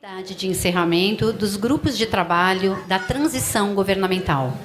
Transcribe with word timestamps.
solenidade 0.00 0.36
de 0.36 0.46
encerramento 0.46 1.32
dos 1.32 1.56
grupos 1.56 1.98
de 1.98 2.06
trabalho 2.06 2.78
da 2.86 3.00
transição 3.00 3.74
governamental. 3.74 4.56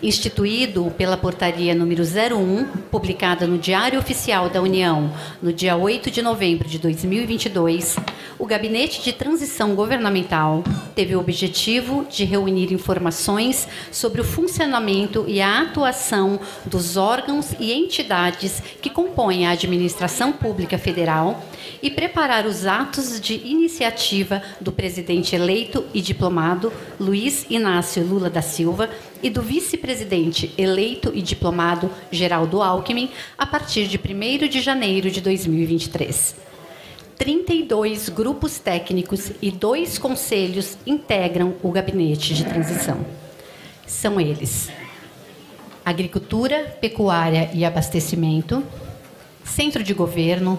Instituído 0.00 0.92
pela 0.96 1.16
portaria 1.16 1.74
número 1.74 2.04
01, 2.04 2.64
publicada 2.88 3.48
no 3.48 3.58
Diário 3.58 3.98
Oficial 3.98 4.48
da 4.48 4.62
União 4.62 5.12
no 5.42 5.52
dia 5.52 5.76
8 5.76 6.08
de 6.08 6.22
novembro 6.22 6.68
de 6.68 6.78
2022, 6.78 7.96
o 8.38 8.46
Gabinete 8.46 9.02
de 9.02 9.12
Transição 9.12 9.74
Governamental 9.74 10.62
teve 10.94 11.16
o 11.16 11.20
objetivo 11.20 12.06
de 12.08 12.24
reunir 12.24 12.72
informações 12.72 13.66
sobre 13.90 14.20
o 14.20 14.24
funcionamento 14.24 15.24
e 15.26 15.40
a 15.40 15.62
atuação 15.62 16.38
dos 16.64 16.96
órgãos 16.96 17.54
e 17.58 17.72
entidades 17.72 18.62
que 18.80 18.90
compõem 18.90 19.46
a 19.46 19.50
administração 19.50 20.32
pública 20.32 20.78
federal 20.78 21.42
e 21.82 21.90
preparar 21.90 22.46
os 22.46 22.66
atos 22.66 23.20
de 23.20 23.34
iniciativa 23.34 24.42
do 24.60 24.72
presidente 24.72 25.34
eleito 25.34 25.84
e 25.92 26.00
diplomado 26.00 26.72
Luiz 26.98 27.46
Inácio 27.48 28.04
Lula 28.04 28.30
da 28.30 28.42
Silva 28.42 28.90
e 29.22 29.30
do 29.30 29.42
vice-presidente 29.42 30.52
eleito 30.56 31.10
e 31.14 31.22
diplomado 31.22 31.90
Geraldo 32.10 32.62
Alckmin 32.62 33.10
a 33.36 33.46
partir 33.46 33.86
de 33.86 33.98
1 33.98 34.48
de 34.48 34.60
janeiro 34.60 35.10
de 35.10 35.20
2023. 35.20 36.36
32 37.16 38.08
grupos 38.08 38.58
técnicos 38.58 39.30
e 39.40 39.50
dois 39.50 39.98
conselhos 39.98 40.76
integram 40.84 41.54
o 41.62 41.70
gabinete 41.70 42.34
de 42.34 42.44
transição. 42.44 43.04
São 43.86 44.20
eles: 44.20 44.68
Agricultura, 45.84 46.76
Pecuária 46.80 47.50
e 47.52 47.64
Abastecimento, 47.64 48.64
Centro 49.44 49.82
de 49.82 49.94
Governo, 49.94 50.58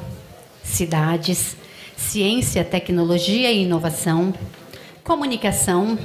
Cidades, 0.65 1.55
Ciência, 1.95 2.63
Tecnologia 2.63 3.51
e 3.51 3.63
Inovação, 3.63 4.33
Comunicação, 5.03 5.97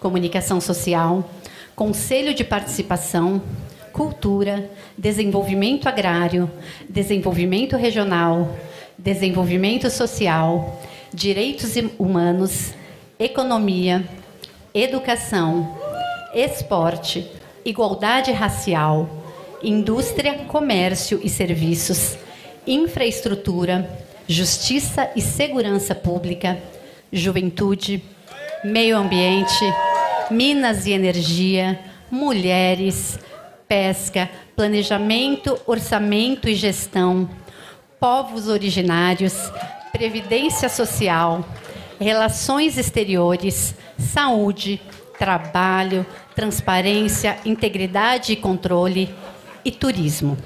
Comunicação 0.00 0.60
Social, 0.60 1.30
Conselho 1.76 2.34
de 2.34 2.42
Participação, 2.42 3.42
Cultura, 3.92 4.70
Desenvolvimento 4.96 5.88
Agrário, 5.88 6.50
Desenvolvimento 6.88 7.76
Regional, 7.76 8.56
Desenvolvimento 8.98 9.90
Social, 9.90 10.82
Direitos 11.12 11.74
Humanos, 11.98 12.74
Economia, 13.18 14.04
Educação, 14.74 15.76
Esporte, 16.34 17.30
Igualdade 17.64 18.32
Racial, 18.32 19.08
Indústria, 19.62 20.34
Comércio 20.46 21.20
e 21.22 21.28
Serviços, 21.28 22.16
Infraestrutura, 22.66 24.05
Justiça 24.28 25.08
e 25.14 25.20
Segurança 25.20 25.94
Pública, 25.94 26.58
Juventude, 27.12 28.02
Meio 28.64 28.96
Ambiente, 28.96 29.64
Minas 30.30 30.84
e 30.86 30.92
Energia, 30.92 31.78
Mulheres, 32.10 33.18
Pesca, 33.68 34.28
Planejamento, 34.56 35.56
Orçamento 35.64 36.48
e 36.48 36.56
Gestão, 36.56 37.30
Povos 38.00 38.48
Originários, 38.48 39.34
Previdência 39.92 40.68
Social, 40.68 41.44
Relações 42.00 42.76
Exteriores, 42.76 43.76
Saúde, 43.96 44.80
Trabalho, 45.18 46.04
Transparência, 46.34 47.38
Integridade 47.44 48.32
e 48.32 48.36
Controle 48.36 49.14
e 49.64 49.70
Turismo. 49.70 50.36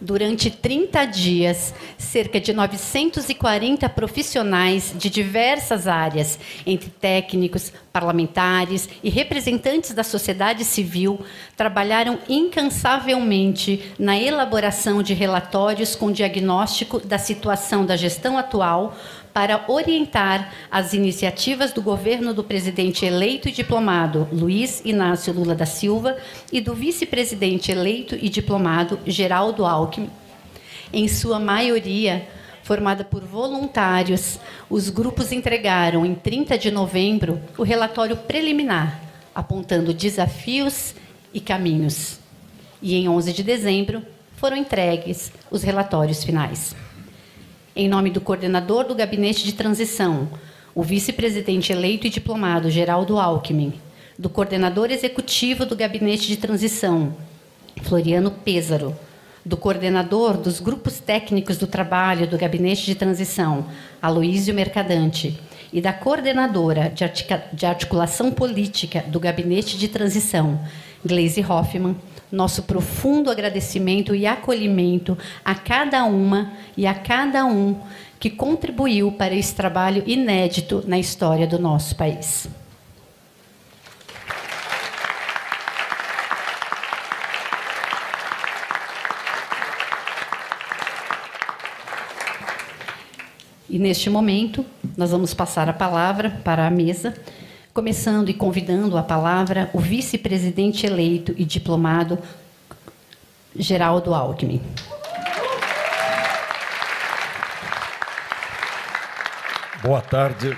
Durante 0.00 0.48
30 0.48 1.04
dias, 1.06 1.74
cerca 1.96 2.40
de 2.40 2.52
940 2.52 3.88
profissionais 3.88 4.94
de 4.96 5.10
diversas 5.10 5.88
áreas, 5.88 6.38
entre 6.64 6.88
técnicos, 6.88 7.72
parlamentares 7.92 8.88
e 9.02 9.10
representantes 9.10 9.92
da 9.92 10.04
sociedade 10.04 10.64
civil, 10.64 11.20
trabalharam 11.56 12.18
incansavelmente 12.28 13.92
na 13.98 14.16
elaboração 14.16 15.02
de 15.02 15.14
relatórios 15.14 15.96
com 15.96 16.12
diagnóstico 16.12 17.00
da 17.00 17.18
situação 17.18 17.84
da 17.84 17.96
gestão 17.96 18.38
atual, 18.38 18.96
para 19.38 19.66
orientar 19.68 20.52
as 20.68 20.92
iniciativas 20.92 21.72
do 21.72 21.80
governo 21.80 22.34
do 22.34 22.42
presidente 22.42 23.06
eleito 23.06 23.48
e 23.48 23.52
diplomado 23.52 24.26
Luiz 24.32 24.82
Inácio 24.84 25.32
Lula 25.32 25.54
da 25.54 25.64
Silva 25.64 26.16
e 26.50 26.60
do 26.60 26.74
vice-presidente 26.74 27.70
eleito 27.70 28.16
e 28.20 28.28
diplomado 28.28 28.98
Geraldo 29.06 29.64
Alckmin. 29.64 30.10
Em 30.92 31.06
sua 31.06 31.38
maioria, 31.38 32.26
formada 32.64 33.04
por 33.04 33.22
voluntários, 33.22 34.40
os 34.68 34.90
grupos 34.90 35.30
entregaram 35.30 36.04
em 36.04 36.16
30 36.16 36.58
de 36.58 36.72
novembro 36.72 37.40
o 37.56 37.62
relatório 37.62 38.16
preliminar, 38.16 39.00
apontando 39.32 39.94
desafios 39.94 40.96
e 41.32 41.38
caminhos. 41.38 42.18
E 42.82 42.96
em 42.96 43.08
11 43.08 43.32
de 43.32 43.44
dezembro 43.44 44.02
foram 44.34 44.56
entregues 44.56 45.30
os 45.48 45.62
relatórios 45.62 46.24
finais 46.24 46.74
em 47.78 47.88
nome 47.88 48.10
do 48.10 48.20
coordenador 48.20 48.82
do 48.82 48.94
Gabinete 48.96 49.44
de 49.44 49.52
Transição, 49.52 50.28
o 50.74 50.82
vice-presidente 50.82 51.72
eleito 51.72 52.08
e 52.08 52.10
diplomado 52.10 52.68
Geraldo 52.68 53.20
Alckmin, 53.20 53.72
do 54.18 54.28
coordenador 54.28 54.90
executivo 54.90 55.64
do 55.64 55.76
Gabinete 55.76 56.26
de 56.26 56.36
Transição, 56.36 57.14
Floriano 57.84 58.32
Pêsaro, 58.32 58.96
do 59.46 59.56
coordenador 59.56 60.36
dos 60.36 60.58
grupos 60.58 60.98
técnicos 60.98 61.56
do 61.56 61.68
trabalho 61.68 62.26
do 62.26 62.36
Gabinete 62.36 62.84
de 62.84 62.96
Transição, 62.96 63.66
Aloísio 64.02 64.52
Mercadante, 64.52 65.38
e 65.72 65.80
da 65.80 65.92
coordenadora 65.92 66.92
de 67.52 67.64
articulação 67.64 68.32
política 68.32 69.04
do 69.06 69.20
Gabinete 69.20 69.78
de 69.78 69.86
Transição, 69.86 70.58
Gleisi 71.06 71.46
Hoffmann, 71.48 71.94
nosso 72.30 72.62
profundo 72.64 73.30
agradecimento 73.30 74.14
e 74.14 74.26
acolhimento 74.26 75.16
a 75.44 75.54
cada 75.54 76.04
uma 76.04 76.52
e 76.76 76.86
a 76.86 76.94
cada 76.94 77.44
um 77.44 77.80
que 78.20 78.30
contribuiu 78.30 79.12
para 79.12 79.34
esse 79.34 79.54
trabalho 79.54 80.02
inédito 80.06 80.82
na 80.86 80.98
história 80.98 81.46
do 81.46 81.58
nosso 81.58 81.96
país. 81.96 82.48
E 93.70 93.78
neste 93.78 94.08
momento, 94.08 94.64
nós 94.96 95.10
vamos 95.10 95.34
passar 95.34 95.68
a 95.68 95.74
palavra 95.74 96.40
para 96.42 96.66
a 96.66 96.70
mesa 96.70 97.14
começando 97.78 98.28
e 98.28 98.34
convidando 98.34 98.98
a 98.98 99.04
palavra 99.04 99.70
o 99.72 99.78
vice-presidente 99.78 100.84
eleito 100.84 101.32
e 101.36 101.44
diplomado 101.44 102.18
Geraldo 103.54 104.12
Alckmin. 104.12 104.60
Boa 109.80 110.00
tarde. 110.00 110.56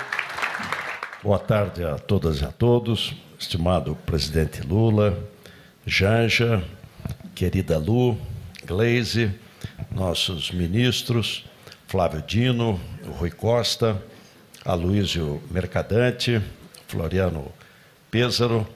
Boa 1.23 1.39
tarde 1.39 1.85
a 1.85 1.99
todas 1.99 2.41
e 2.41 2.45
a 2.47 2.51
todos, 2.51 3.15
estimado 3.39 3.95
presidente 4.07 4.63
Lula, 4.63 5.23
Janja, 5.85 6.65
querida 7.35 7.77
Lu, 7.77 8.17
Gleise, 8.65 9.31
nossos 9.91 10.51
ministros, 10.51 11.45
Flávio 11.87 12.23
Dino, 12.23 12.81
Rui 13.19 13.31
Costa, 13.31 14.03
Aloysio 14.65 15.43
Mercadante, 15.51 16.41
Floriano 16.91 17.53
Pêsaro, 18.11 18.67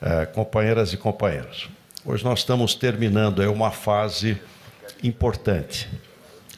eh, 0.00 0.26
companheiras 0.26 0.92
e 0.92 0.96
companheiros. 0.96 1.68
Hoje 2.04 2.22
nós 2.24 2.38
estamos 2.38 2.76
terminando 2.76 3.42
é 3.42 3.48
uma 3.48 3.72
fase 3.72 4.40
importante. 5.02 5.88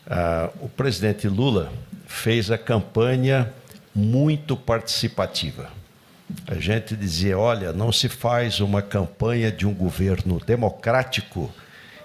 Ah, 0.07 0.51
o 0.61 0.69
presidente 0.69 1.27
Lula 1.27 1.73
fez 2.07 2.51
a 2.51 2.59
campanha 2.59 3.51
muito 3.95 4.57
participativa. 4.57 5.71
A 6.47 6.57
gente 6.57 6.95
dizia: 6.95 7.39
olha, 7.39 7.73
não 7.73 7.91
se 7.91 8.11
faz 8.11 8.61
uma 8.61 8.83
campanha 8.83 9.51
de 9.51 9.67
um 9.67 9.73
governo 9.73 10.39
democrático 10.39 11.51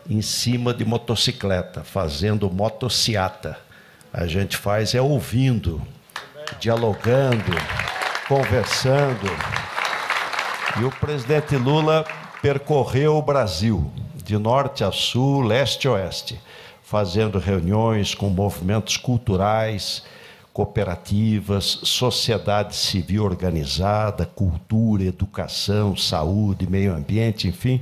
em 0.10 0.22
cima 0.22 0.74
de 0.74 0.86
motocicleta, 0.86 1.84
fazendo 1.84 2.50
motociata. 2.50 3.60
A 4.14 4.26
gente 4.26 4.56
faz 4.56 4.96
é 4.96 5.02
ouvindo, 5.02 5.82
dialogando 6.60 7.54
conversando. 8.30 9.26
E 10.80 10.84
o 10.84 10.92
presidente 10.92 11.56
Lula 11.56 12.06
percorreu 12.44 13.18
o 13.18 13.24
Brasil, 13.24 13.92
de 14.24 14.38
norte 14.38 14.84
a 14.84 14.92
sul, 14.92 15.42
leste 15.42 15.88
a 15.88 15.94
oeste, 15.94 16.40
fazendo 16.84 17.40
reuniões 17.40 18.14
com 18.14 18.30
movimentos 18.30 18.98
culturais, 18.98 20.04
cooperativas, 20.54 21.80
sociedade 21.82 22.76
civil 22.76 23.24
organizada, 23.24 24.28
cultura, 24.28 25.06
educação, 25.06 25.98
saúde, 25.98 26.70
meio 26.70 26.94
ambiente, 26.94 27.48
enfim, 27.48 27.82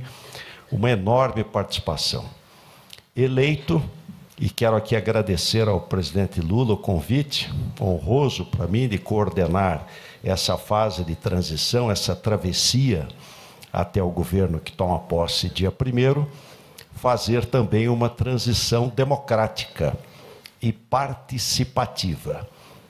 uma 0.72 0.90
enorme 0.90 1.44
participação. 1.44 2.24
Eleito 3.14 3.82
e 4.40 4.48
quero 4.48 4.76
aqui 4.76 4.96
agradecer 4.96 5.68
ao 5.68 5.80
presidente 5.82 6.40
Lula 6.40 6.72
o 6.72 6.78
convite 6.78 7.52
honroso 7.78 8.46
para 8.46 8.66
mim 8.66 8.88
de 8.88 8.96
coordenar 8.96 9.86
essa 10.22 10.56
fase 10.56 11.04
de 11.04 11.14
transição, 11.14 11.90
essa 11.90 12.14
travessia 12.14 13.08
até 13.72 14.02
o 14.02 14.10
governo 14.10 14.58
que 14.58 14.72
toma 14.72 14.98
posse 14.98 15.48
dia 15.48 15.70
1 15.70 16.26
fazer 16.98 17.44
também 17.44 17.88
uma 17.88 18.08
transição 18.08 18.88
democrática 18.88 19.96
e 20.60 20.72
participativa. 20.72 22.48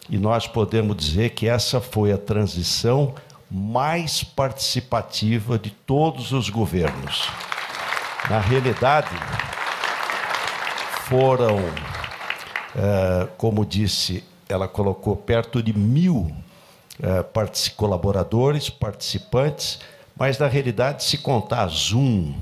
E 0.08 0.16
nós 0.16 0.46
podemos 0.46 0.96
dizer 0.96 1.30
que 1.30 1.46
essa 1.46 1.80
foi 1.80 2.10
a 2.10 2.16
transição 2.16 3.14
mais 3.50 4.24
participativa 4.24 5.58
de 5.58 5.70
todos 5.70 6.32
os 6.32 6.48
governos. 6.48 7.28
Na 8.30 8.40
realidade, 8.40 9.14
foram, 11.04 11.58
é, 12.74 13.28
como 13.36 13.64
disse, 13.64 14.24
ela 14.48 14.66
colocou 14.66 15.16
perto 15.16 15.62
de 15.62 15.76
mil 15.76 16.34
é, 17.02 17.24
colaboradores, 17.76 18.68
participantes, 18.68 19.80
mas 20.16 20.38
na 20.38 20.48
realidade, 20.48 21.04
se 21.04 21.18
contar 21.18 21.68
Zoom, 21.68 22.34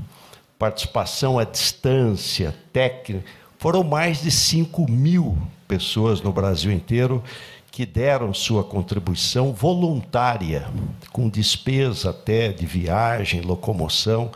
participação 0.58 1.38
à 1.38 1.44
distância, 1.44 2.54
técnica, 2.72 3.24
foram 3.58 3.82
mais 3.82 4.22
de 4.22 4.30
5 4.30 4.90
mil 4.90 5.36
pessoas 5.68 6.20
no 6.20 6.32
Brasil 6.32 6.72
inteiro 6.72 7.22
que 7.70 7.84
deram 7.84 8.32
sua 8.32 8.64
contribuição 8.64 9.52
voluntária, 9.52 10.66
com 11.12 11.28
despesa 11.28 12.08
até 12.08 12.50
de 12.50 12.64
viagem, 12.64 13.42
locomoção, 13.42 14.30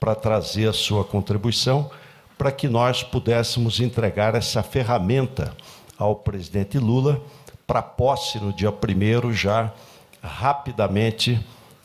para 0.00 0.14
trazer 0.14 0.68
a 0.68 0.72
sua 0.72 1.04
contribuição, 1.04 1.88
para 2.36 2.50
que 2.50 2.68
nós 2.68 3.04
pudéssemos 3.04 3.78
entregar 3.78 4.34
essa 4.34 4.62
ferramenta 4.62 5.54
ao 5.96 6.16
presidente 6.16 6.78
Lula 6.78 7.22
para 7.70 7.82
posse 7.82 8.40
no 8.40 8.52
dia 8.52 8.68
1 8.68 9.32
já 9.32 9.72
rapidamente 10.20 11.38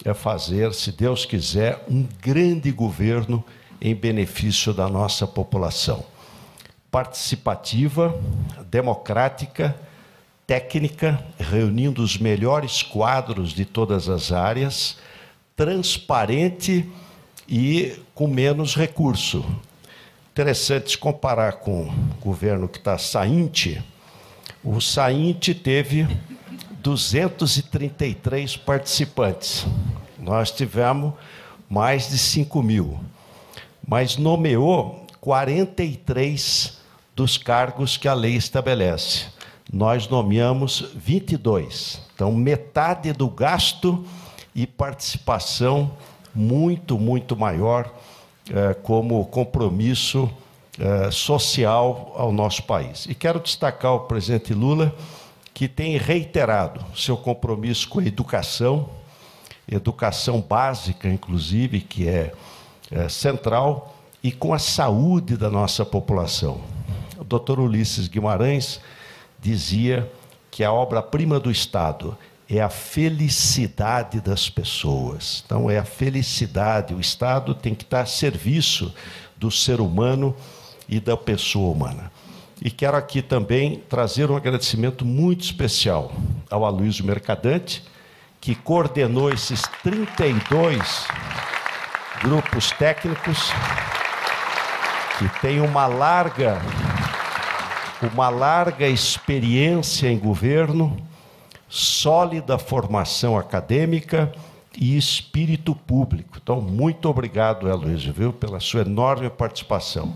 é 0.03 0.15
fazer, 0.15 0.73
se 0.73 0.91
Deus 0.91 1.25
quiser, 1.27 1.85
um 1.87 2.07
grande 2.23 2.71
governo 2.71 3.45
em 3.79 3.93
benefício 3.93 4.73
da 4.73 4.89
nossa 4.89 5.27
população. 5.27 6.03
Participativa, 6.89 8.19
democrática, 8.67 9.75
técnica, 10.47 11.23
reunindo 11.37 12.01
os 12.01 12.17
melhores 12.17 12.81
quadros 12.81 13.53
de 13.53 13.63
todas 13.63 14.09
as 14.09 14.31
áreas, 14.31 14.97
transparente 15.55 16.83
e 17.47 17.95
com 18.15 18.25
menos 18.25 18.75
recurso. 18.75 19.45
Interessante 20.31 20.97
comparar 20.97 21.57
com 21.57 21.83
o 21.83 21.93
governo 22.19 22.67
que 22.67 22.79
está 22.79 22.97
sainte. 22.97 23.83
O 24.65 24.81
sainte 24.81 25.53
teve 25.53 26.07
233 26.81 28.57
participantes. 28.57 29.65
Nós 30.19 30.51
tivemos 30.51 31.13
mais 31.69 32.09
de 32.09 32.17
5 32.17 32.61
mil, 32.63 32.99
mas 33.87 34.17
nomeou 34.17 35.05
43 35.21 36.79
dos 37.15 37.37
cargos 37.37 37.95
que 37.95 38.07
a 38.07 38.13
lei 38.13 38.35
estabelece 38.35 39.35
nós 39.71 40.07
nomeamos 40.07 40.91
22. 40.95 42.01
Então, 42.13 42.31
metade 42.31 43.11
do 43.13 43.27
gasto 43.27 44.05
e 44.53 44.65
participação 44.65 45.91
muito, 46.33 46.97
muito 46.97 47.35
maior 47.35 47.93
eh, 48.49 48.73
como 48.83 49.25
compromisso 49.25 50.29
eh, 50.77 51.09
social 51.09 52.13
ao 52.17 52.33
nosso 52.33 52.63
país. 52.63 53.05
E 53.05 53.15
quero 53.15 53.39
destacar 53.39 53.93
o 53.93 54.01
presidente 54.01 54.53
Lula, 54.53 54.93
que 55.53 55.69
tem 55.69 55.97
reiterado 55.97 56.83
seu 56.93 57.15
compromisso 57.15 57.87
com 57.87 57.99
a 57.99 58.05
educação, 58.05 58.89
educação 59.71 60.41
básica, 60.41 61.07
inclusive, 61.07 61.79
que 61.79 62.09
é, 62.09 62.33
é 62.91 63.07
central, 63.07 63.95
e 64.21 64.33
com 64.33 64.53
a 64.53 64.59
saúde 64.59 65.37
da 65.37 65.49
nossa 65.49 65.85
população. 65.85 66.59
O 67.17 67.23
doutor 67.23 67.57
Ulisses 67.57 68.09
Guimarães 68.09 68.81
dizia 69.39 70.11
que 70.51 70.61
a 70.61 70.73
obra-prima 70.73 71.39
do 71.39 71.49
Estado 71.49 72.17
é 72.49 72.61
a 72.61 72.69
felicidade 72.69 74.19
das 74.19 74.49
pessoas. 74.49 75.41
Então, 75.45 75.69
é 75.69 75.77
a 75.77 75.85
felicidade. 75.85 76.93
O 76.93 76.99
Estado 76.99 77.55
tem 77.55 77.73
que 77.73 77.83
estar 77.83 78.01
a 78.01 78.05
serviço 78.05 78.93
do 79.37 79.49
ser 79.49 79.79
humano 79.79 80.35
e 80.87 80.99
da 80.99 81.17
pessoa 81.17 81.73
humana. 81.73 82.11
E 82.61 82.71
quero 82.71 82.95
aqui 82.95 83.21
também 83.21 83.83
trazer 83.89 84.31
um 84.31 84.35
agradecimento 84.35 85.05
muito 85.05 85.43
especial 85.43 86.13
ao 86.49 86.63
Aloysio 86.63 87.05
Mercadante, 87.05 87.83
que 88.39 88.55
coordenou 88.55 89.31
esses 89.31 89.61
32 89.83 91.07
grupos 92.21 92.71
técnicos, 92.71 93.51
que 95.17 95.41
tem 95.41 95.59
uma 95.59 95.87
larga 95.87 96.61
uma 98.01 98.29
larga 98.29 98.87
experiência 98.87 100.07
em 100.09 100.19
governo, 100.19 100.95
sólida 101.67 102.57
formação 102.57 103.37
acadêmica 103.37 104.31
e 104.77 104.97
espírito 104.97 105.73
público. 105.73 106.37
Então, 106.41 106.61
muito 106.61 107.09
obrigado, 107.09 107.67
Heloísio, 107.67 108.13
viu, 108.13 108.33
pela 108.33 108.59
sua 108.59 108.81
enorme 108.81 109.29
participação. 109.29 110.15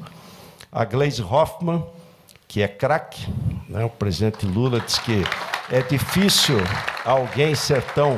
A 0.71 0.85
Gleise 0.85 1.21
Hoffmann, 1.21 1.83
que 2.47 2.61
é 2.61 2.67
craque, 2.67 3.27
né, 3.67 3.83
o 3.85 3.89
presidente 3.89 4.45
Lula 4.45 4.79
disse 4.79 5.01
que 5.01 5.23
é 5.71 5.81
difícil 5.81 6.57
alguém 7.05 7.55
ser 7.55 7.81
tão 7.93 8.17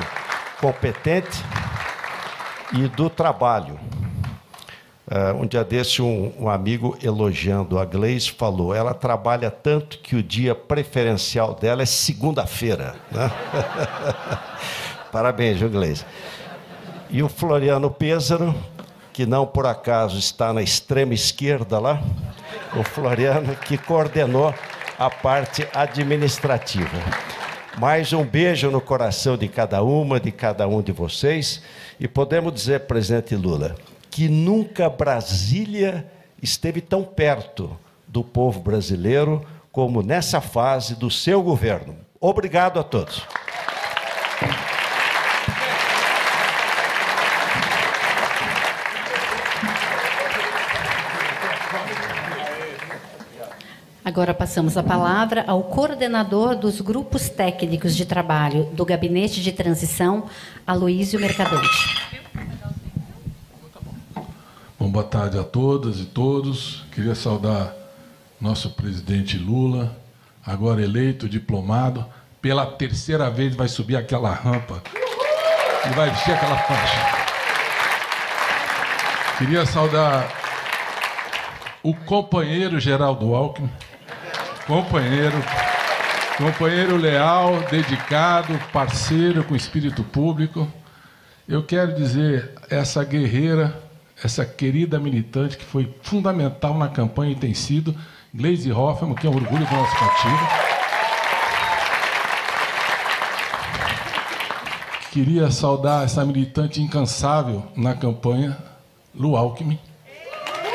competente, 0.60 1.44
e 2.74 2.88
do 2.88 3.10
trabalho. 3.10 3.80
Uh, 5.10 5.42
um 5.42 5.46
dia 5.46 5.64
desse, 5.64 6.02
um, 6.02 6.32
um, 6.40 6.50
amigo 6.50 6.98
elogiando 7.04 7.78
a 7.78 7.84
Gleice 7.84 8.32
falou: 8.32 8.74
ela 8.74 8.94
trabalha 8.94 9.52
tanto 9.52 9.98
que 10.00 10.16
o 10.16 10.24
dia 10.24 10.56
preferencial 10.56 11.54
dela 11.54 11.82
é 11.82 11.86
segunda-feira. 11.86 12.96
Né? 13.12 13.30
Parabéns, 15.12 15.58
viu, 15.58 15.70
Gleice? 15.70 16.06
E 17.10 17.22
o 17.22 17.28
Floriano 17.28 17.92
Pêsaro, 17.92 18.56
que 19.12 19.26
não 19.26 19.46
por 19.46 19.66
acaso 19.66 20.18
está 20.18 20.54
na 20.54 20.62
extrema 20.62 21.14
esquerda 21.14 21.78
lá, 21.78 22.02
o 22.76 22.84
Floriano 22.84 23.56
que 23.56 23.78
coordenou 23.78 24.54
a 24.98 25.10
parte 25.10 25.68
administrativa. 25.74 26.98
Mais 27.78 28.14
um 28.14 28.24
beijo 28.24 28.70
no 28.70 28.82
coração 28.82 29.38
de 29.38 29.48
cada 29.48 29.82
uma, 29.82 30.20
de 30.20 30.32
cada 30.32 30.68
um 30.68 30.82
de 30.82 30.92
vocês. 30.92 31.62
E 32.00 32.08
podemos 32.08 32.54
dizer, 32.54 32.82
presidente 32.82 33.36
Lula, 33.36 33.76
que 34.10 34.28
nunca 34.28 34.90
Brasília 34.90 36.06
esteve 36.42 36.82
tão 36.82 37.04
perto 37.04 37.78
do 38.08 38.24
povo 38.24 38.60
brasileiro 38.60 39.46
como 39.72 40.02
nessa 40.02 40.42
fase 40.42 40.96
do 40.96 41.10
seu 41.10 41.42
governo. 41.42 41.96
Obrigado 42.20 42.80
a 42.80 42.84
todos. 42.84 43.26
Agora 54.12 54.34
passamos 54.34 54.76
a 54.76 54.84
palavra 54.84 55.46
ao 55.48 55.64
coordenador 55.64 56.54
dos 56.54 56.82
grupos 56.82 57.30
técnicos 57.30 57.96
de 57.96 58.06
trabalho 58.06 58.66
do 58.74 58.84
Gabinete 58.84 59.42
de 59.42 59.54
Transição, 59.54 60.26
Aloísio 60.68 61.18
Mercadante. 61.18 62.12
Bom, 64.78 64.92
boa 64.92 65.06
tarde 65.06 65.40
a 65.40 65.46
todas 65.46 66.02
e 66.02 66.04
todos. 66.04 66.84
Queria 66.92 67.16
saudar 67.16 67.74
nosso 68.40 68.72
presidente 68.72 69.38
Lula, 69.38 69.98
agora 70.46 70.84
eleito, 70.84 71.30
diplomado. 71.30 72.06
Pela 72.42 72.66
terceira 72.66 73.30
vez 73.30 73.56
vai 73.56 73.70
subir 73.70 73.96
aquela 73.96 74.34
rampa 74.34 74.84
e 75.90 75.96
vai 75.96 76.10
vestir 76.10 76.34
aquela 76.34 76.58
faixa. 76.58 76.98
Queria 79.38 79.66
saudar 79.66 80.30
o 81.82 81.94
companheiro 81.94 82.78
Geraldo 82.78 83.34
Alckmin, 83.34 83.70
companheiro, 84.68 85.38
companheiro 86.38 86.98
leal, 86.98 87.62
dedicado, 87.70 88.58
parceiro 88.72 89.44
com 89.44 89.56
espírito 89.56 90.04
público. 90.04 90.68
Eu 91.48 91.64
quero 91.64 91.96
dizer, 91.96 92.54
essa 92.70 93.04
guerreira 93.04 93.92
essa 94.24 94.46
querida 94.46 95.00
militante 95.00 95.58
que 95.58 95.66
foi 95.66 95.92
fundamental 96.02 96.78
na 96.78 96.88
campanha 96.88 97.32
e 97.32 97.36
tem 97.36 97.54
sido, 97.54 97.96
Gleisi 98.34 98.72
Hoffmann, 98.72 99.16
que 99.16 99.26
é 99.26 99.30
um 99.30 99.36
orgulho 99.36 99.66
do 99.66 99.76
nosso 99.76 99.98
partido. 99.98 100.72
Queria 105.12 105.52
saudar 105.52 106.06
essa 106.06 106.24
militante 106.24 106.82
incansável 106.82 107.66
na 107.76 107.94
campanha, 107.96 108.58
Lu 109.14 109.36
Alckmin. 109.36 109.78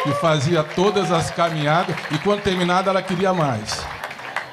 Que 0.07 0.21
fazia 0.21 0.63
todas 0.63 1.11
as 1.11 1.31
caminhadas 1.33 1.97
e 2.13 2.19
quando 2.19 2.41
terminada 2.43 2.91
ela 2.91 3.03
queria 3.03 3.35
mais. 3.35 3.85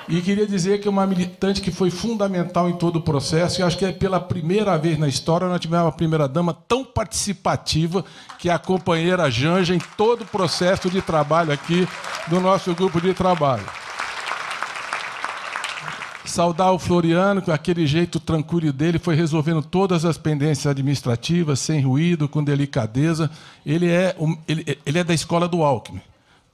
E 0.10 0.20
queria 0.20 0.46
dizer 0.46 0.82
que 0.82 0.90
uma 0.90 1.06
militante 1.08 1.62
que 1.62 1.72
foi 1.72 1.90
fundamental 1.90 2.68
em 2.68 2.74
todo 2.74 2.98
o 2.98 3.02
processo, 3.02 3.62
e 3.62 3.64
acho 3.64 3.78
que 3.78 3.86
é 3.86 3.92
pela 3.92 4.20
primeira 4.20 4.78
vez 4.78 4.98
na 4.98 5.08
história 5.08 5.48
nós 5.48 5.62
tivemos 5.62 5.86
uma 5.86 5.92
primeira-dama 5.92 6.54
tão 6.68 6.84
participativa 6.84 8.04
que 8.38 8.50
é 8.50 8.54
a 8.54 8.60
companheira 8.60 9.32
Janja 9.32 9.74
em 9.74 9.80
todo 9.96 10.24
o 10.24 10.26
processo 10.26 10.90
de 10.90 11.02
trabalho 11.02 11.54
aqui 11.54 11.88
do 12.28 12.42
nosso 12.42 12.74
grupo 12.74 13.00
de 13.00 13.14
trabalho. 13.14 13.64
Saudar 16.26 16.72
o 16.72 16.80
Floriano, 16.80 17.42
com 17.42 17.52
aquele 17.52 17.86
jeito 17.86 18.20
tranquilo 18.20 18.72
dele, 18.72 18.98
foi 18.98 19.14
resolvendo 19.14 19.62
todas 19.62 20.06
as 20.06 20.18
pendências 20.18 20.68
administrativas, 20.68 21.60
sem 21.60 21.82
ruído, 21.82 22.30
com 22.30 22.44
delicadeza. 22.44 23.30
Ele 23.66 23.90
é, 23.90 24.16
ele, 24.48 24.78
ele 24.86 25.00
é 25.00 25.04
da 25.04 25.14
escola 25.14 25.48
do 25.48 25.64
Alckmin. 25.64 26.02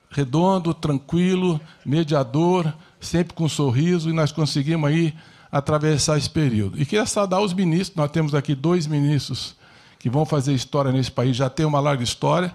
Redondo, 0.10 0.74
tranquilo, 0.74 1.62
mediador, 1.86 2.74
sempre 3.00 3.34
com 3.36 3.46
um 3.46 3.50
sorriso, 3.50 4.10
e 4.10 4.14
nós 4.14 4.32
conseguimos 4.32 4.90
aí 4.90 5.14
atravessar 5.52 6.18
esse 6.18 6.30
período. 6.30 6.82
E 6.82 6.86
queria 6.86 7.06
saudar 7.06 7.40
os 7.40 7.54
ministros, 7.54 7.96
nós 7.96 8.12
temos 8.12 8.34
aqui 8.34 8.56
dois 8.56 8.88
ministros 8.88 9.56
que 10.00 10.10
vão 10.10 10.26
fazer 10.26 10.54
história 10.54 10.92
nesse 10.92 11.12
país, 11.12 11.36
já 11.36 11.50
tem 11.50 11.66
uma 11.66 11.80
larga 11.80 12.04
história, 12.04 12.54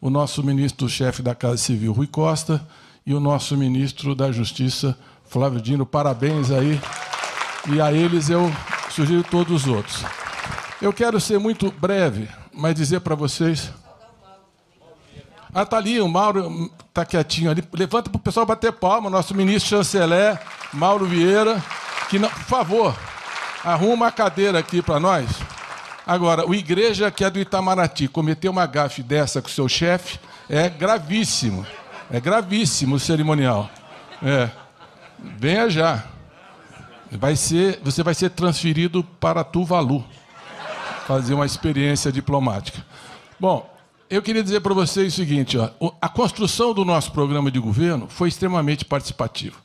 o 0.00 0.10
nosso 0.10 0.42
ministro-chefe 0.42 1.22
da 1.22 1.34
Casa 1.34 1.58
Civil, 1.58 1.92
Rui 1.92 2.06
Costa, 2.06 2.66
e 3.04 3.14
o 3.14 3.20
nosso 3.20 3.56
ministro 3.56 4.14
da 4.14 4.30
Justiça, 4.30 4.98
Flávio 5.28 5.60
Dino. 5.60 5.86
Parabéns 5.86 6.50
aí. 6.50 6.80
E 7.70 7.80
a 7.80 7.92
eles 7.92 8.30
eu 8.30 8.50
sugiro 8.90 9.22
todos 9.22 9.64
os 9.64 9.68
outros. 9.68 10.04
Eu 10.80 10.92
quero 10.92 11.20
ser 11.20 11.38
muito 11.38 11.70
breve, 11.72 12.28
mas 12.52 12.74
dizer 12.74 13.00
para 13.00 13.14
vocês 13.14 13.70
ah, 15.54 15.64
tá 15.64 15.78
ali, 15.78 16.00
o 16.00 16.08
Mauro 16.08 16.70
tá 16.92 17.04
quietinho 17.04 17.50
ali. 17.50 17.64
Levanta 17.72 18.10
para 18.10 18.18
o 18.18 18.22
pessoal 18.22 18.44
bater 18.44 18.72
palma, 18.72 19.08
nosso 19.08 19.34
ministro 19.34 19.70
chanceler, 19.70 20.38
Mauro 20.72 21.06
Vieira, 21.06 21.62
que 22.08 22.18
não, 22.18 22.28
por 22.28 22.44
favor, 22.44 22.96
arruma 23.64 24.08
a 24.08 24.12
cadeira 24.12 24.58
aqui 24.58 24.82
para 24.82 25.00
nós. 25.00 25.26
Agora, 26.06 26.46
o 26.46 26.54
igreja 26.54 27.10
que 27.10 27.24
é 27.24 27.30
do 27.30 27.38
Itamaraty 27.38 28.08
cometer 28.08 28.48
uma 28.48 28.66
gafe 28.66 29.02
dessa 29.02 29.42
com 29.42 29.48
o 29.48 29.50
seu 29.50 29.68
chefe 29.68 30.18
é 30.48 30.68
gravíssimo. 30.68 31.66
É 32.10 32.20
gravíssimo 32.20 32.96
o 32.96 33.00
cerimonial. 33.00 33.68
É. 34.22 34.48
Venha 35.18 35.68
já. 35.68 36.04
Vai 37.10 37.36
ser, 37.36 37.80
você 37.82 38.02
vai 38.02 38.14
ser 38.14 38.30
transferido 38.30 39.02
para 39.02 39.42
Tuvalu. 39.42 40.04
Fazer 41.06 41.34
uma 41.34 41.46
experiência 41.46 42.12
diplomática. 42.12 42.84
Bom, 43.40 43.68
eu 44.10 44.22
queria 44.22 44.42
dizer 44.42 44.60
para 44.60 44.74
vocês 44.74 45.12
o 45.12 45.16
seguinte: 45.16 45.56
ó, 45.56 45.70
a 46.00 46.08
construção 46.08 46.74
do 46.74 46.84
nosso 46.84 47.12
programa 47.12 47.50
de 47.50 47.58
governo 47.58 48.06
foi 48.08 48.28
extremamente 48.28 48.84
participativa. 48.84 49.56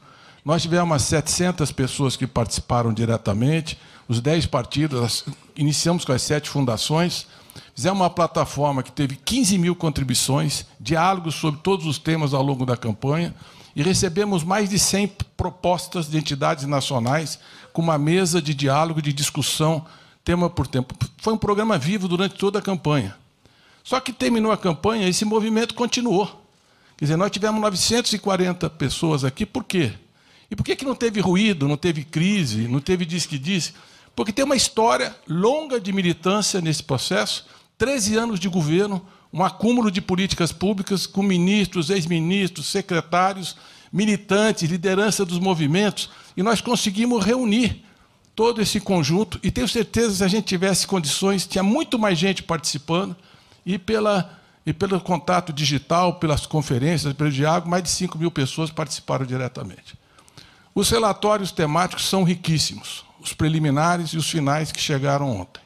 Nós 0.43 0.61
tivemos 0.61 0.85
umas 0.85 1.03
700 1.03 1.71
pessoas 1.71 2.17
que 2.17 2.27
participaram 2.27 2.93
diretamente, 2.93 3.79
os 4.07 4.19
10 4.19 4.45
partidos, 4.47 5.25
iniciamos 5.55 6.03
com 6.03 6.11
as 6.11 6.21
sete 6.21 6.49
fundações, 6.49 7.25
fizemos 7.73 8.01
uma 8.01 8.09
plataforma 8.09 8.83
que 8.83 8.91
teve 8.91 9.15
15 9.15 9.57
mil 9.57 9.75
contribuições, 9.75 10.65
diálogos 10.77 11.35
sobre 11.35 11.61
todos 11.61 11.85
os 11.85 11.97
temas 11.97 12.33
ao 12.33 12.43
longo 12.43 12.65
da 12.65 12.75
campanha, 12.75 13.33
e 13.75 13.81
recebemos 13.81 14.43
mais 14.43 14.69
de 14.69 14.77
100 14.77 15.07
propostas 15.35 16.07
de 16.07 16.17
entidades 16.17 16.65
nacionais 16.65 17.39
com 17.71 17.81
uma 17.81 17.97
mesa 17.97 18.41
de 18.41 18.53
diálogo, 18.53 19.01
de 19.01 19.11
discussão, 19.11 19.85
tema 20.23 20.49
por 20.49 20.67
tempo. 20.67 20.95
Foi 21.17 21.33
um 21.33 21.37
programa 21.37 21.77
vivo 21.77 22.07
durante 22.07 22.35
toda 22.35 22.59
a 22.59 22.61
campanha. 22.61 23.15
Só 23.83 23.99
que 23.99 24.13
terminou 24.13 24.51
a 24.51 24.57
campanha, 24.57 25.09
esse 25.09 25.25
movimento 25.25 25.73
continuou. 25.73 26.27
Quer 26.95 27.05
dizer, 27.05 27.17
nós 27.17 27.31
tivemos 27.31 27.59
940 27.59 28.69
pessoas 28.69 29.25
aqui, 29.25 29.45
por 29.45 29.63
quê? 29.63 29.91
E 30.49 30.55
por 30.55 30.63
que, 30.63 30.75
que 30.75 30.85
não 30.85 30.95
teve 30.95 31.19
ruído, 31.19 31.67
não 31.67 31.75
teve 31.75 32.03
crise, 32.03 32.67
não 32.67 32.79
teve 32.79 33.05
diz 33.05 33.25
que 33.25 33.39
disse? 33.39 33.73
Porque 34.15 34.31
tem 34.31 34.45
uma 34.45 34.55
história 34.55 35.15
longa 35.27 35.79
de 35.79 35.91
militância 35.91 36.61
nesse 36.61 36.83
processo, 36.83 37.47
13 37.77 38.15
anos 38.15 38.39
de 38.39 38.47
governo, 38.47 39.05
um 39.33 39.43
acúmulo 39.43 39.89
de 39.89 39.99
políticas 39.99 40.51
públicas 40.51 41.07
com 41.07 41.23
ministros, 41.23 41.89
ex-ministros, 41.89 42.67
secretários, 42.67 43.57
militantes, 43.91 44.69
liderança 44.69 45.25
dos 45.25 45.39
movimentos, 45.39 46.11
e 46.37 46.43
nós 46.43 46.61
conseguimos 46.61 47.25
reunir 47.25 47.83
todo 48.35 48.61
esse 48.61 48.79
conjunto, 48.79 49.39
e 49.41 49.49
tenho 49.49 49.67
certeza 49.67 50.17
se 50.17 50.23
a 50.23 50.27
gente 50.27 50.45
tivesse 50.45 50.85
condições, 50.85 51.47
tinha 51.47 51.63
muito 51.63 51.97
mais 51.97 52.17
gente 52.17 52.43
participando, 52.43 53.15
e, 53.65 53.79
pela, 53.79 54.39
e 54.65 54.73
pelo 54.73 54.99
contato 55.01 55.51
digital, 55.51 56.15
pelas 56.15 56.45
conferências, 56.45 57.13
pelo 57.13 57.31
diálogo, 57.31 57.69
mais 57.69 57.83
de 57.83 57.89
5 57.89 58.17
mil 58.17 58.29
pessoas 58.29 58.69
participaram 58.69 59.25
diretamente. 59.25 59.95
Os 60.75 60.89
relatórios 60.89 61.51
temáticos 61.51 62.05
são 62.05 62.23
riquíssimos, 62.23 63.03
os 63.19 63.33
preliminares 63.33 64.09
e 64.09 64.17
os 64.17 64.29
finais 64.29 64.71
que 64.71 64.81
chegaram 64.81 65.29
ontem. 65.29 65.61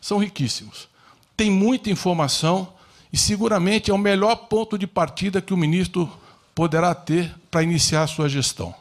São 0.00 0.18
riquíssimos. 0.18 0.88
Tem 1.36 1.50
muita 1.50 1.90
informação 1.90 2.72
e 3.12 3.16
seguramente 3.16 3.90
é 3.90 3.94
o 3.94 3.98
melhor 3.98 4.34
ponto 4.36 4.78
de 4.78 4.86
partida 4.86 5.40
que 5.40 5.54
o 5.54 5.56
ministro 5.56 6.10
poderá 6.54 6.94
ter 6.94 7.34
para 7.50 7.62
iniciar 7.62 8.02
a 8.02 8.06
sua 8.06 8.28
gestão. 8.28 8.74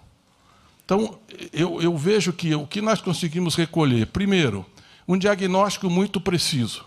Então, 0.85 1.17
eu, 1.51 1.81
eu 1.81 1.97
vejo 1.97 2.31
que 2.33 2.53
o 2.55 2.65
que 2.65 2.81
nós 2.81 3.01
conseguimos 3.01 3.55
recolher, 3.55 4.07
primeiro, 4.07 4.65
um 5.07 5.17
diagnóstico 5.17 5.89
muito 5.89 6.19
preciso 6.19 6.85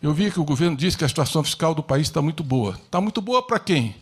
eu 0.00 0.14
vi 0.14 0.30
que 0.30 0.38
o 0.38 0.44
governo 0.44 0.76
disse 0.76 0.96
que 0.96 1.04
a 1.04 1.08
situação 1.08 1.42
fiscal 1.42 1.74
do 1.74 1.82
país 1.82 2.06
está 2.06 2.22
muito 2.22 2.44
boa. 2.44 2.74
Está 2.74 3.00
muito 3.00 3.20
boa 3.20 3.42
para 3.42 3.58
quem? 3.58 3.96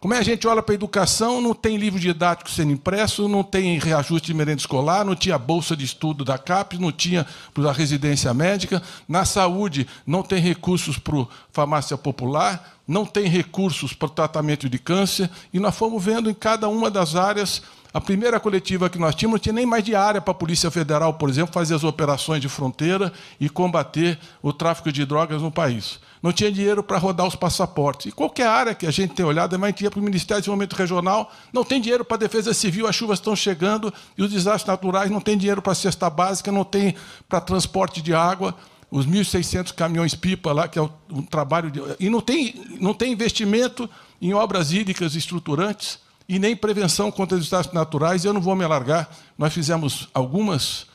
Como 0.00 0.14
é 0.14 0.18
a 0.18 0.22
gente 0.22 0.46
olha 0.46 0.62
para 0.62 0.72
a 0.72 0.76
educação, 0.76 1.40
não 1.40 1.52
tem 1.52 1.76
livro 1.76 1.98
didático 1.98 2.48
sendo 2.48 2.70
impresso, 2.70 3.28
não 3.28 3.42
tem 3.42 3.80
reajuste 3.80 4.28
de 4.28 4.34
merenda 4.34 4.60
escolar, 4.60 5.04
não 5.04 5.16
tinha 5.16 5.36
bolsa 5.36 5.76
de 5.76 5.84
estudo 5.84 6.24
da 6.24 6.38
CAPES, 6.38 6.78
não 6.78 6.92
tinha 6.92 7.26
para 7.52 7.68
a 7.68 7.72
residência 7.72 8.32
médica. 8.32 8.80
Na 9.08 9.24
saúde, 9.24 9.88
não 10.06 10.22
tem 10.22 10.40
recursos 10.40 10.98
para 10.98 11.26
farmácia 11.52 11.98
popular, 11.98 12.78
não 12.86 13.04
tem 13.04 13.26
recursos 13.26 13.92
para 13.92 14.06
o 14.06 14.10
tratamento 14.10 14.68
de 14.68 14.78
câncer. 14.78 15.28
E 15.52 15.58
nós 15.58 15.76
fomos 15.76 16.04
vendo 16.04 16.30
em 16.30 16.34
cada 16.34 16.68
uma 16.68 16.88
das 16.88 17.16
áreas 17.16 17.60
a 17.92 18.00
primeira 18.00 18.38
coletiva 18.38 18.90
que 18.90 18.98
nós 18.98 19.14
tínhamos 19.14 19.38
não 19.38 19.42
tinha 19.42 19.52
nem 19.52 19.64
mais 19.64 19.82
diária 19.82 20.20
para 20.20 20.32
a 20.32 20.34
Polícia 20.34 20.70
Federal, 20.70 21.14
por 21.14 21.30
exemplo, 21.30 21.52
fazer 21.52 21.74
as 21.74 21.84
operações 21.84 22.40
de 22.40 22.48
fronteira 22.48 23.12
e 23.40 23.48
combater 23.48 24.18
o 24.42 24.52
tráfico 24.52 24.92
de 24.92 25.06
drogas 25.06 25.40
no 25.40 25.50
país. 25.50 25.98
Não 26.22 26.32
tinha 26.32 26.52
dinheiro 26.52 26.82
para 26.82 26.98
rodar 26.98 27.26
os 27.26 27.34
passaportes. 27.34 28.06
E 28.06 28.12
qualquer 28.12 28.46
área 28.46 28.74
que 28.74 28.86
a 28.86 28.90
gente 28.90 29.14
tem 29.14 29.24
olhado, 29.24 29.56
a 29.56 29.66
gente 29.68 29.84
ia 29.84 29.90
para 29.90 30.00
o 30.00 30.02
Ministério 30.02 30.40
de 30.40 30.42
Desenvolvimento 30.42 30.74
Regional, 30.74 31.32
não 31.52 31.64
tem 31.64 31.80
dinheiro 31.80 32.04
para 32.04 32.16
a 32.16 32.20
defesa 32.20 32.52
civil, 32.52 32.86
as 32.86 32.94
chuvas 32.94 33.18
estão 33.18 33.34
chegando 33.34 33.92
e 34.16 34.22
os 34.22 34.30
desastres 34.30 34.66
naturais, 34.66 35.10
não 35.10 35.20
tem 35.20 35.38
dinheiro 35.38 35.62
para 35.62 35.72
a 35.72 35.76
cesta 35.76 36.10
básica, 36.10 36.52
não 36.52 36.64
tem 36.64 36.94
para 37.28 37.40
transporte 37.40 38.02
de 38.02 38.12
água 38.12 38.54
os 38.90 39.06
1.600 39.06 39.74
caminhões-pipa 39.74 40.52
lá, 40.52 40.66
que 40.66 40.78
é 40.78 40.82
um 40.82 41.22
trabalho. 41.22 41.70
De... 41.70 41.80
E 42.00 42.10
não 42.10 42.20
tem, 42.20 42.54
não 42.80 42.92
tem 42.92 43.12
investimento 43.12 43.88
em 44.20 44.34
obras 44.34 44.72
hídricas 44.72 45.14
estruturantes 45.14 45.98
e 46.28 46.38
nem 46.38 46.54
prevenção 46.54 47.10
contra 47.10 47.36
os 47.36 47.44
desastres 47.44 47.74
naturais. 47.74 48.24
Eu 48.24 48.32
não 48.32 48.40
vou 48.40 48.54
me 48.54 48.64
alargar, 48.64 49.08
nós 49.36 49.52
fizemos 49.52 50.08
algumas 50.12 50.86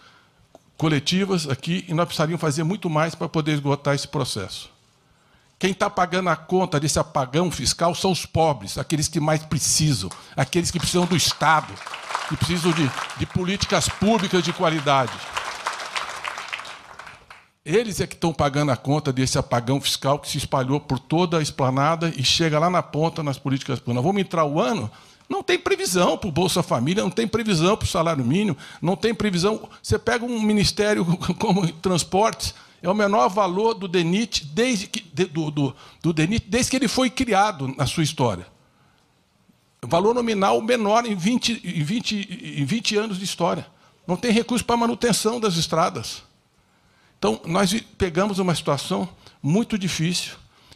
coletivas 0.78 1.48
aqui 1.48 1.86
e 1.88 1.94
nós 1.94 2.06
precisaríamos 2.06 2.42
fazer 2.42 2.64
muito 2.64 2.90
mais 2.90 3.16
para 3.16 3.28
poder 3.28 3.54
esgotar 3.54 3.96
esse 3.96 4.08
processo. 4.08 4.70
Quem 5.58 5.72
está 5.72 5.90
pagando 5.90 6.30
a 6.30 6.36
conta 6.36 6.80
desse 6.80 7.00
apagão 7.00 7.50
fiscal 7.50 7.96
são 7.96 8.12
os 8.12 8.26
pobres, 8.26 8.78
aqueles 8.78 9.08
que 9.08 9.20
mais 9.20 9.44
precisam, 9.44 10.10
aqueles 10.36 10.70
que 10.70 10.78
precisam 10.78 11.06
do 11.06 11.16
Estado, 11.16 11.74
que 12.28 12.36
precisam 12.36 12.72
de, 12.74 12.92
de 13.18 13.26
políticas 13.26 13.88
públicas 13.88 14.44
de 14.44 14.52
qualidade. 14.52 15.14
Eles 17.66 18.02
é 18.02 18.08
que 18.08 18.14
estão 18.14 18.34
pagando 18.34 18.74
a 18.74 18.76
conta 18.76 19.14
desse 19.14 19.38
apagão 19.38 19.80
fiscal 19.80 20.20
que 20.20 20.28
se 20.28 20.38
espalhou 20.38 20.82
por 20.82 21.00
toda 21.00 21.38
a 21.38 21.42
esplanada 21.42 22.12
e 22.14 22.26
chega 22.26 22.60
lá 22.60 22.70
na 22.70 22.84
ponta 22.84 23.24
nas 23.24 23.38
políticas 23.38 23.80
públicas. 23.80 24.04
Vamos 24.04 24.22
entrar 24.22 24.44
o 24.44 24.60
ano 24.60 24.92
não 25.34 25.42
tem 25.42 25.58
previsão 25.58 26.16
para 26.16 26.30
o 26.30 26.32
Bolsa 26.32 26.62
Família, 26.62 27.02
não 27.02 27.10
tem 27.10 27.28
previsão 27.28 27.76
para 27.76 27.86
o 27.86 27.90
salário 27.90 28.24
mínimo, 28.24 28.56
não 28.80 28.96
tem 28.96 29.16
previsão. 29.16 29.68
Você 29.82 29.98
pega 29.98 30.24
um 30.24 30.40
ministério 30.40 31.04
como 31.40 31.70
transportes, 31.74 32.54
é 32.84 32.90
o 32.90 32.94
menor 32.94 33.30
valor 33.30 33.74
do 33.74 33.88
DENIT 33.88 34.46
desde 34.46 34.88
que, 34.88 35.02
do, 35.02 35.50
do, 35.50 35.76
do 36.02 36.14
DENIT 36.14 36.46
desde 36.48 36.70
que 36.70 36.78
ele 36.78 36.88
foi 36.88 37.10
criado 37.10 37.74
na 37.76 37.88
sua 37.88 38.04
história. 38.04 38.46
Valor 39.82 40.14
nominal 40.14 40.62
menor 40.62 41.06
em 41.06 41.16
20, 41.16 41.62
em 41.64 41.84
20, 41.84 42.60
em 42.60 42.66
20 42.66 42.98
anos 42.98 43.18
de 43.18 43.24
história. 43.24 43.66
Não 44.06 44.16
tem 44.16 44.32
recurso 44.32 44.64
para 44.64 44.78
manutenção 44.78 45.40
das 45.40 45.56
estradas. 45.56 46.24
Então, 47.18 47.42
nós 47.46 47.74
pegamos 47.98 48.38
uma 48.38 48.54
situação 48.54 49.10
muito 49.42 49.78
difícil 49.78 50.36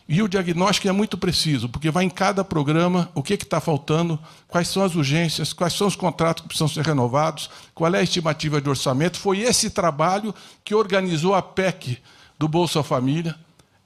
e 0.09 0.21
o 0.21 0.27
diagnóstico 0.27 0.87
é 0.87 0.91
muito 0.91 1.17
preciso, 1.17 1.67
porque 1.67 1.91
vai 1.91 2.05
em 2.05 2.09
cada 2.09 2.43
programa 2.43 3.09
o 3.13 3.21
que 3.21 3.33
está 3.33 3.59
faltando, 3.59 4.17
quais 4.47 4.69
são 4.69 4.83
as 4.83 4.95
urgências, 4.95 5.51
quais 5.51 5.73
são 5.73 5.85
os 5.85 5.97
contratos 5.97 6.43
que 6.43 6.47
precisam 6.47 6.69
ser 6.69 6.85
renovados, 6.85 7.49
qual 7.75 7.93
é 7.93 7.99
a 7.99 8.03
estimativa 8.03 8.61
de 8.61 8.69
orçamento. 8.69 9.19
Foi 9.19 9.39
esse 9.39 9.69
trabalho 9.69 10.33
que 10.63 10.73
organizou 10.73 11.35
a 11.35 11.41
PEC 11.41 11.97
do 12.39 12.47
Bolsa 12.47 12.81
Família. 12.81 13.35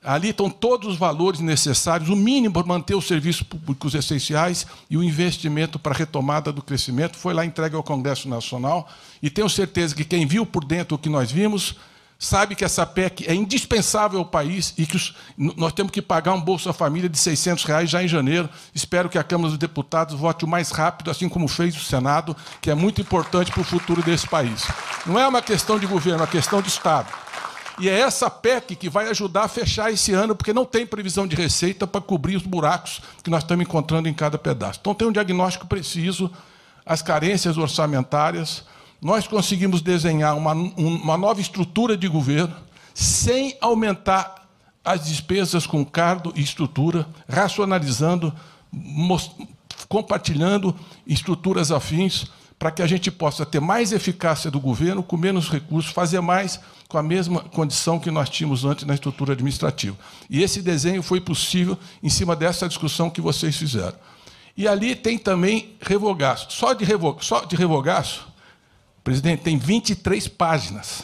Ali 0.03 0.29
estão 0.29 0.49
todos 0.49 0.89
os 0.89 0.97
valores 0.97 1.39
necessários, 1.39 2.09
o 2.09 2.15
mínimo 2.15 2.53
para 2.53 2.67
manter 2.67 2.95
os 2.95 3.07
serviços 3.07 3.43
públicos 3.43 3.95
essenciais 3.95 4.65
e 4.89 4.97
o 4.97 5.03
investimento 5.03 5.79
para 5.79 5.93
a 5.93 5.97
retomada 5.97 6.51
do 6.51 6.61
crescimento. 6.61 7.17
Foi 7.17 7.33
lá 7.33 7.45
entregue 7.45 7.75
ao 7.75 7.83
Congresso 7.83 8.29
Nacional 8.29 8.87
e 9.21 9.29
tenho 9.29 9.49
certeza 9.49 9.95
que 9.95 10.05
quem 10.05 10.27
viu 10.27 10.45
por 10.45 10.65
dentro 10.65 10.95
o 10.95 10.99
que 10.99 11.09
nós 11.09 11.31
vimos 11.31 11.75
sabe 12.21 12.55
que 12.55 12.63
essa 12.63 12.85
PEC 12.85 13.25
é 13.27 13.33
indispensável 13.33 14.19
ao 14.19 14.25
país 14.25 14.75
e 14.77 14.85
que 14.85 14.95
os, 14.95 15.15
nós 15.35 15.73
temos 15.73 15.91
que 15.91 16.03
pagar 16.03 16.33
um 16.33 16.39
Bolsa 16.39 16.71
Família 16.71 17.09
de 17.09 17.17
600 17.17 17.63
reais 17.63 17.89
já 17.89 18.03
em 18.03 18.07
janeiro. 18.07 18.47
Espero 18.75 19.09
que 19.09 19.17
a 19.17 19.23
Câmara 19.23 19.49
dos 19.49 19.57
Deputados 19.57 20.13
vote 20.13 20.45
o 20.45 20.47
mais 20.47 20.69
rápido, 20.69 21.09
assim 21.09 21.27
como 21.27 21.47
fez 21.47 21.75
o 21.75 21.79
Senado, 21.79 22.37
que 22.61 22.69
é 22.69 22.75
muito 22.75 23.01
importante 23.01 23.51
para 23.51 23.61
o 23.61 23.63
futuro 23.63 24.03
desse 24.03 24.27
país. 24.27 24.67
Não 25.03 25.17
é 25.17 25.27
uma 25.27 25.41
questão 25.41 25.79
de 25.79 25.87
governo, 25.87 26.19
é 26.19 26.21
uma 26.21 26.27
questão 26.27 26.61
de 26.61 26.69
Estado. 26.69 27.11
E 27.79 27.89
é 27.89 28.01
essa 28.01 28.29
PEC 28.29 28.75
que 28.75 28.87
vai 28.87 29.09
ajudar 29.09 29.45
a 29.45 29.47
fechar 29.47 29.91
esse 29.91 30.13
ano, 30.13 30.35
porque 30.35 30.53
não 30.53 30.63
tem 30.63 30.85
previsão 30.85 31.25
de 31.25 31.35
receita 31.35 31.87
para 31.87 32.01
cobrir 32.01 32.35
os 32.35 32.43
buracos 32.43 33.01
que 33.23 33.31
nós 33.31 33.41
estamos 33.41 33.65
encontrando 33.65 34.07
em 34.07 34.13
cada 34.13 34.37
pedaço. 34.37 34.77
Então, 34.79 34.93
tem 34.93 35.07
um 35.07 35.11
diagnóstico 35.11 35.65
preciso, 35.65 36.31
as 36.85 37.01
carências 37.01 37.57
orçamentárias. 37.57 38.63
Nós 39.01 39.27
conseguimos 39.27 39.81
desenhar 39.81 40.37
uma, 40.37 40.53
uma 40.53 41.17
nova 41.17 41.41
estrutura 41.41 41.97
de 41.97 42.07
governo 42.07 42.55
sem 42.93 43.57
aumentar 43.59 44.47
as 44.83 45.07
despesas 45.07 45.65
com 45.65 45.83
cargo 45.83 46.31
e 46.35 46.41
estrutura, 46.41 47.07
racionalizando, 47.27 48.33
compartilhando 49.87 50.75
estruturas 51.05 51.71
afins 51.71 52.25
para 52.59 52.69
que 52.69 52.83
a 52.83 52.87
gente 52.87 53.09
possa 53.09 53.43
ter 53.43 53.59
mais 53.59 53.91
eficácia 53.91 54.51
do 54.51 54.59
governo 54.59 55.01
com 55.01 55.17
menos 55.17 55.49
recursos, 55.49 55.91
fazer 55.91 56.21
mais 56.21 56.59
com 56.87 56.95
a 56.95 57.01
mesma 57.01 57.39
condição 57.39 57.99
que 57.99 58.11
nós 58.11 58.29
tínhamos 58.29 58.63
antes 58.63 58.85
na 58.85 58.93
estrutura 58.93 59.33
administrativa. 59.33 59.97
E 60.29 60.43
esse 60.43 60.61
desenho 60.61 61.01
foi 61.01 61.19
possível 61.19 61.75
em 62.03 62.09
cima 62.09 62.35
dessa 62.35 62.67
discussão 62.67 63.09
que 63.09 63.19
vocês 63.19 63.55
fizeram. 63.55 63.95
E 64.55 64.67
ali 64.67 64.95
tem 64.95 65.17
também 65.17 65.75
revogaço. 65.81 66.51
Só 66.51 66.73
de, 66.73 66.85
revo, 66.85 67.17
só 67.19 67.45
de 67.45 67.55
revogaço, 67.55 68.30
presidente, 69.03 69.43
tem 69.43 69.57
23 69.57 70.27
páginas. 70.27 71.03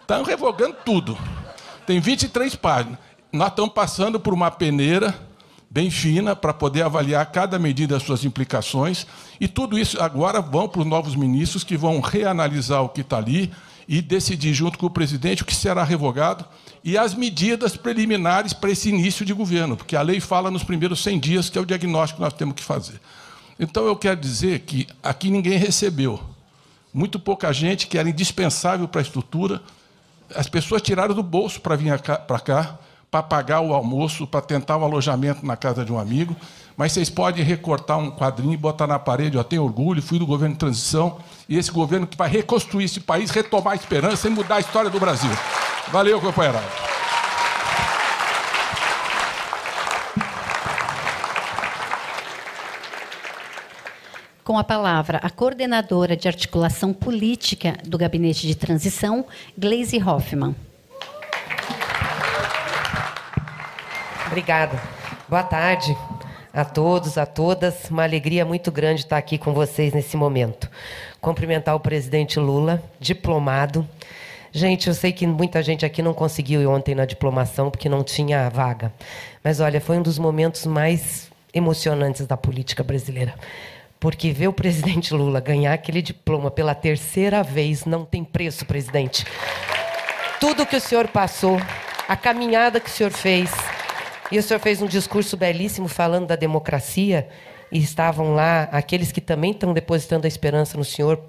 Estão 0.00 0.22
revogando 0.22 0.76
tudo. 0.84 1.16
Tem 1.86 2.00
23 2.00 2.54
páginas. 2.56 2.98
Nós 3.32 3.48
estamos 3.48 3.72
passando 3.72 4.20
por 4.20 4.34
uma 4.34 4.50
peneira 4.50 5.18
bem 5.70 5.90
fina 5.90 6.36
para 6.36 6.52
poder 6.52 6.82
avaliar 6.82 7.24
cada 7.32 7.58
medida 7.58 7.96
as 7.96 8.02
suas 8.02 8.24
implicações. 8.24 9.06
E 9.40 9.48
tudo 9.48 9.78
isso 9.78 10.00
agora 10.02 10.40
vão 10.40 10.68
para 10.68 10.82
os 10.82 10.86
novos 10.86 11.14
ministros 11.16 11.64
que 11.64 11.78
vão 11.78 12.00
reanalisar 12.00 12.82
o 12.82 12.90
que 12.90 13.00
está 13.00 13.16
ali 13.16 13.50
e 13.88 14.02
decidir 14.02 14.52
junto 14.52 14.78
com 14.78 14.86
o 14.86 14.90
presidente 14.90 15.42
o 15.42 15.46
que 15.46 15.54
será 15.54 15.82
revogado 15.82 16.44
e 16.84 16.98
as 16.98 17.14
medidas 17.14 17.76
preliminares 17.76 18.52
para 18.52 18.70
esse 18.70 18.88
início 18.88 19.24
de 19.24 19.32
governo, 19.32 19.76
porque 19.76 19.96
a 19.96 20.02
lei 20.02 20.20
fala 20.20 20.50
nos 20.50 20.62
primeiros 20.62 21.02
100 21.02 21.20
dias, 21.20 21.50
que 21.50 21.58
é 21.58 21.60
o 21.60 21.66
diagnóstico 21.66 22.18
que 22.18 22.24
nós 22.24 22.32
temos 22.32 22.54
que 22.54 22.62
fazer. 22.62 23.00
Então, 23.58 23.86
eu 23.86 23.96
quero 23.96 24.20
dizer 24.20 24.60
que 24.60 24.86
aqui 25.02 25.30
ninguém 25.30 25.58
recebeu. 25.58 26.20
Muito 26.92 27.18
pouca 27.18 27.52
gente, 27.52 27.86
que 27.86 27.96
era 27.96 28.08
indispensável 28.08 28.86
para 28.86 29.00
a 29.00 29.02
estrutura, 29.02 29.62
as 30.34 30.48
pessoas 30.48 30.82
tiraram 30.82 31.14
do 31.14 31.22
bolso 31.22 31.60
para 31.60 31.76
vir 31.76 31.98
para 32.00 32.40
cá 32.40 32.78
para 33.12 33.22
pagar 33.22 33.60
o 33.60 33.74
almoço, 33.74 34.26
para 34.26 34.40
tentar 34.40 34.78
o 34.78 34.84
alojamento 34.84 35.44
na 35.44 35.54
casa 35.54 35.84
de 35.84 35.92
um 35.92 35.98
amigo, 35.98 36.34
mas 36.74 36.92
vocês 36.92 37.10
podem 37.10 37.44
recortar 37.44 37.98
um 37.98 38.10
quadrinho 38.10 38.54
e 38.54 38.56
botar 38.56 38.86
na 38.86 38.98
parede. 38.98 39.36
Eu 39.36 39.44
tenho 39.44 39.62
orgulho, 39.62 40.00
fui 40.00 40.18
do 40.18 40.24
governo 40.24 40.54
de 40.54 40.58
transição, 40.58 41.18
e 41.46 41.58
esse 41.58 41.70
governo 41.70 42.06
que 42.06 42.16
vai 42.16 42.30
reconstruir 42.30 42.86
esse 42.86 43.00
país, 43.00 43.30
retomar 43.30 43.74
a 43.74 43.76
esperança 43.76 44.28
e 44.28 44.30
mudar 44.30 44.54
a 44.54 44.60
história 44.60 44.88
do 44.88 44.98
Brasil. 44.98 45.30
Valeu, 45.92 46.22
companheirada. 46.22 46.91
Com 54.52 54.58
a 54.58 54.64
palavra, 54.64 55.16
a 55.22 55.30
coordenadora 55.30 56.14
de 56.14 56.28
articulação 56.28 56.92
política 56.92 57.72
do 57.86 57.96
Gabinete 57.96 58.46
de 58.46 58.54
Transição, 58.54 59.24
Gleisi 59.56 59.96
Hoffmann. 59.96 60.54
Obrigada. 64.26 64.78
Boa 65.26 65.42
tarde 65.42 65.96
a 66.52 66.66
todos, 66.66 67.16
a 67.16 67.24
todas. 67.24 67.88
Uma 67.88 68.02
alegria 68.02 68.44
muito 68.44 68.70
grande 68.70 69.00
estar 69.00 69.16
aqui 69.16 69.38
com 69.38 69.54
vocês 69.54 69.94
nesse 69.94 70.18
momento. 70.18 70.68
Cumprimentar 71.18 71.74
o 71.74 71.80
presidente 71.80 72.38
Lula, 72.38 72.82
diplomado. 73.00 73.88
Gente, 74.52 74.86
eu 74.86 74.94
sei 74.94 75.12
que 75.12 75.26
muita 75.26 75.62
gente 75.62 75.86
aqui 75.86 76.02
não 76.02 76.12
conseguiu 76.12 76.60
ir 76.60 76.66
ontem 76.66 76.94
na 76.94 77.06
diplomação 77.06 77.70
porque 77.70 77.88
não 77.88 78.04
tinha 78.04 78.50
vaga. 78.50 78.92
Mas 79.42 79.60
olha, 79.60 79.80
foi 79.80 79.96
um 79.96 80.02
dos 80.02 80.18
momentos 80.18 80.66
mais 80.66 81.32
emocionantes 81.54 82.26
da 82.26 82.36
política 82.36 82.84
brasileira. 82.84 83.34
Porque 84.02 84.32
ver 84.32 84.48
o 84.48 84.52
presidente 84.52 85.14
Lula 85.14 85.38
ganhar 85.38 85.72
aquele 85.72 86.02
diploma 86.02 86.50
pela 86.50 86.74
terceira 86.74 87.40
vez 87.40 87.84
não 87.84 88.04
tem 88.04 88.24
preço, 88.24 88.66
presidente. 88.66 89.24
Tudo 90.40 90.66
que 90.66 90.74
o 90.74 90.80
senhor 90.80 91.06
passou, 91.06 91.56
a 92.08 92.16
caminhada 92.16 92.80
que 92.80 92.90
o 92.90 92.92
senhor 92.92 93.12
fez, 93.12 93.52
e 94.32 94.36
o 94.40 94.42
senhor 94.42 94.58
fez 94.58 94.82
um 94.82 94.88
discurso 94.88 95.36
belíssimo 95.36 95.86
falando 95.86 96.26
da 96.26 96.34
democracia, 96.34 97.28
e 97.70 97.78
estavam 97.78 98.34
lá 98.34 98.64
aqueles 98.72 99.12
que 99.12 99.20
também 99.20 99.52
estão 99.52 99.72
depositando 99.72 100.24
a 100.24 100.28
esperança 100.28 100.76
no 100.76 100.84
senhor 100.84 101.22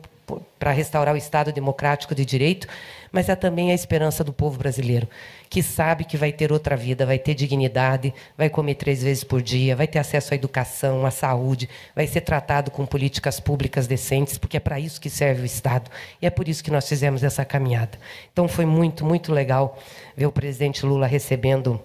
para 0.57 0.71
restaurar 0.71 1.13
o 1.13 1.17
Estado 1.17 1.51
democrático 1.51 2.15
de 2.15 2.25
direito, 2.25 2.67
mas 3.11 3.29
é 3.29 3.35
também 3.35 3.69
a 3.69 3.75
esperança 3.75 4.23
do 4.23 4.33
povo 4.33 4.57
brasileiro, 4.57 5.07
que 5.53 5.61
sabe 5.61 6.03
que 6.03 6.17
vai 6.17 6.31
ter 6.31 6.51
outra 6.51 6.75
vida, 6.75 7.05
vai 7.05 7.19
ter 7.19 7.35
dignidade, 7.35 8.11
vai 8.35 8.49
comer 8.49 8.73
três 8.73 9.03
vezes 9.03 9.23
por 9.23 9.39
dia, 9.39 9.75
vai 9.75 9.85
ter 9.85 9.99
acesso 9.99 10.33
à 10.33 10.35
educação, 10.35 11.05
à 11.05 11.11
saúde, 11.11 11.69
vai 11.95 12.07
ser 12.07 12.21
tratado 12.21 12.71
com 12.71 12.87
políticas 12.87 13.39
públicas 13.39 13.85
decentes, 13.85 14.35
porque 14.35 14.57
é 14.57 14.59
para 14.59 14.79
isso 14.79 14.99
que 14.99 15.11
serve 15.11 15.43
o 15.43 15.45
Estado. 15.45 15.91
E 16.19 16.25
é 16.25 16.31
por 16.31 16.47
isso 16.47 16.63
que 16.63 16.71
nós 16.71 16.89
fizemos 16.89 17.23
essa 17.23 17.45
caminhada. 17.45 17.99
Então 18.31 18.47
foi 18.47 18.65
muito, 18.65 19.05
muito 19.05 19.31
legal 19.31 19.77
ver 20.17 20.25
o 20.25 20.31
presidente 20.31 20.87
Lula 20.87 21.05
recebendo 21.05 21.79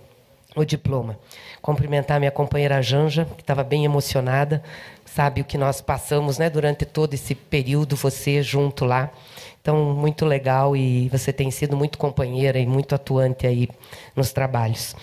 o 0.57 0.65
diploma. 0.65 1.19
Cumprimentar 1.61 2.19
minha 2.19 2.31
companheira 2.31 2.81
Janja, 2.81 3.27
que 3.37 3.43
estava 3.43 3.63
bem 3.63 3.85
emocionada, 3.85 4.63
sabe 5.05 5.43
o 5.43 5.45
que 5.45 5.59
nós 5.59 5.83
passamos 5.83 6.39
né, 6.39 6.49
durante 6.49 6.87
todo 6.87 7.13
esse 7.13 7.35
período, 7.35 7.97
você 7.97 8.43
junto 8.43 8.87
lá. 8.87 9.11
Então, 9.69 9.95
muito 9.95 10.25
legal 10.25 10.75
e 10.75 11.11
você 11.11 11.31
tem 11.31 11.51
sido 11.51 11.77
muito 11.77 11.99
companheira 11.99 12.59
e 12.59 12.67
muito 12.67 12.95
atuante 12.95 13.47
aí 13.47 13.69
nos 14.17 14.33
trabalhos. 14.33 14.97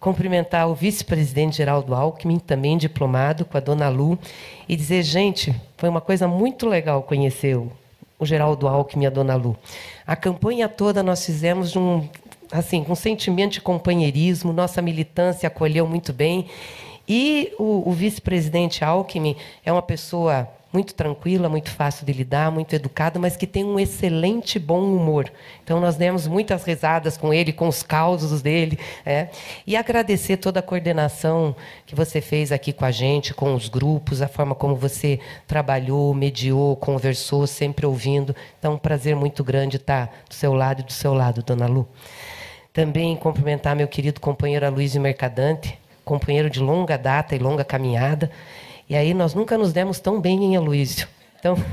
Cumprimentar 0.00 0.66
o 0.70 0.74
vice-presidente 0.74 1.58
Geraldo 1.58 1.94
Alckmin, 1.94 2.38
também 2.38 2.78
diplomado, 2.78 3.44
com 3.44 3.58
a 3.58 3.60
dona 3.60 3.90
Lu, 3.90 4.18
e 4.66 4.74
dizer, 4.74 5.02
gente, 5.02 5.54
foi 5.76 5.90
uma 5.90 6.00
coisa 6.00 6.26
muito 6.26 6.66
legal 6.66 7.02
conhecer 7.02 7.58
o, 7.58 7.70
Geraldo 8.22 8.66
Alckmin 8.66 9.04
e 9.04 9.06
a 9.06 9.10
dona 9.10 9.36
Lu. 9.36 9.54
A 10.06 10.16
campanha 10.16 10.66
toda 10.66 11.02
nós 11.02 11.26
fizemos 11.26 11.70
de 11.70 11.78
um 11.78 12.08
assim, 12.50 12.82
com 12.84 12.94
sentimento 12.94 13.52
de 13.52 13.60
companheirismo, 13.60 14.50
nossa 14.50 14.80
militância 14.80 15.46
acolheu 15.46 15.86
muito 15.86 16.14
bem. 16.14 16.46
E 17.06 17.52
o, 17.58 17.86
o 17.86 17.92
vice-presidente 17.92 18.82
Alckmin 18.82 19.36
é 19.62 19.70
uma 19.70 19.82
pessoa 19.82 20.48
muito 20.72 20.94
tranquila, 20.94 21.48
muito 21.48 21.70
fácil 21.70 22.04
de 22.04 22.12
lidar, 22.12 22.50
muito 22.50 22.74
educada, 22.74 23.18
mas 23.18 23.36
que 23.36 23.46
tem 23.46 23.64
um 23.64 23.78
excelente 23.78 24.58
bom 24.58 24.82
humor. 24.82 25.32
Então 25.62 25.80
nós 25.80 25.96
demos 25.96 26.26
muitas 26.26 26.64
risadas 26.64 27.16
com 27.16 27.32
ele, 27.32 27.52
com 27.52 27.68
os 27.68 27.82
causos 27.82 28.42
dele, 28.42 28.78
é. 29.04 29.28
e 29.66 29.76
agradecer 29.76 30.36
toda 30.36 30.60
a 30.60 30.62
coordenação 30.62 31.56
que 31.86 31.94
você 31.94 32.20
fez 32.20 32.52
aqui 32.52 32.72
com 32.72 32.84
a 32.84 32.90
gente, 32.90 33.32
com 33.32 33.54
os 33.54 33.68
grupos, 33.68 34.20
a 34.20 34.28
forma 34.28 34.54
como 34.54 34.74
você 34.74 35.18
trabalhou, 35.46 36.12
mediou, 36.12 36.76
conversou, 36.76 37.46
sempre 37.46 37.86
ouvindo. 37.86 38.34
Então 38.58 38.74
um 38.74 38.78
prazer 38.78 39.16
muito 39.16 39.42
grande 39.42 39.76
estar 39.76 40.14
do 40.28 40.34
seu 40.34 40.52
lado 40.52 40.80
e 40.80 40.84
do 40.84 40.92
seu 40.92 41.14
lado, 41.14 41.42
Dona 41.42 41.66
Lu. 41.66 41.88
Também 42.72 43.16
cumprimentar 43.16 43.74
meu 43.74 43.88
querido 43.88 44.20
companheiro 44.20 44.66
Aloysio 44.66 45.00
Mercadante, 45.00 45.78
companheiro 46.04 46.50
de 46.50 46.60
longa 46.60 46.98
data 46.98 47.34
e 47.34 47.38
longa 47.38 47.64
caminhada. 47.64 48.30
E 48.88 48.94
aí 48.94 49.12
nós 49.12 49.34
nunca 49.34 49.58
nos 49.58 49.72
demos 49.72 49.98
tão 49.98 50.20
bem 50.20 50.44
em 50.44 50.56
Aloysio. 50.56 51.08
Então. 51.38 51.56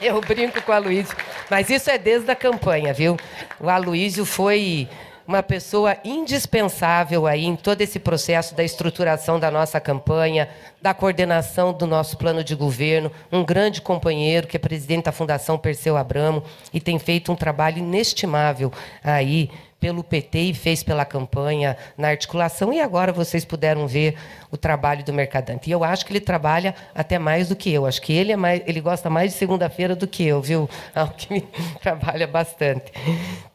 Eu 0.00 0.20
brinco 0.20 0.60
com 0.62 0.72
o 0.72 0.74
Aloysio. 0.74 1.16
Mas 1.50 1.68
isso 1.70 1.90
é 1.90 1.98
desde 1.98 2.30
a 2.30 2.36
campanha, 2.36 2.92
viu? 2.92 3.16
O 3.60 3.68
Aloysio 3.68 4.24
foi 4.24 4.88
uma 5.26 5.42
pessoa 5.42 5.96
indispensável 6.04 7.26
aí 7.26 7.44
em 7.46 7.56
todo 7.56 7.80
esse 7.80 7.98
processo 7.98 8.54
da 8.54 8.62
estruturação 8.62 9.40
da 9.40 9.50
nossa 9.50 9.80
campanha, 9.80 10.48
da 10.82 10.92
coordenação 10.92 11.72
do 11.72 11.86
nosso 11.86 12.18
plano 12.18 12.44
de 12.44 12.54
governo, 12.54 13.10
um 13.32 13.42
grande 13.42 13.80
companheiro 13.80 14.46
que 14.46 14.56
é 14.56 14.60
presidente 14.60 15.04
da 15.04 15.12
Fundação 15.12 15.56
Perseu 15.56 15.96
Abramo 15.96 16.42
e 16.72 16.80
tem 16.80 16.98
feito 16.98 17.32
um 17.32 17.36
trabalho 17.36 17.78
inestimável 17.78 18.70
aí 19.02 19.50
pelo 19.84 20.02
PT 20.02 20.38
e 20.38 20.54
fez 20.54 20.82
pela 20.82 21.04
campanha 21.04 21.76
na 21.98 22.08
articulação, 22.08 22.72
e 22.72 22.80
agora 22.80 23.12
vocês 23.12 23.44
puderam 23.44 23.86
ver 23.86 24.16
o 24.50 24.56
trabalho 24.56 25.04
do 25.04 25.12
Mercadante. 25.12 25.68
E 25.68 25.72
eu 25.74 25.84
acho 25.84 26.06
que 26.06 26.12
ele 26.12 26.22
trabalha 26.22 26.74
até 26.94 27.18
mais 27.18 27.50
do 27.50 27.54
que 27.54 27.70
eu. 27.70 27.84
Acho 27.84 28.00
que 28.00 28.10
ele, 28.10 28.32
é 28.32 28.36
mais, 28.36 28.62
ele 28.66 28.80
gosta 28.80 29.10
mais 29.10 29.32
de 29.32 29.38
segunda-feira 29.38 29.94
do 29.94 30.06
que 30.06 30.24
eu, 30.24 30.40
viu? 30.40 30.70
Alckmin 30.96 31.46
trabalha 31.82 32.26
bastante. 32.26 32.94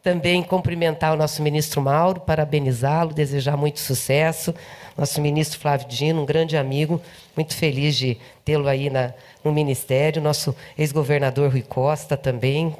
Também 0.03 0.43
cumprimentar 0.43 1.15
o 1.15 1.17
nosso 1.17 1.41
ministro 1.41 1.81
Mauro, 1.81 2.19
parabenizá-lo, 2.19 3.11
desejar 3.11 3.57
muito 3.57 3.79
sucesso. 3.79 4.53
Nosso 4.95 5.19
ministro 5.19 5.59
Flávio 5.59 5.87
Dino, 5.87 6.21
um 6.21 6.25
grande 6.27 6.55
amigo, 6.55 7.01
muito 7.35 7.55
feliz 7.55 7.95
de 7.95 8.19
tê-lo 8.45 8.67
aí 8.67 8.91
na, 8.91 9.15
no 9.43 9.51
Ministério. 9.51 10.21
Nosso 10.21 10.55
ex-governador 10.77 11.49
Rui 11.49 11.63
Costa 11.63 12.15
também, 12.15 12.75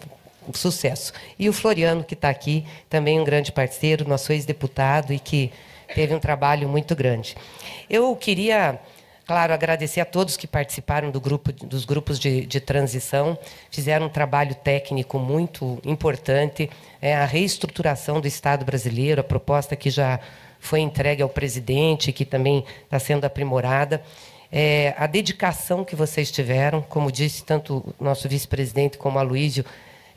sucesso. 0.57 1.13
E 1.37 1.47
o 1.49 1.53
Floriano, 1.53 2.03
que 2.03 2.13
está 2.13 2.29
aqui, 2.29 2.65
também 2.89 3.19
um 3.19 3.23
grande 3.23 3.51
parceiro, 3.51 4.07
nosso 4.07 4.31
ex-deputado 4.31 5.13
e 5.13 5.19
que 5.19 5.51
teve 5.93 6.13
um 6.13 6.19
trabalho 6.19 6.67
muito 6.67 6.95
grande. 6.95 7.35
Eu 7.89 8.15
queria, 8.15 8.79
claro, 9.25 9.53
agradecer 9.53 9.99
a 9.99 10.05
todos 10.05 10.37
que 10.37 10.47
participaram 10.47 11.11
do 11.11 11.19
grupo, 11.19 11.51
dos 11.51 11.85
grupos 11.85 12.19
de, 12.19 12.45
de 12.45 12.59
transição, 12.59 13.37
fizeram 13.71 14.05
um 14.05 14.09
trabalho 14.09 14.55
técnico 14.55 15.17
muito 15.17 15.79
importante, 15.83 16.69
é, 17.01 17.15
a 17.15 17.25
reestruturação 17.25 18.21
do 18.21 18.27
Estado 18.27 18.65
brasileiro, 18.65 19.21
a 19.21 19.23
proposta 19.23 19.75
que 19.75 19.89
já 19.89 20.19
foi 20.59 20.81
entregue 20.81 21.21
ao 21.23 21.29
presidente, 21.29 22.11
que 22.11 22.25
também 22.25 22.65
está 22.83 22.99
sendo 22.99 23.25
aprimorada. 23.25 24.03
É, 24.51 24.95
a 24.97 25.05
dedicação 25.05 25.85
que 25.85 25.95
vocês 25.95 26.31
tiveram, 26.31 26.81
como 26.81 27.11
disse 27.11 27.43
tanto 27.43 27.93
o 27.99 28.03
nosso 28.03 28.27
vice-presidente 28.27 28.97
como 28.97 29.19
a 29.19 29.21
Luísio, 29.21 29.63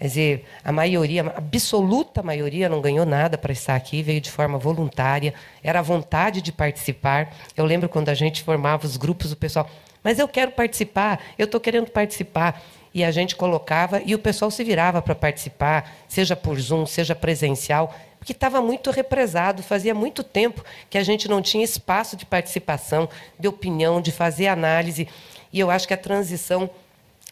Quer 0.02 0.08
dizer, 0.08 0.44
a 0.64 0.72
maioria, 0.72 1.22
a 1.22 1.38
absoluta 1.38 2.24
maioria 2.24 2.68
não 2.68 2.80
ganhou 2.80 3.06
nada 3.06 3.38
para 3.38 3.52
estar 3.52 3.76
aqui, 3.76 4.02
veio 4.02 4.20
de 4.20 4.32
forma 4.32 4.58
voluntária, 4.58 5.32
era 5.62 5.78
a 5.78 5.82
vontade 5.82 6.42
de 6.42 6.50
participar. 6.50 7.32
Eu 7.56 7.64
lembro 7.64 7.88
quando 7.88 8.08
a 8.08 8.14
gente 8.14 8.42
formava 8.42 8.84
os 8.84 8.96
grupos, 8.96 9.30
o 9.30 9.36
pessoal, 9.36 9.70
mas 10.02 10.18
eu 10.18 10.26
quero 10.26 10.50
participar, 10.50 11.20
eu 11.38 11.44
estou 11.44 11.60
querendo 11.60 11.88
participar. 11.88 12.60
E 12.92 13.04
a 13.04 13.12
gente 13.12 13.36
colocava 13.36 14.02
e 14.04 14.12
o 14.12 14.18
pessoal 14.18 14.50
se 14.50 14.64
virava 14.64 15.00
para 15.00 15.14
participar, 15.14 15.88
seja 16.08 16.34
por 16.34 16.58
Zoom, 16.58 16.84
seja 16.84 17.14
presencial, 17.14 17.94
porque 18.18 18.32
estava 18.32 18.60
muito 18.60 18.90
represado. 18.90 19.62
Fazia 19.62 19.94
muito 19.94 20.24
tempo 20.24 20.64
que 20.90 20.98
a 20.98 21.04
gente 21.04 21.28
não 21.28 21.40
tinha 21.40 21.62
espaço 21.62 22.16
de 22.16 22.26
participação, 22.26 23.08
de 23.38 23.46
opinião, 23.46 24.00
de 24.00 24.10
fazer 24.10 24.48
análise. 24.48 25.06
E 25.52 25.60
eu 25.60 25.70
acho 25.70 25.86
que 25.86 25.94
a 25.94 25.98
transição 25.98 26.68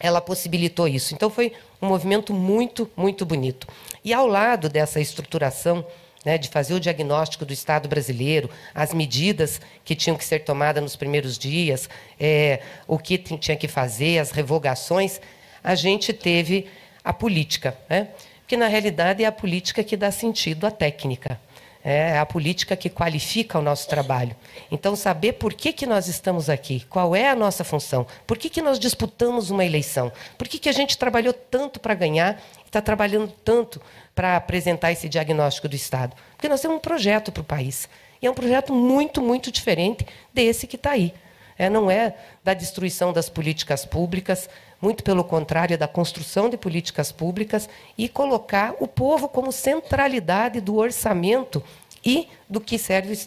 ela 0.01 0.21
possibilitou 0.21 0.89
isso. 0.89 1.15
Então 1.15 1.29
foi 1.29 1.53
um 1.81 1.87
movimento 1.87 2.33
muito, 2.33 2.91
muito 2.97 3.27
bonito. 3.27 3.69
E 4.03 4.13
ao 4.15 4.27
lado 4.27 4.69
dessa 4.69 4.99
estruturação, 4.99 5.85
né, 6.25 6.39
de 6.39 6.49
fazer 6.49 6.75
o 6.75 6.81
diagnóstico 6.81 7.45
do 7.45 7.53
Estado 7.53 7.89
brasileiro, 7.89 8.51
as 8.75 8.93
medidas 8.93 9.61
que 9.85 9.95
tinham 9.95 10.17
que 10.17 10.25
ser 10.25 10.41
tomadas 10.41 10.83
nos 10.83 10.97
primeiros 10.97 11.39
dias, 11.39 11.89
é, 12.19 12.61
o 12.89 12.99
que 12.99 13.19
tinha 13.19 13.57
que 13.57 13.69
fazer, 13.69 14.19
as 14.19 14.31
revogações, 14.31 15.21
a 15.63 15.75
gente 15.75 16.13
teve 16.13 16.67
a 17.05 17.13
política, 17.13 17.77
né? 17.89 18.09
na 18.57 18.67
realidade 18.67 19.23
é 19.23 19.27
a 19.27 19.33
política 19.33 19.85
que 19.85 19.97
dá 19.97 20.11
sentido 20.11 20.67
à 20.67 20.73
técnica. 20.73 21.41
É 21.83 22.19
a 22.19 22.27
política 22.27 22.77
que 22.77 22.91
qualifica 22.91 23.59
o 23.59 23.63
nosso 23.63 23.89
trabalho. 23.89 24.37
Então, 24.71 24.95
saber 24.95 25.35
por 25.35 25.55
que, 25.55 25.73
que 25.73 25.87
nós 25.87 26.09
estamos 26.09 26.51
aqui, 26.51 26.85
qual 26.91 27.17
é 27.17 27.29
a 27.29 27.35
nossa 27.35 27.65
função, 27.65 28.07
por 28.27 28.37
que, 28.37 28.51
que 28.51 28.61
nós 28.61 28.79
disputamos 28.79 29.51
uma 29.51 29.65
eleição, 29.65 30.13
por 30.37 30.47
que, 30.47 30.59
que 30.59 30.69
a 30.69 30.73
gente 30.73 30.99
trabalhou 30.99 31.33
tanto 31.33 31.81
para 31.81 31.95
ganhar 31.95 32.41
está 32.71 32.81
trabalhando 32.81 33.33
tanto 33.45 33.81
para 34.15 34.37
apresentar 34.37 34.93
esse 34.93 35.09
diagnóstico 35.09 35.69
do 35.69 35.75
Estado. 35.75 36.17
Porque 36.37 36.49
nós 36.49 36.61
temos 36.61 36.77
um 36.77 36.81
projeto 36.81 37.33
para 37.33 37.41
o 37.41 37.45
país. 37.45 37.89
E 38.23 38.27
é 38.27 38.31
um 38.31 38.35
projeto 38.35 38.73
muito, 38.73 39.21
muito 39.21 39.51
diferente 39.51 40.07
desse 40.33 40.67
que 40.67 40.77
está 40.77 40.93
aí. 40.93 41.13
É, 41.59 41.69
não 41.69 41.91
é 41.91 42.15
da 42.43 42.55
destruição 42.55 43.13
das 43.13 43.29
políticas 43.29 43.85
públicas, 43.85 44.49
muito 44.81 45.05
pelo 45.05 45.23
contrário, 45.23 45.75
é 45.75 45.77
da 45.77 45.89
construção 45.89 46.49
de 46.49 46.57
políticas 46.57 47.13
públicas 47.13 47.69
e 47.99 48.09
colocar 48.09 48.75
o 48.81 48.89
povo 48.89 49.29
como 49.29 49.53
centralidade 49.53 50.61
do 50.61 50.77
orçamento 50.77 51.63
e 52.05 52.29
do 52.49 52.61
que 52.61 52.79
serve 52.79 53.19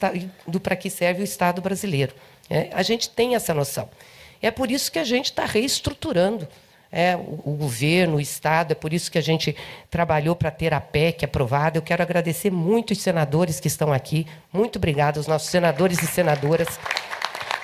do 0.47 0.59
para 0.59 0.75
que 0.75 0.89
serve 0.89 1.21
o 1.21 1.23
Estado 1.23 1.61
brasileiro. 1.61 2.13
É, 2.49 2.69
a 2.73 2.81
gente 2.81 3.09
tem 3.09 3.35
essa 3.35 3.53
noção. 3.53 3.87
É 4.41 4.51
por 4.51 4.71
isso 4.71 4.91
que 4.91 4.99
a 4.99 5.03
gente 5.03 5.25
está 5.25 5.45
reestruturando 5.45 6.47
é, 6.91 7.15
o, 7.15 7.41
o, 7.43 7.55
governo, 7.55 8.17
o 8.17 8.21
Estado, 8.21 8.73
é 8.73 8.75
por 8.75 8.93
isso 8.93 9.11
que 9.11 9.17
a 9.17 9.21
gente 9.21 9.55
trabalhou 9.89 10.35
para 10.35 10.51
ter 10.51 10.73
a 10.73 10.79
PEC 10.79 11.25
aprovada. 11.25 11.77
Eu 11.77 11.81
quero 11.81 12.03
agradecer 12.03 12.51
muito 12.51 12.91
os 12.91 13.01
senadores 13.01 13.59
que 13.59 13.67
estão 13.67 13.91
aqui. 13.91 14.27
Muito 14.51 14.77
obrigado 14.77 15.17
aos 15.17 15.25
nossos 15.25 15.49
senadores 15.49 16.03
e 16.03 16.07
senadoras. 16.07 16.79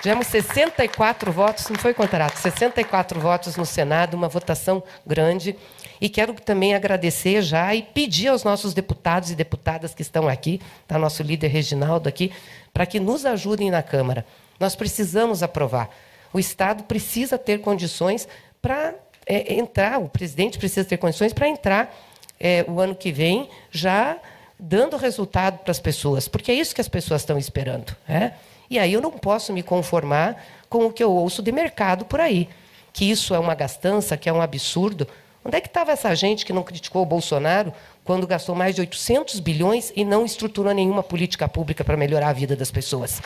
Tivemos 0.02 0.28
64 0.28 1.30
votos, 1.32 1.68
não 1.68 1.78
foi, 1.78 1.94
Contarato? 1.94 2.38
64 2.38 3.20
votos 3.20 3.58
no 3.58 3.66
Senado, 3.66 4.16
uma 4.16 4.30
votação 4.30 4.82
grande. 5.06 5.58
E 6.00 6.08
quero 6.08 6.34
também 6.34 6.74
agradecer 6.74 7.42
já 7.42 7.76
e 7.76 7.82
pedir 7.84 8.30
aos 8.30 8.46
nossos 8.46 8.74
deputados 8.74 9.30
e 9.30 9.36
deputadas 9.36 9.94
que 9.94 10.02
estão 10.02 10.28
aqui, 10.30 10.62
está 10.84 10.98
nosso 10.98 11.22
líder 11.22 11.50
Reginaldo 11.50 12.08
aqui, 12.08 12.32
para 12.74 12.86
que 12.86 12.98
nos 12.98 13.26
ajudem 13.26 13.70
na 13.70 13.84
Câmara. 13.84 14.26
Nós 14.58 14.74
precisamos 14.74 15.44
aprovar. 15.44 15.90
O 16.32 16.40
Estado 16.40 16.84
precisa 16.84 17.38
ter 17.38 17.60
condições 17.60 18.26
para 18.62 18.96
é, 19.26 19.54
entrar, 19.54 20.00
o 20.00 20.08
presidente 20.08 20.58
precisa 20.58 20.88
ter 20.88 20.96
condições 20.96 21.34
para 21.34 21.48
entrar 21.50 21.94
é, 22.40 22.64
o 22.70 22.80
ano 22.80 22.96
que 22.96 23.12
vem 23.12 23.50
já 23.70 24.18
dando 24.58 24.96
resultado 24.96 25.60
para 25.60 25.72
as 25.72 25.80
pessoas, 25.80 26.28
porque 26.28 26.52
é 26.52 26.56
isso 26.56 26.74
que 26.74 26.82
as 26.82 26.88
pessoas 26.88 27.22
estão 27.22 27.38
esperando. 27.38 27.96
Né? 28.08 28.34
E 28.70 28.78
aí 28.78 28.94
eu 28.94 29.02
não 29.02 29.12
posso 29.12 29.52
me 29.52 29.64
conformar 29.64 30.44
com 30.70 30.86
o 30.86 30.94
que 30.94 31.04
eu 31.04 31.12
ouço 31.12 31.42
de 31.42 31.52
mercado 31.52 32.06
por 32.06 32.22
aí, 32.22 32.48
que 32.94 33.10
isso 33.10 33.34
é 33.34 33.40
uma 33.40 33.56
gastança, 33.56 34.16
que 34.16 34.30
é 34.30 34.34
um 34.34 34.42
absurdo. 34.42 35.08
Onde 35.44 35.58
é 35.58 35.62
que 35.62 35.68
estava 35.68 35.92
essa 35.92 36.14
gente 36.14 36.46
que 36.46 36.54
não 36.54 36.62
criticou 36.62 37.02
o 37.02 37.06
Bolsonaro 37.06 37.74
quando 38.04 38.28
gastou 38.28 38.54
mais 38.54 38.76
de 38.76 38.82
800 38.82 39.40
bilhões 39.40 39.92
e 39.96 40.06
não 40.06 40.26
estruturou 40.26 40.74
nenhuma 40.74 41.02
política 41.02 41.48
pública 41.48 41.84
para 41.84 41.98
melhorar 41.98 42.30
a 42.30 42.34
vida 42.34 42.56
das 42.56 42.70
pessoas? 42.70 43.22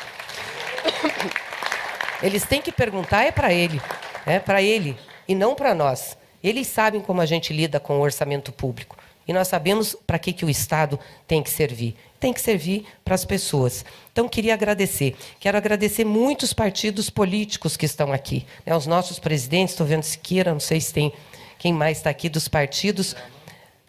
Eles 2.22 2.46
têm 2.46 2.62
que 2.62 2.72
perguntar 2.72 3.24
é 3.24 3.32
para 3.32 3.52
ele, 3.52 3.82
é 4.26 4.40
para 4.40 4.62
ele 4.62 4.98
e 5.28 5.36
não 5.36 5.56
para 5.56 5.74
nós. 5.74 6.18
Eles 6.42 6.68
sabem 6.68 7.02
como 7.02 7.20
a 7.20 7.26
gente 7.26 7.52
lida 7.52 7.80
com 7.80 7.98
o 7.98 8.02
orçamento 8.02 8.52
público. 8.52 8.98
E 9.28 9.34
nós 9.34 9.48
sabemos 9.48 9.96
para 10.06 10.20
que, 10.20 10.34
que 10.34 10.46
o 10.46 10.50
Estado 10.50 11.00
tem 11.28 11.42
que 11.42 11.50
servir. 11.50 11.96
Tem 12.24 12.32
que 12.32 12.40
servir 12.40 12.86
para 13.04 13.16
as 13.16 13.26
pessoas. 13.26 13.84
Então, 14.14 14.30
queria 14.30 14.54
agradecer. 14.54 15.14
Quero 15.42 15.58
agradecer 15.58 16.06
muitos 16.06 16.54
partidos 16.54 17.10
políticos 17.10 17.76
que 17.76 17.86
estão 17.86 18.14
aqui. 18.14 18.46
Né? 18.66 18.74
Os 18.74 18.88
nossos 18.88 19.20
presidentes, 19.20 19.74
estou 19.74 19.86
vendo 19.86 20.04
Siqueira, 20.04 20.54
não 20.54 20.60
sei 20.62 20.80
se 20.80 20.94
tem 20.94 21.12
quem 21.60 21.74
mais 21.74 21.98
está 21.98 22.10
aqui 22.10 22.30
dos 22.30 22.48
partidos. 22.48 23.14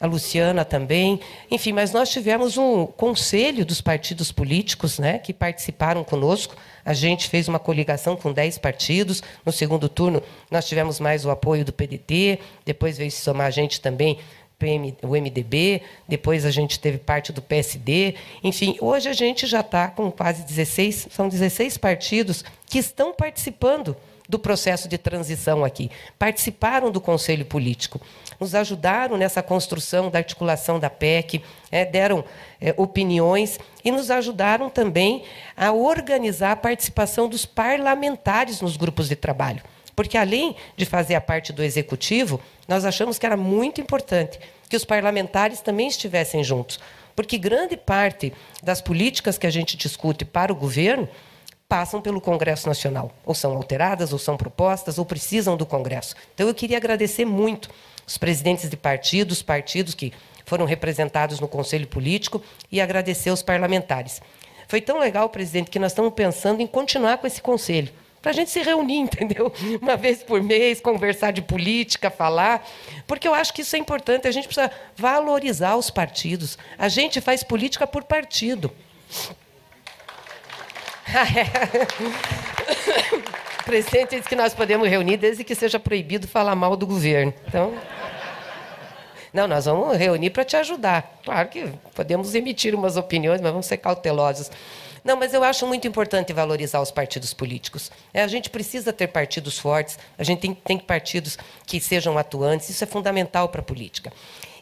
A 0.01 0.07
Luciana 0.09 0.65
também. 0.65 1.21
Enfim, 1.49 1.71
mas 1.71 1.93
nós 1.93 2.11
tivemos 2.11 2.59
um 2.59 2.87
conselho 2.87 3.65
dos 3.65 3.81
partidos 3.81 4.33
políticos 4.33 4.99
né, 4.99 5.21
que 5.21 5.33
participaram 5.33 6.03
conosco. 6.03 6.57
A 6.85 6.93
gente 6.93 7.29
fez 7.29 7.47
uma 7.47 7.61
coligação 7.61 8.17
com 8.17 8.33
10 8.33 8.59
partidos. 8.59 9.23
No 9.47 9.53
segundo 9.53 9.89
turno, 9.89 10.21
nós 10.51 10.67
tivemos 10.67 10.99
mais 10.99 11.25
o 11.25 11.31
apoio 11.31 11.65
do 11.65 11.73
PDT. 11.73 12.41
Depois 12.65 12.99
veio 12.99 13.13
se 13.13 13.23
somar 13.23 13.47
a 13.47 13.51
gente 13.51 13.81
também 13.81 14.19
o 15.03 15.09
MDB, 15.09 15.83
depois 16.09 16.47
a 16.47 16.51
gente 16.51 16.81
teve 16.81 16.99
parte 16.99 17.33
do 17.33 17.43
PSD. 17.43 18.15
Enfim, 18.43 18.77
hoje 18.81 19.09
a 19.09 19.13
gente 19.13 19.47
já 19.47 19.61
está 19.61 19.89
com 19.89 20.11
quase 20.11 20.45
16, 20.45 21.09
são 21.11 21.29
16 21.29 21.77
partidos 21.77 22.45
que 22.67 22.79
estão 22.79 23.13
participando 23.13 23.97
do 24.29 24.39
processo 24.39 24.89
de 24.89 24.97
transição 24.97 25.65
aqui. 25.65 25.91
Participaram 26.19 26.91
do 26.91 27.01
Conselho 27.01 27.45
Político, 27.45 28.01
nos 28.41 28.55
ajudaram 28.55 29.17
nessa 29.17 29.43
construção 29.43 30.11
da 30.11 30.19
articulação 30.19 30.81
da 30.81 30.89
PEC, 30.89 31.43
é, 31.71 31.85
deram 31.85 32.25
é, 32.61 32.75
opiniões 32.77 33.59
e 33.85 33.91
nos 33.91 34.11
ajudaram 34.11 34.71
também 34.71 35.25
a 35.57 35.73
organizar 35.73 36.53
a 36.53 36.57
participação 36.57 37.29
dos 37.29 37.45
parlamentares 37.45 38.61
nos 38.61 38.77
grupos 38.77 39.09
de 39.09 39.17
trabalho. 39.17 39.63
Porque, 39.95 40.19
além 40.19 40.57
de 40.77 40.85
fazer 40.85 41.15
a 41.15 41.21
parte 41.21 41.53
do 41.53 41.63
executivo, 41.63 42.41
nós 42.67 42.85
achamos 42.85 43.19
que 43.19 43.27
era 43.27 43.37
muito 43.37 43.81
importante 43.81 44.39
que 44.69 44.77
os 44.77 44.85
parlamentares 44.85 45.61
também 45.61 45.87
estivessem 45.87 46.43
juntos. 46.43 46.81
Porque 47.15 47.39
grande 47.39 47.77
parte 47.77 48.33
das 48.63 48.81
políticas 48.81 49.39
que 49.39 49.47
a 49.47 49.51
gente 49.51 49.77
discute 49.77 50.25
para 50.25 50.53
o 50.53 50.57
governo 50.57 51.09
passam 51.69 52.01
pelo 52.01 52.21
Congresso 52.21 52.67
Nacional. 52.67 53.13
Ou 53.25 53.35
são 53.35 53.55
alteradas, 53.55 54.13
ou 54.13 54.19
são 54.19 54.37
propostas, 54.37 54.99
ou 54.99 55.05
precisam 55.05 55.57
do 55.57 55.65
Congresso. 55.65 56.17
Então, 56.35 56.49
eu 56.49 56.55
queria 56.55 56.77
agradecer 56.77 57.25
muito 57.25 57.71
os 58.07 58.19
presidentes 58.19 58.69
de 58.69 58.77
partidos, 58.77 59.43
partidos 59.43 59.95
que 59.95 60.13
foram 60.45 60.67
representados 60.67 61.41
no 61.41 61.49
Conselho 61.49 61.87
Político, 61.87 62.43
e 62.71 62.81
agradecer 62.81 63.31
os 63.31 63.43
parlamentares. 63.43 64.21
Foi 64.67 64.81
tão 64.81 64.99
legal, 64.99 65.29
presidente, 65.29 65.71
que 65.71 65.79
nós 65.79 65.93
estamos 65.93 66.13
pensando 66.15 66.61
em 66.61 66.67
continuar 66.67 67.19
com 67.19 67.27
esse 67.27 67.41
conselho 67.41 67.93
para 68.25 68.31
a 68.31 68.35
gente 68.35 68.51
se 68.51 68.63
reunir, 68.63 69.01
entendeu? 69.05 69.53
Uma 69.83 69.99
vez 69.99 70.23
por 70.23 70.43
mês, 70.43 70.81
conversar 70.81 71.31
de 71.31 71.43
política, 71.43 72.11
falar, 72.11 72.67
porque 73.07 73.29
eu 73.29 73.35
acho 73.35 73.53
que 73.53 73.61
isso 73.61 73.77
é 73.77 73.79
importante. 73.79 74.27
A 74.27 74.31
gente 74.31 74.49
precisa 74.49 74.71
valorizar 74.97 75.77
os 75.77 75.91
partidos. 75.91 76.57
A 76.79 76.89
gente 76.89 77.21
faz 77.21 77.43
política 77.43 77.87
por 77.87 78.05
partido. 78.05 78.73
o 83.61 83.65
presidente 83.65 84.17
diz 84.17 84.27
que 84.27 84.35
nós 84.35 84.55
podemos 84.55 84.89
reunir 84.89 85.19
desde 85.19 85.45
que 85.45 85.55
seja 85.55 85.79
proibido 85.79 86.27
falar 86.27 86.57
mal 86.57 86.77
do 86.77 86.87
governo. 86.87 87.35
Então. 87.47 87.75
Não, 89.35 89.47
nós 89.47 89.67
vamos 89.67 89.99
reunir 89.99 90.31
para 90.31 90.47
te 90.47 90.57
ajudar. 90.57 91.21
Claro 91.23 91.51
que 91.51 91.71
podemos 91.95 92.35
emitir 92.35 92.75
umas 92.75 92.97
opiniões, 92.97 93.43
mas 93.43 93.51
vamos 93.51 93.67
ser 93.67 93.77
cautelosos. 93.77 94.51
Não, 95.05 95.17
mas 95.17 95.35
eu 95.35 95.45
acho 95.45 95.67
muito 95.67 95.87
importante 95.87 96.33
valorizar 96.33 96.81
os 96.81 96.91
partidos 96.91 97.35
políticos. 97.35 97.93
É, 98.13 98.23
a 98.23 98.27
gente 98.27 98.49
precisa 98.49 98.91
ter 98.91 99.09
partidos 99.09 99.59
fortes, 99.59 99.99
a 100.17 100.25
gente 100.25 100.41
tem, 100.41 100.55
tem 100.55 100.79
partidos 100.79 101.37
que 101.67 101.79
sejam 101.79 102.17
atuantes, 102.17 102.71
isso 102.71 102.83
é 102.83 102.87
fundamental 102.87 103.51
para 103.51 103.61
a 103.61 103.65
política. 103.65 104.11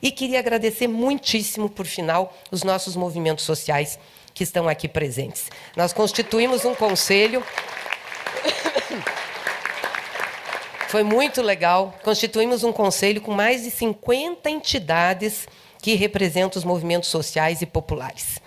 E 0.03 0.11
queria 0.11 0.41
agradecer 0.41 0.89
muitíssimo, 0.89 1.71
por 1.71 1.87
final, 1.87 2.37
os 2.51 2.65
nossos 2.65 2.97
movimentos 2.97 3.45
sociais 3.45 4.01
que 4.35 4.43
estão 4.43 4.69
aqui 4.69 4.89
presentes. 4.89 5.49
Nós 5.77 5.93
constituímos 5.93 6.65
um 6.65 6.75
conselho. 6.75 7.45
Foi 10.89 11.05
muito 11.05 11.41
legal. 11.41 11.95
Constituímos 12.03 12.65
um 12.65 12.73
conselho 12.73 13.21
com 13.21 13.33
mais 13.33 13.63
de 13.63 13.71
50 13.71 14.51
entidades 14.51 15.47
que 15.81 15.95
representam 15.95 16.59
os 16.59 16.65
movimentos 16.65 17.09
sociais 17.09 17.63
e 17.63 17.67
populares. 17.67 18.42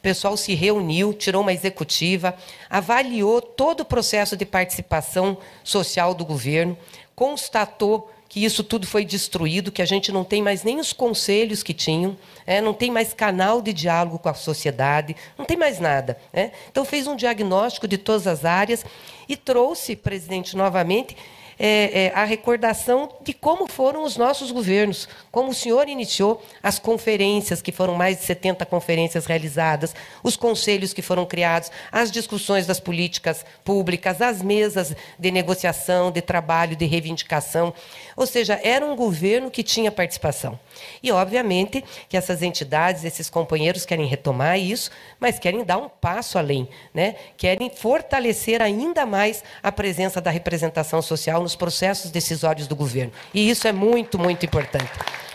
O 0.00 0.02
pessoal 0.02 0.34
se 0.34 0.54
reuniu, 0.54 1.12
tirou 1.12 1.42
uma 1.42 1.52
executiva, 1.52 2.34
avaliou 2.70 3.42
todo 3.42 3.80
o 3.80 3.84
processo 3.84 4.34
de 4.34 4.46
participação 4.46 5.36
social 5.62 6.14
do 6.14 6.24
governo, 6.24 6.74
constatou 7.14 8.10
que 8.26 8.42
isso 8.42 8.64
tudo 8.64 8.86
foi 8.86 9.04
destruído, 9.04 9.70
que 9.70 9.82
a 9.82 9.84
gente 9.84 10.10
não 10.10 10.24
tem 10.24 10.40
mais 10.40 10.64
nem 10.64 10.80
os 10.80 10.94
conselhos 10.94 11.62
que 11.62 11.74
tinham, 11.74 12.16
é, 12.46 12.62
não 12.62 12.72
tem 12.72 12.90
mais 12.90 13.12
canal 13.12 13.60
de 13.60 13.74
diálogo 13.74 14.18
com 14.18 14.30
a 14.30 14.34
sociedade, 14.34 15.14
não 15.36 15.44
tem 15.44 15.56
mais 15.58 15.78
nada. 15.78 16.16
É. 16.32 16.50
Então, 16.70 16.82
fez 16.82 17.06
um 17.06 17.14
diagnóstico 17.14 17.86
de 17.86 17.98
todas 17.98 18.26
as 18.26 18.46
áreas 18.46 18.86
e 19.28 19.36
trouxe, 19.36 19.96
presidente, 19.96 20.56
novamente, 20.56 21.14
é, 21.62 22.06
é, 22.06 22.12
a 22.14 22.24
recordação 22.24 23.10
de 23.20 23.34
como 23.34 23.66
foram 23.66 24.02
os 24.02 24.16
nossos 24.16 24.50
governos, 24.50 25.06
como 25.30 25.50
o 25.50 25.54
senhor 25.54 25.88
iniciou 25.88 26.42
as 26.62 26.78
conferências, 26.78 27.62
que 27.62 27.70
foram 27.70 27.94
mais 27.94 28.18
de 28.18 28.24
70 28.24 28.66
conferências 28.66 29.26
realizadas, 29.26 29.94
os 30.22 30.36
conselhos 30.36 30.92
que 30.92 31.02
foram 31.02 31.24
criados, 31.24 31.70
as 31.92 32.10
discussões 32.10 32.66
das 32.66 32.80
políticas 32.80 33.44
públicas, 33.64 34.20
as 34.20 34.42
mesas 34.42 34.94
de 35.18 35.30
negociação, 35.30 36.10
de 36.10 36.20
trabalho, 36.20 36.74
de 36.74 36.84
reivindicação. 36.84 37.72
Ou 38.16 38.26
seja, 38.26 38.60
era 38.62 38.84
um 38.84 38.96
governo 38.96 39.50
que 39.50 39.62
tinha 39.62 39.92
participação. 39.92 40.58
E, 41.02 41.12
obviamente, 41.12 41.84
que 42.08 42.16
essas 42.16 42.42
entidades, 42.42 43.04
esses 43.04 43.30
companheiros 43.30 43.86
querem 43.86 44.06
retomar 44.06 44.58
isso, 44.58 44.90
mas 45.18 45.38
querem 45.38 45.64
dar 45.64 45.78
um 45.78 45.88
passo 45.88 46.38
além, 46.38 46.68
né? 46.92 47.14
querem 47.36 47.70
fortalecer 47.70 48.60
ainda 48.60 49.06
mais 49.06 49.44
a 49.62 49.70
presença 49.70 50.20
da 50.20 50.30
representação 50.30 51.00
social 51.00 51.42
nos 51.42 51.54
processos 51.54 52.10
decisórios 52.10 52.66
do 52.66 52.74
governo. 52.74 53.12
E 53.32 53.48
isso 53.48 53.68
é 53.68 53.72
muito, 53.72 54.18
muito 54.18 54.44
importante 54.44 54.90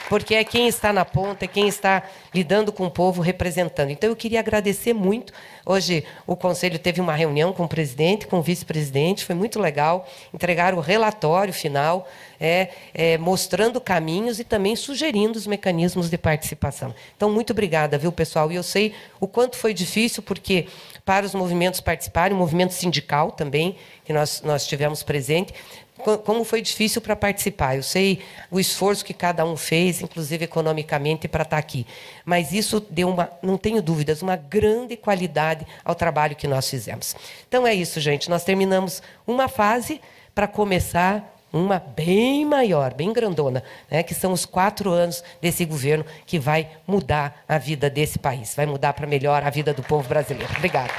porque 0.09 0.35
é 0.35 0.43
quem 0.43 0.67
está 0.67 0.93
na 0.93 1.03
ponta, 1.03 1.45
é 1.45 1.47
quem 1.47 1.67
está 1.67 2.03
lidando 2.33 2.71
com 2.71 2.85
o 2.85 2.91
povo, 2.91 3.21
representando. 3.21 3.89
Então, 3.89 4.09
eu 4.09 4.15
queria 4.15 4.39
agradecer 4.39 4.93
muito. 4.93 5.33
Hoje, 5.65 6.03
o 6.27 6.35
Conselho 6.35 6.77
teve 6.77 7.01
uma 7.01 7.15
reunião 7.15 7.51
com 7.51 7.63
o 7.63 7.67
presidente, 7.67 8.27
com 8.27 8.37
o 8.37 8.41
vice-presidente, 8.41 9.25
foi 9.25 9.35
muito 9.35 9.59
legal. 9.59 10.07
Entregaram 10.33 10.77
o 10.77 10.81
relatório 10.81 11.53
final, 11.53 12.07
é, 12.39 12.69
é, 12.93 13.17
mostrando 13.17 13.81
caminhos 13.81 14.39
e 14.39 14.43
também 14.43 14.75
sugerindo 14.75 15.37
os 15.37 15.47
mecanismos 15.47 16.09
de 16.09 16.17
participação. 16.17 16.93
Então, 17.15 17.31
muito 17.31 17.51
obrigada, 17.51 17.97
viu, 17.97 18.11
pessoal? 18.11 18.51
E 18.51 18.55
eu 18.55 18.63
sei 18.63 18.93
o 19.19 19.27
quanto 19.27 19.57
foi 19.57 19.73
difícil, 19.73 20.21
porque 20.21 20.67
para 21.03 21.25
os 21.25 21.33
movimentos 21.33 21.79
participarem, 21.79 22.35
o 22.35 22.39
movimento 22.39 22.73
sindical 22.73 23.31
também, 23.31 23.75
que 24.03 24.11
nós, 24.11 24.41
nós 24.43 24.65
tivemos 24.65 25.03
presente, 25.03 25.53
como 26.23 26.43
foi 26.43 26.61
difícil 26.61 27.01
para 27.01 27.15
participar. 27.15 27.75
Eu 27.75 27.83
sei 27.83 28.21
o 28.51 28.59
esforço 28.59 29.03
que 29.03 29.13
cada 29.13 29.45
um 29.45 29.55
fez, 29.55 30.01
inclusive 30.01 30.45
economicamente, 30.45 31.27
para 31.27 31.43
estar 31.43 31.55
tá 31.55 31.59
aqui. 31.59 31.85
Mas 32.23 32.51
isso 32.51 32.79
deu 32.89 33.09
uma, 33.09 33.29
não 33.41 33.57
tenho 33.57 33.81
dúvidas, 33.81 34.21
uma 34.21 34.35
grande 34.35 34.95
qualidade 34.97 35.65
ao 35.83 35.95
trabalho 35.95 36.35
que 36.35 36.47
nós 36.47 36.69
fizemos. 36.69 37.15
Então 37.47 37.65
é 37.65 37.73
isso, 37.73 37.99
gente. 37.99 38.29
Nós 38.29 38.43
terminamos 38.43 39.01
uma 39.25 39.47
fase 39.47 40.01
para 40.33 40.47
começar 40.47 41.31
uma 41.53 41.79
bem 41.79 42.43
maior, 42.43 42.93
bem 42.93 43.13
grandona, 43.13 43.63
né, 43.89 44.03
que 44.03 44.13
são 44.13 44.33
os 44.33 44.45
quatro 44.45 44.91
anos 44.91 45.23
desse 45.41 45.63
governo 45.63 46.05
que 46.25 46.37
vai 46.37 46.69
mudar 46.85 47.43
a 47.47 47.57
vida 47.57 47.89
desse 47.89 48.19
país, 48.19 48.53
vai 48.53 48.65
mudar 48.65 48.91
para 48.91 49.07
melhor 49.07 49.41
a 49.41 49.49
vida 49.49 49.73
do 49.73 49.81
povo 49.81 50.07
brasileiro. 50.09 50.51
Obrigada. 50.57 50.91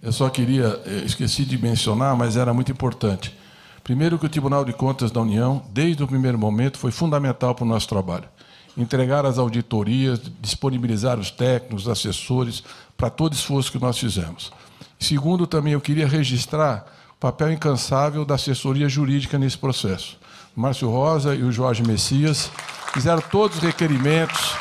Eu 0.00 0.12
só 0.12 0.28
queria, 0.28 0.80
eh, 0.86 1.02
esqueci 1.04 1.44
de 1.44 1.58
mencionar, 1.58 2.16
mas 2.16 2.36
era 2.36 2.54
muito 2.54 2.70
importante. 2.70 3.36
Primeiro, 3.82 4.18
que 4.18 4.26
o 4.26 4.28
Tribunal 4.28 4.64
de 4.64 4.72
Contas 4.72 5.10
da 5.10 5.20
União, 5.20 5.62
desde 5.72 6.02
o 6.02 6.06
primeiro 6.06 6.38
momento, 6.38 6.78
foi 6.78 6.90
fundamental 6.90 7.54
para 7.54 7.64
o 7.64 7.68
nosso 7.68 7.88
trabalho. 7.88 8.28
Entregar 8.76 9.26
as 9.26 9.38
auditorias, 9.38 10.20
disponibilizar 10.40 11.18
os 11.18 11.30
técnicos, 11.30 11.86
os 11.86 11.88
assessores, 11.88 12.62
para 12.96 13.10
todo 13.10 13.32
esforço 13.32 13.72
que 13.72 13.78
nós 13.78 13.98
fizemos. 13.98 14.52
Segundo, 14.98 15.46
também 15.46 15.72
eu 15.72 15.80
queria 15.80 16.06
registrar 16.06 16.86
o 17.12 17.18
papel 17.18 17.52
incansável 17.52 18.24
da 18.24 18.34
assessoria 18.34 18.88
jurídica 18.88 19.38
nesse 19.38 19.58
processo. 19.58 20.18
Márcio 20.54 20.90
Rosa 20.90 21.34
e 21.34 21.42
o 21.42 21.50
Jorge 21.50 21.82
Messias 21.82 22.50
fizeram 22.92 23.22
todos 23.30 23.56
os 23.56 23.62
requerimentos, 23.62 24.54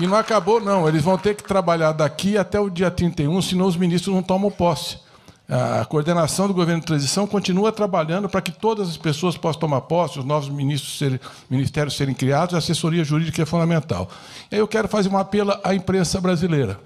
e 0.00 0.06
não 0.06 0.16
acabou, 0.16 0.60
não. 0.60 0.88
Eles 0.88 1.02
vão 1.02 1.18
ter 1.18 1.34
que 1.34 1.44
trabalhar 1.44 1.92
daqui 1.92 2.38
até 2.38 2.58
o 2.58 2.70
dia 2.70 2.90
31, 2.90 3.42
senão 3.42 3.66
os 3.66 3.76
ministros 3.76 4.14
não 4.14 4.22
tomam 4.22 4.50
posse. 4.50 4.98
A 5.46 5.84
coordenação 5.84 6.46
do 6.46 6.54
governo 6.54 6.80
de 6.80 6.86
transição 6.86 7.26
continua 7.26 7.70
trabalhando 7.70 8.28
para 8.28 8.40
que 8.40 8.52
todas 8.52 8.88
as 8.88 8.96
pessoas 8.96 9.36
possam 9.36 9.60
tomar 9.60 9.82
posse, 9.82 10.18
os 10.18 10.24
novos 10.24 10.48
ministros 10.48 11.20
ministérios 11.50 11.96
serem 11.96 12.14
criados, 12.14 12.54
a 12.54 12.58
assessoria 12.58 13.04
jurídica 13.04 13.42
é 13.42 13.44
fundamental. 13.44 14.08
E 14.50 14.54
aí 14.54 14.60
eu 14.60 14.68
quero 14.68 14.88
fazer 14.88 15.08
um 15.08 15.18
apelo 15.18 15.52
à 15.62 15.74
imprensa 15.74 16.20
brasileira. 16.20 16.80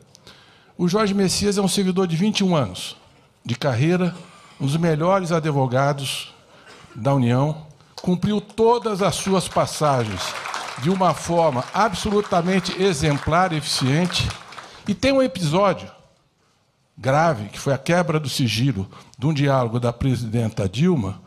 O 0.76 0.88
Jorge 0.88 1.14
Messias 1.14 1.56
é 1.56 1.62
um 1.62 1.68
servidor 1.68 2.08
de 2.08 2.16
21 2.16 2.56
anos 2.56 2.96
de 3.44 3.54
carreira, 3.54 4.14
um 4.58 4.66
dos 4.66 4.78
melhores 4.78 5.30
advogados 5.30 6.34
da 6.96 7.14
União, 7.14 7.66
cumpriu 8.00 8.40
todas 8.40 9.02
as 9.02 9.14
suas 9.14 9.46
passagens 9.46 10.22
de 10.84 10.90
uma 10.90 11.14
forma 11.14 11.64
absolutamente 11.72 12.82
exemplar 12.82 13.54
eficiente. 13.54 14.28
E 14.86 14.92
tem 14.92 15.14
um 15.14 15.22
episódio 15.22 15.90
grave, 16.94 17.48
que 17.48 17.58
foi 17.58 17.72
a 17.72 17.78
quebra 17.78 18.20
do 18.20 18.28
sigilo 18.28 18.86
de 19.18 19.24
um 19.24 19.32
diálogo 19.32 19.80
da 19.80 19.94
presidenta 19.94 20.68
Dilma, 20.68 21.22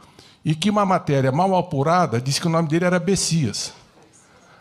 e 0.45 0.53
que 0.53 0.69
uma 0.69 0.85
matéria 0.85 1.31
mal 1.31 1.55
apurada 1.55 2.21
disse 2.21 2.39
que 2.39 2.45
o 2.45 2.51
nome 2.51 2.67
dele 2.67 2.85
era 2.85 2.99
Bessias. 2.99 3.73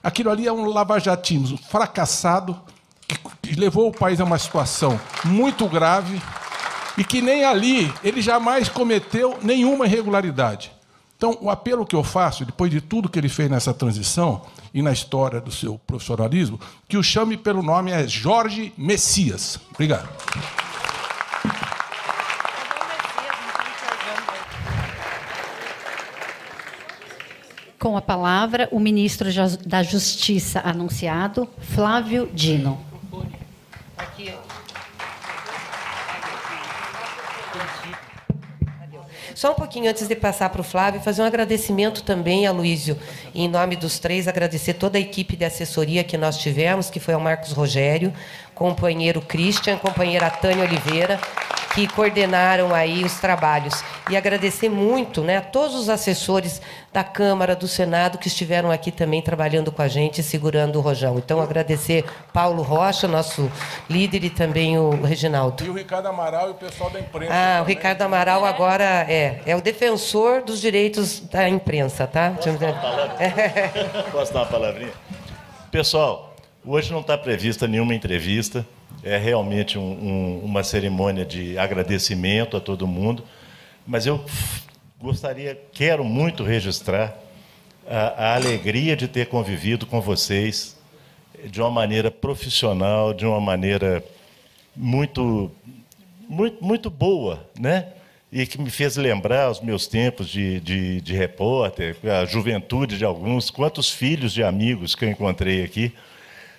Aquilo 0.03 0.31
ali 0.31 0.47
é 0.47 0.53
um 0.53 0.65
lavajatismo 0.65 1.59
fracassado, 1.59 2.59
que 3.43 3.55
levou 3.55 3.89
o 3.89 3.93
país 3.93 4.19
a 4.19 4.25
uma 4.25 4.39
situação 4.39 4.99
muito 5.27 5.69
grave, 5.69 6.23
e 6.97 7.05
que 7.05 7.21
nem 7.21 7.45
ali 7.45 7.93
ele 8.03 8.23
jamais 8.23 8.71
cometeu 8.71 9.39
nenhuma 9.43 9.85
irregularidade. 9.85 10.73
Então, 11.17 11.39
o 11.41 11.49
apelo 11.49 11.87
que 11.87 11.97
eu 11.97 12.05
faço, 12.05 12.45
depois 12.45 12.71
de 12.71 12.81
tudo 12.81 13.09
que 13.09 13.19
ele 13.19 13.29
fez 13.29 13.51
nessa 13.51 13.73
transição 13.73 14.43
e 14.75 14.83
na 14.83 14.93
história 14.93 15.41
do 15.41 15.51
seu 15.51 15.81
profissionalismo, 15.87 16.61
que 16.87 16.99
o 16.99 17.03
chame 17.03 17.39
pelo 17.39 17.63
nome 17.63 17.91
é 17.91 18.07
Jorge 18.07 18.73
Messias. 18.77 19.59
Obrigado. 19.73 20.09
Com 27.79 27.97
a 27.97 28.03
palavra, 28.03 28.69
o 28.71 28.79
ministro 28.79 29.29
da 29.65 29.83
Justiça 29.83 30.61
anunciado, 30.61 31.49
Flávio 31.61 32.29
Dino. 32.35 32.79
Aqui, 33.97 34.35
Só 39.37 39.53
um 39.53 39.55
pouquinho 39.55 39.91
antes 39.91 40.09
de 40.09 40.17
passar 40.17 40.49
para 40.49 40.63
o 40.63 40.65
Flávio, 40.65 40.99
fazer 40.99 41.21
um 41.21 41.27
agradecimento 41.27 42.03
também 42.03 42.47
a 42.47 42.53
Luísio, 42.53 42.99
em 43.35 43.47
nome 43.47 43.77
dos 43.77 43.99
três, 43.99 44.27
agradecer 44.27 44.73
toda 44.73 44.97
a 44.97 45.01
equipe 45.01 45.37
de 45.37 45.45
assessoria 45.45 46.03
que 46.03 46.17
nós 46.17 46.39
tivemos, 46.39 46.89
que 46.89 46.99
foi 46.99 47.13
ao 47.13 47.21
Marcos 47.21 47.53
Rogério, 47.53 48.15
companheiro 48.55 49.21
Christian, 49.21 49.77
companheira 49.77 50.31
Tânia 50.31 50.65
Oliveira, 50.65 51.21
que 51.77 51.87
coordenaram 51.87 52.75
aí 52.75 53.05
os 53.05 53.21
trabalhos. 53.21 53.85
E 54.09 54.17
agradecer 54.17 54.71
muito 54.71 55.21
né, 55.21 55.37
a 55.37 55.43
todos 55.43 55.75
os 55.75 55.91
assessores 55.91 56.63
da 56.91 57.05
Câmara, 57.05 57.55
do 57.55 57.69
Senado, 57.69 58.17
que 58.17 58.29
estiveram 58.29 58.71
aqui 58.71 58.91
também 58.91 59.21
trabalhando 59.21 59.71
com 59.71 59.83
a 59.83 59.89
gente, 59.89 60.23
segurando 60.23 60.77
o 60.77 60.81
rojão. 60.81 61.19
Então, 61.19 61.39
agradecer 61.39 62.03
Paulo 62.33 62.63
Rocha, 62.63 63.07
nosso 63.07 63.53
líder, 63.91 64.25
e 64.25 64.31
também 64.31 64.79
o 64.79 65.03
Reginaldo. 65.03 65.63
E 65.63 65.69
o 65.69 65.75
Ricardo 65.75 66.07
Amaral 66.07 66.49
e 66.49 66.51
o 66.53 66.55
pessoal 66.55 66.89
da 66.89 66.99
imprensa. 66.99 67.35
Ah, 67.35 67.59
também. 67.59 67.63
o 67.63 67.65
Ricardo 67.67 68.03
Amaral 68.03 68.47
agora 68.47 68.85
é, 69.07 69.43
é 69.45 69.55
o 69.55 69.61
defensor 69.61 70.43
dos 70.43 70.59
direitos 70.59 71.21
da 71.21 71.47
imprensa, 71.47 72.07
tá? 72.07 72.33
Posso 74.11 74.33
dar 74.33 74.41
uma 74.41 74.47
palavrinha? 74.47 74.93
Pessoal, 75.71 76.35
hoje 76.65 76.91
não 76.91 77.01
está 77.01 77.19
prevista 77.19 77.69
nenhuma 77.69 77.95
entrevista. 77.95 78.65
É 79.03 79.17
realmente 79.17 79.79
um, 79.79 79.83
um, 79.83 80.41
uma 80.45 80.65
cerimônia 80.65 81.25
de 81.25 81.59
agradecimento 81.59 82.57
a 82.57 82.61
todo 82.61 82.87
mundo. 82.87 83.23
Mas 83.87 84.07
eu 84.07 84.25
gostaria, 85.01 85.61
quero 85.73 86.05
muito 86.05 86.43
registrar 86.43 87.17
a, 87.89 88.31
a 88.31 88.35
alegria 88.35 88.97
de 88.97 89.07
ter 89.07 89.27
convivido 89.27 89.87
com 89.87 90.01
vocês 90.01 90.77
de 91.45 91.61
uma 91.61 91.71
maneira 91.71 92.11
profissional, 92.11 93.13
de 93.15 93.25
uma 93.25 93.41
maneira 93.41 94.03
muito, 94.75 95.51
muito, 96.29 96.65
muito 96.65 96.91
boa, 96.91 97.49
né? 97.59 97.89
E 98.33 98.45
que 98.45 98.61
me 98.61 98.71
fez 98.71 98.97
lembrar 98.97 99.51
os 99.51 99.61
meus 99.61 99.87
tempos 99.87 100.29
de, 100.29 100.61
de, 100.61 101.01
de 101.01 101.15
repórter, 101.15 101.97
a 102.05 102.25
juventude 102.25 102.99
de 102.99 103.05
alguns, 103.05 103.51
quantos 103.51 103.91
filhos 103.91 104.33
de 104.33 104.43
amigos 104.43 104.95
que 104.95 105.05
eu 105.05 105.09
encontrei 105.09 105.63
aqui, 105.63 105.93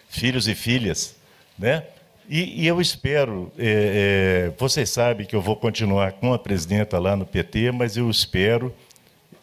filhos 0.09 0.47
e 0.47 0.55
filhas, 0.55 1.15
né? 1.59 1.83
E, 2.29 2.63
e 2.63 2.67
eu 2.67 2.81
espero, 2.81 3.51
é, 3.57 4.49
é, 4.49 4.53
vocês 4.57 4.89
sabem 4.89 5.25
que 5.25 5.35
eu 5.35 5.41
vou 5.41 5.55
continuar 5.55 6.13
com 6.13 6.33
a 6.33 6.39
presidenta 6.39 6.99
lá 6.99 7.15
no 7.15 7.25
PT, 7.25 7.71
mas 7.71 7.95
eu 7.95 8.09
espero 8.09 8.73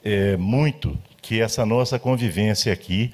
é, 0.05 0.37
muito 0.37 0.99
que 1.23 1.41
essa 1.41 1.65
nossa 1.65 1.99
convivência 1.99 2.71
aqui 2.71 3.11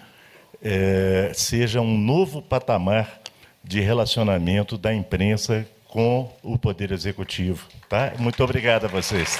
é, 0.61 1.31
seja 1.35 1.81
um 1.81 1.97
novo 1.97 2.43
patamar 2.43 3.21
de 3.63 3.81
relacionamento 3.81 4.77
da 4.77 4.93
imprensa 4.93 5.65
com 5.87 6.33
o 6.43 6.59
Poder 6.59 6.91
Executivo. 6.91 7.69
Tá? 7.89 8.13
Muito 8.19 8.43
obrigado 8.43 8.87
a 8.87 8.89
vocês. 8.89 9.39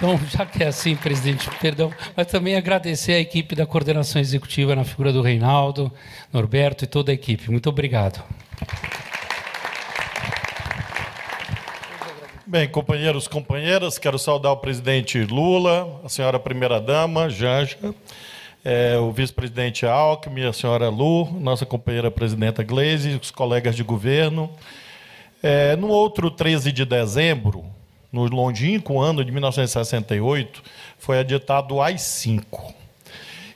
Então, 0.00 0.18
já 0.30 0.46
que 0.46 0.64
é 0.64 0.68
assim, 0.68 0.96
presidente, 0.96 1.46
perdão, 1.60 1.92
mas 2.16 2.26
também 2.26 2.56
agradecer 2.56 3.12
a 3.12 3.20
equipe 3.20 3.54
da 3.54 3.66
coordenação 3.66 4.18
executiva 4.18 4.74
na 4.74 4.82
figura 4.82 5.12
do 5.12 5.20
Reinaldo, 5.20 5.92
Norberto 6.32 6.84
e 6.84 6.86
toda 6.86 7.12
a 7.12 7.14
equipe. 7.14 7.50
Muito 7.50 7.68
obrigado. 7.68 8.24
Bem, 12.46 12.66
companheiros, 12.66 13.28
companheiras, 13.28 13.98
quero 13.98 14.18
saudar 14.18 14.52
o 14.52 14.56
presidente 14.56 15.22
Lula, 15.22 16.00
a 16.02 16.08
senhora 16.08 16.38
primeira-dama, 16.38 17.28
Janja, 17.28 17.76
é, 18.64 18.96
o 18.96 19.12
vice-presidente 19.12 19.84
Alckmin, 19.84 20.46
a 20.46 20.52
senhora 20.54 20.88
Lu, 20.88 21.30
nossa 21.38 21.66
companheira 21.66 22.10
presidenta 22.10 22.62
Gleisi, 22.62 23.20
os 23.20 23.30
colegas 23.30 23.76
de 23.76 23.82
governo. 23.82 24.50
É, 25.42 25.76
no 25.76 25.88
outro 25.88 26.30
13 26.30 26.72
de 26.72 26.86
dezembro, 26.86 27.66
no 28.12 28.24
longínquo 28.24 29.00
ano 29.00 29.24
de 29.24 29.30
1968, 29.30 30.62
foi 30.98 31.18
editado 31.18 31.76
o 31.76 31.82
AI-5. 31.82 32.74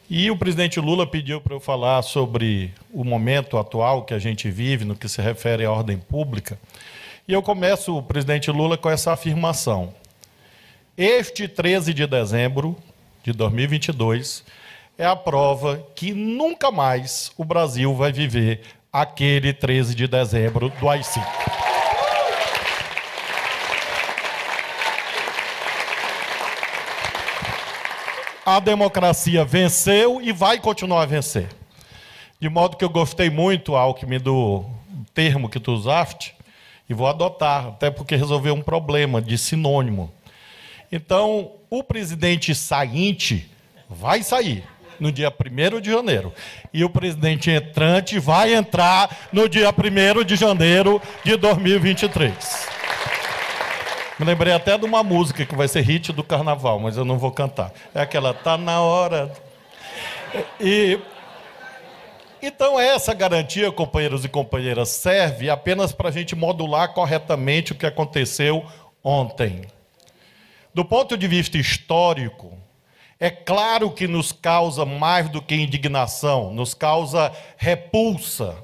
E 0.09 0.31
o 0.31 0.37
presidente 0.37 0.79
Lula 0.79 1.07
pediu 1.07 1.41
para 1.41 1.55
eu 1.55 1.61
falar 1.61 2.03
sobre 2.03 2.73
o 2.93 3.03
momento 3.05 3.57
atual 3.57 4.05
que 4.05 4.13
a 4.13 4.19
gente 4.19 4.51
vive 4.51 4.85
no 4.85 4.95
que 4.95 5.09
se 5.09 5.21
refere 5.21 5.65
à 5.65 5.73
ordem 5.73 5.99
pública. 5.99 6.59
E 7.27 7.33
eu 7.33 7.43
começo, 7.43 7.97
o 7.97 8.03
presidente 8.03 8.51
Lula, 8.51 8.77
com 8.77 8.91
essa 8.91 9.13
afirmação. 9.13 9.95
Este 10.97 11.49
13 11.49 11.95
de 11.95 12.07
dezembro 12.07 12.77
de 13.23 13.33
2022 13.33 14.45
é 14.99 15.07
a 15.07 15.17
prova 15.17 15.85
que 15.97 16.13
nunca 16.13 16.71
mais 16.71 17.33
o 17.37 17.45
Brasil 17.45 17.95
vai 17.95 18.13
viver 18.13 18.61
aquele 18.93 19.53
13 19.53 19.95
de 19.95 20.07
dezembro 20.07 20.69
do 20.79 20.89
AI-5. 20.89 21.64
A 28.45 28.61
democracia 28.61 29.45
venceu 29.45 30.21
e 30.21 30.33
vai 30.33 30.59
continuar 30.61 31.03
a 31.03 31.07
vencer. 31.07 31.49
De 32.39 32.49
modo 32.49 32.77
que 32.77 32.85
eu 32.85 32.91
gostei 32.91 33.31
muito, 33.31 33.75
Alckmin, 33.75 34.19
do 34.19 34.65
termo 35.15 35.49
que 35.49 35.59
tu 35.59 35.73
usaste, 35.73 36.35
e 36.89 36.93
vou 36.93 37.07
adotar, 37.07 37.69
até 37.69 37.91
porque 37.91 38.17
resolveu 38.17 38.55
um 38.55 38.61
problema 38.61 39.23
de 39.23 39.39
sinônimo. 39.39 40.13
Então, 40.93 41.53
o 41.71 41.83
presidente 41.83 42.55
sainte 42.55 43.51
vai 43.89 44.23
sair 44.23 44.65
no 45.01 45.11
dia 45.11 45.33
1 45.33 45.81
de 45.81 45.91
janeiro. 45.91 46.33
E 46.73 46.85
o 46.85 46.91
presidente 46.91 47.51
entrante 47.51 48.19
vai 48.19 48.55
entrar 48.55 49.29
no 49.33 49.49
dia 49.49 49.71
1 49.71 50.25
de 50.25 50.37
janeiro 50.37 51.01
de 51.25 51.37
2023. 51.37 52.84
Me 54.19 54.25
lembrei 54.25 54.53
até 54.53 54.79
de 54.79 54.85
uma 54.85 55.03
música 55.03 55.45
que 55.45 55.57
vai 55.57 55.67
ser 55.67 55.81
hit 55.81 56.13
do 56.13 56.23
carnaval, 56.23 56.79
mas 56.79 56.97
eu 56.97 57.05
não 57.05 57.19
vou 57.19 57.33
cantar. 57.33 57.73
É 57.93 58.01
aquela 58.01 58.33
Tá 58.33 58.57
na 58.57 58.81
hora. 58.81 59.33
E 60.61 61.01
então 62.41 62.79
essa 62.79 63.13
garantia, 63.13 63.73
companheiros 63.73 64.25
e 64.25 64.29
companheiras, 64.29 64.91
serve 64.91 65.51
apenas 65.51 65.93
para 65.93 66.11
a 66.11 66.13
gente 66.13 66.37
modular 66.37 66.93
corretamente 66.93 67.73
o 67.73 67.75
que 67.75 67.87
aconteceu 67.87 68.65
ontem. 69.03 69.63
Do 70.73 70.85
ponto 70.85 71.17
de 71.17 71.27
vista 71.27 71.59
histórico, 71.59 72.57
é 73.19 73.31
claro 73.31 73.91
que 73.91 74.07
nos 74.07 74.31
causa 74.31 74.85
mais 74.85 75.29
do 75.29 75.41
que 75.43 75.55
indignação, 75.57 76.53
nos 76.53 76.75
causa 76.75 77.33
repulsa 77.57 78.57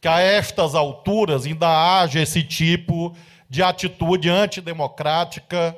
que 0.00 0.08
a 0.08 0.20
estas 0.20 0.74
alturas 0.74 1.44
ainda 1.44 1.68
haja 1.68 2.20
esse 2.20 2.42
tipo 2.42 3.10
de 3.10 3.29
de 3.50 3.64
atitude 3.64 4.30
antidemocrática, 4.30 5.76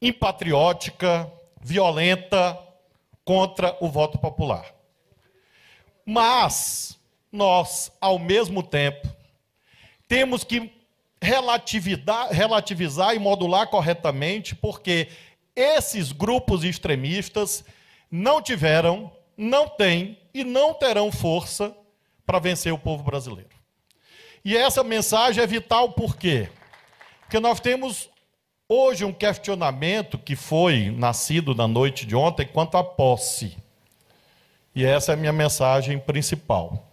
impatriótica, 0.00 1.28
violenta 1.60 2.56
contra 3.24 3.76
o 3.80 3.88
voto 3.88 4.18
popular. 4.18 4.72
Mas 6.06 6.96
nós, 7.32 7.90
ao 8.00 8.20
mesmo 8.20 8.62
tempo, 8.62 9.08
temos 10.06 10.44
que 10.44 10.72
relativizar, 11.20 12.28
relativizar 12.30 13.16
e 13.16 13.18
modular 13.18 13.66
corretamente, 13.66 14.54
porque 14.54 15.08
esses 15.56 16.12
grupos 16.12 16.62
extremistas 16.62 17.64
não 18.08 18.40
tiveram, 18.40 19.10
não 19.36 19.68
têm 19.68 20.20
e 20.32 20.44
não 20.44 20.72
terão 20.72 21.10
força 21.10 21.76
para 22.24 22.38
vencer 22.38 22.72
o 22.72 22.78
povo 22.78 23.02
brasileiro. 23.02 23.53
E 24.44 24.54
essa 24.54 24.84
mensagem 24.84 25.42
é 25.42 25.46
vital 25.46 25.92
por 25.92 26.16
quê? 26.16 26.50
Porque 27.20 27.40
nós 27.40 27.60
temos 27.60 28.10
hoje 28.68 29.02
um 29.02 29.12
questionamento 29.12 30.18
que 30.18 30.36
foi 30.36 30.90
nascido 30.90 31.54
na 31.54 31.66
noite 31.66 32.04
de 32.04 32.14
ontem 32.14 32.46
quanto 32.46 32.76
à 32.76 32.84
posse. 32.84 33.56
E 34.74 34.84
essa 34.84 35.12
é 35.12 35.14
a 35.14 35.16
minha 35.16 35.32
mensagem 35.32 35.98
principal. 35.98 36.90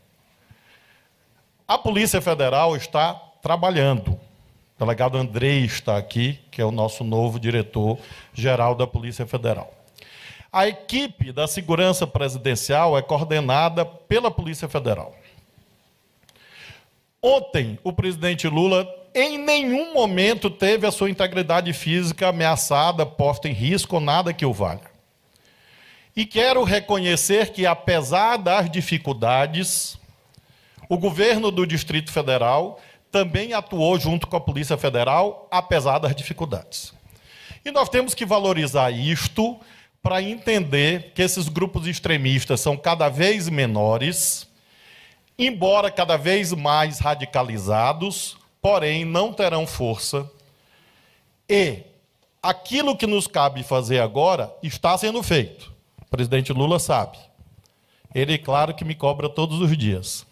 A 1.67 1.77
Polícia 1.77 2.21
Federal 2.21 2.73
está 2.75 3.13
trabalhando. 3.41 4.11
O 4.11 4.19
delegado 4.79 5.17
Andrei 5.17 5.65
está 5.65 5.97
aqui, 5.97 6.39
que 6.49 6.61
é 6.61 6.65
o 6.65 6.71
nosso 6.71 7.03
novo 7.03 7.37
diretor-geral 7.37 8.75
da 8.75 8.87
Polícia 8.87 9.27
Federal. 9.27 9.73
A 10.53 10.67
equipe 10.67 11.31
da 11.33 11.47
segurança 11.47 12.07
presidencial 12.07 12.97
é 12.97 13.01
coordenada 13.01 13.85
pela 13.85 14.31
Polícia 14.31 14.69
Federal. 14.69 15.15
Ontem, 17.23 17.77
o 17.83 17.93
presidente 17.93 18.47
Lula 18.47 18.87
em 19.13 19.37
nenhum 19.37 19.93
momento 19.93 20.49
teve 20.49 20.87
a 20.87 20.91
sua 20.91 21.09
integridade 21.09 21.71
física 21.71 22.29
ameaçada, 22.29 23.05
posta 23.05 23.47
em 23.47 23.53
risco 23.53 23.99
nada 23.99 24.33
que 24.33 24.45
o 24.45 24.53
valha. 24.53 24.89
E 26.15 26.25
quero 26.25 26.63
reconhecer 26.63 27.51
que, 27.51 27.65
apesar 27.65 28.37
das 28.37 28.69
dificuldades, 28.71 29.97
o 30.89 30.97
governo 30.97 31.51
do 31.51 31.65
Distrito 31.65 32.11
Federal 32.11 32.79
também 33.11 33.53
atuou 33.53 33.99
junto 33.99 34.25
com 34.27 34.35
a 34.35 34.41
Polícia 34.41 34.77
Federal, 34.77 35.47
apesar 35.51 35.99
das 35.99 36.15
dificuldades. 36.15 36.93
E 37.63 37.69
nós 37.69 37.87
temos 37.87 38.13
que 38.15 38.25
valorizar 38.25 38.89
isto 38.89 39.59
para 40.01 40.21
entender 40.21 41.11
que 41.13 41.21
esses 41.21 41.47
grupos 41.47 41.85
extremistas 41.85 42.59
são 42.59 42.75
cada 42.75 43.07
vez 43.09 43.47
menores 43.47 44.47
embora 45.45 45.89
cada 45.89 46.17
vez 46.17 46.53
mais 46.53 46.99
radicalizados, 46.99 48.37
porém 48.61 49.03
não 49.03 49.33
terão 49.33 49.65
força. 49.65 50.29
E 51.49 51.79
aquilo 52.41 52.95
que 52.95 53.07
nos 53.07 53.25
cabe 53.25 53.63
fazer 53.63 53.99
agora 53.99 54.53
está 54.61 54.95
sendo 54.97 55.23
feito. 55.23 55.73
O 56.01 56.05
presidente 56.05 56.53
Lula 56.53 56.77
sabe. 56.77 57.17
Ele, 58.13 58.37
claro, 58.37 58.73
que 58.73 58.85
me 58.85 58.93
cobra 58.93 59.27
todos 59.27 59.59
os 59.59 59.75
dias. 59.77 60.25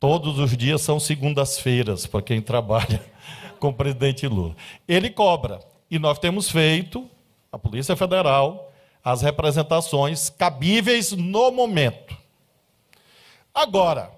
Todos 0.00 0.38
os 0.38 0.56
dias 0.56 0.80
são 0.82 0.98
segundas-feiras 0.98 2.06
para 2.06 2.22
quem 2.22 2.40
trabalha 2.42 3.00
com 3.60 3.68
o 3.68 3.74
presidente 3.74 4.26
Lula. 4.26 4.56
Ele 4.88 5.10
cobra. 5.10 5.60
E 5.90 5.98
nós 5.98 6.18
temos 6.18 6.50
feito, 6.50 7.08
a 7.52 7.58
Polícia 7.58 7.94
Federal, 7.94 8.72
as 9.04 9.22
representações 9.22 10.28
cabíveis 10.28 11.12
no 11.12 11.52
momento. 11.52 12.16
Agora, 13.54 14.10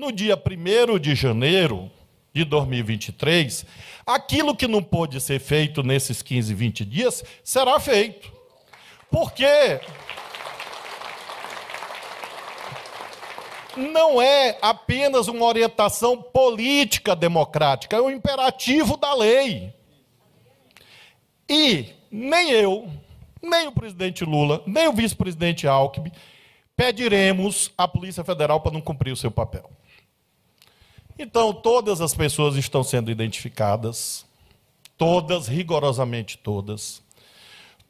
no 0.00 0.10
dia 0.10 0.34
1 0.34 0.98
de 0.98 1.14
janeiro 1.14 1.90
de 2.32 2.42
2023, 2.42 3.66
aquilo 4.06 4.56
que 4.56 4.66
não 4.66 4.82
pôde 4.82 5.20
ser 5.20 5.38
feito 5.38 5.82
nesses 5.82 6.22
15, 6.22 6.54
20 6.54 6.84
dias 6.86 7.22
será 7.44 7.78
feito. 7.78 8.32
Porque 9.10 9.78
não 13.76 14.22
é 14.22 14.56
apenas 14.62 15.28
uma 15.28 15.44
orientação 15.44 16.22
política 16.22 17.14
democrática, 17.14 17.96
é 17.96 18.00
um 18.00 18.10
imperativo 18.10 18.96
da 18.96 19.12
lei. 19.12 19.74
E 21.46 21.90
nem 22.10 22.52
eu, 22.52 22.88
nem 23.42 23.66
o 23.66 23.72
presidente 23.72 24.24
Lula, 24.24 24.62
nem 24.66 24.88
o 24.88 24.94
vice-presidente 24.94 25.68
Alckmin 25.68 26.12
pediremos 26.74 27.70
à 27.76 27.86
Polícia 27.86 28.24
Federal 28.24 28.62
para 28.62 28.72
não 28.72 28.80
cumprir 28.80 29.12
o 29.12 29.16
seu 29.16 29.30
papel. 29.30 29.70
Então, 31.22 31.52
todas 31.52 32.00
as 32.00 32.14
pessoas 32.14 32.56
estão 32.56 32.82
sendo 32.82 33.10
identificadas, 33.10 34.24
todas, 34.96 35.48
rigorosamente 35.48 36.38
todas. 36.38 37.02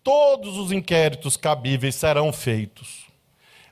Todos 0.03 0.59
os 0.59 0.73
inquéritos 0.73 1.37
cabíveis 1.37 1.95
serão 1.95 2.33
feitos. 2.33 3.05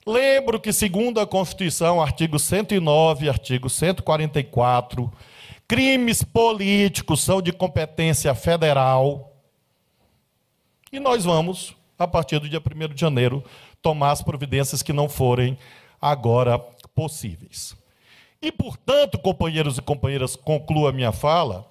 Lembro 0.07 0.61
que, 0.61 0.73
segundo 0.73 1.19
a 1.19 1.27
Constituição, 1.27 2.01
artigo 2.01 2.39
109, 2.39 3.29
artigo 3.29 3.69
144, 3.69 5.13
crimes 5.67 6.23
políticos 6.23 7.25
são 7.25 7.43
de 7.43 7.51
competência 7.51 8.33
federal. 8.37 9.33
E 10.93 11.01
nós 11.01 11.25
vamos, 11.25 11.75
a 11.99 12.07
partir 12.07 12.39
do 12.39 12.49
dia 12.49 12.63
1 12.63 12.95
de 12.95 13.01
janeiro, 13.01 13.43
tomar 13.83 14.13
as 14.13 14.23
providências 14.23 14.85
que 14.85 14.93
não 14.93 15.09
forem 15.09 15.59
agora 16.01 16.61
possíveis. 16.95 17.77
E, 18.41 18.53
portanto, 18.53 19.19
companheiros 19.19 19.79
e 19.79 19.83
companheiras, 19.83 20.37
concluo 20.37 20.87
a 20.87 20.93
minha 20.93 21.11
fala. 21.11 21.69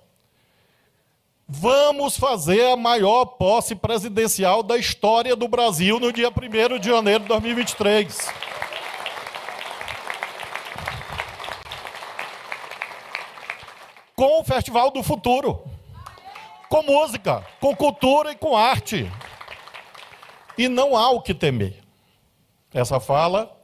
Vamos 1.48 2.18
fazer 2.18 2.72
a 2.72 2.76
maior 2.76 3.24
posse 3.24 3.74
presidencial 3.74 4.62
da 4.62 4.78
história 4.78 5.34
do 5.34 5.48
Brasil 5.48 5.98
no 5.98 6.12
dia 6.12 6.30
1 6.30 6.78
de 6.78 6.90
janeiro 6.90 7.22
de 7.22 7.30
2023. 7.30 8.30
Com 14.14 14.42
o 14.42 14.44
Festival 14.44 14.92
do 14.92 15.02
Futuro. 15.02 15.64
Com 16.68 16.84
música, 16.84 17.48
com 17.62 17.74
cultura 17.74 18.34
e 18.34 18.36
com 18.36 18.58
arte. 18.58 19.10
E 20.58 20.68
não 20.68 20.98
há 20.98 21.12
o 21.12 21.22
que 21.22 21.34
temer. 21.34 21.82
Essa 22.74 23.00
fala, 23.00 23.58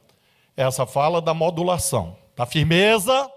essa 0.56 0.86
fala 0.86 1.20
da 1.20 1.34
modulação 1.34 2.23
da 2.36 2.46
firmeza, 2.46 3.30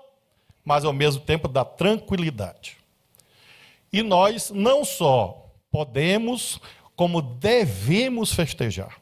mas 0.64 0.84
ao 0.84 0.93
mesmo 0.93 1.22
tempo 1.22 1.48
da 1.48 1.64
tranquilidade. 1.64 2.78
E 3.91 4.02
nós 4.02 4.50
não 4.50 4.84
só 4.84 5.50
podemos, 5.72 6.60
como 6.95 7.22
devemos 7.22 8.34
festejar. 8.34 8.98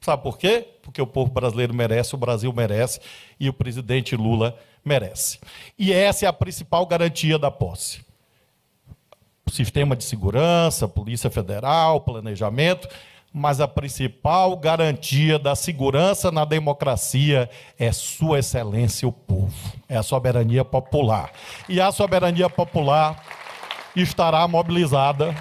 Sabe 0.00 0.22
por 0.22 0.38
quê? 0.38 0.66
Porque 0.82 1.02
o 1.02 1.06
povo 1.06 1.30
brasileiro 1.30 1.74
merece, 1.74 2.14
o 2.14 2.18
Brasil 2.18 2.52
merece 2.52 3.00
e 3.38 3.48
o 3.48 3.52
presidente 3.52 4.16
Lula 4.16 4.58
merece. 4.84 5.38
E 5.78 5.92
essa 5.92 6.24
é 6.24 6.28
a 6.28 6.32
principal 6.32 6.86
garantia 6.86 7.38
da 7.38 7.50
posse. 7.50 8.00
Sistema 9.50 9.94
de 9.94 10.04
segurança, 10.04 10.88
Polícia 10.88 11.28
Federal, 11.28 12.00
planejamento, 12.00 12.88
mas 13.32 13.60
a 13.60 13.68
principal 13.68 14.56
garantia 14.56 15.38
da 15.38 15.54
segurança 15.54 16.30
na 16.30 16.44
democracia 16.44 17.48
é 17.78 17.92
Sua 17.92 18.40
Excelência, 18.40 19.06
o 19.06 19.12
povo, 19.12 19.54
é 19.88 19.96
a 19.96 20.02
soberania 20.02 20.64
popular. 20.64 21.30
E 21.68 21.80
a 21.80 21.92
soberania 21.92 22.50
popular 22.50 23.22
estará 23.94 24.46
mobilizada 24.48 25.34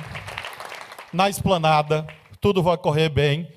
na 1.11 1.29
esplanada, 1.29 2.05
tudo 2.39 2.61
vai 2.61 2.77
correr 2.77 3.09
bem, 3.09 3.47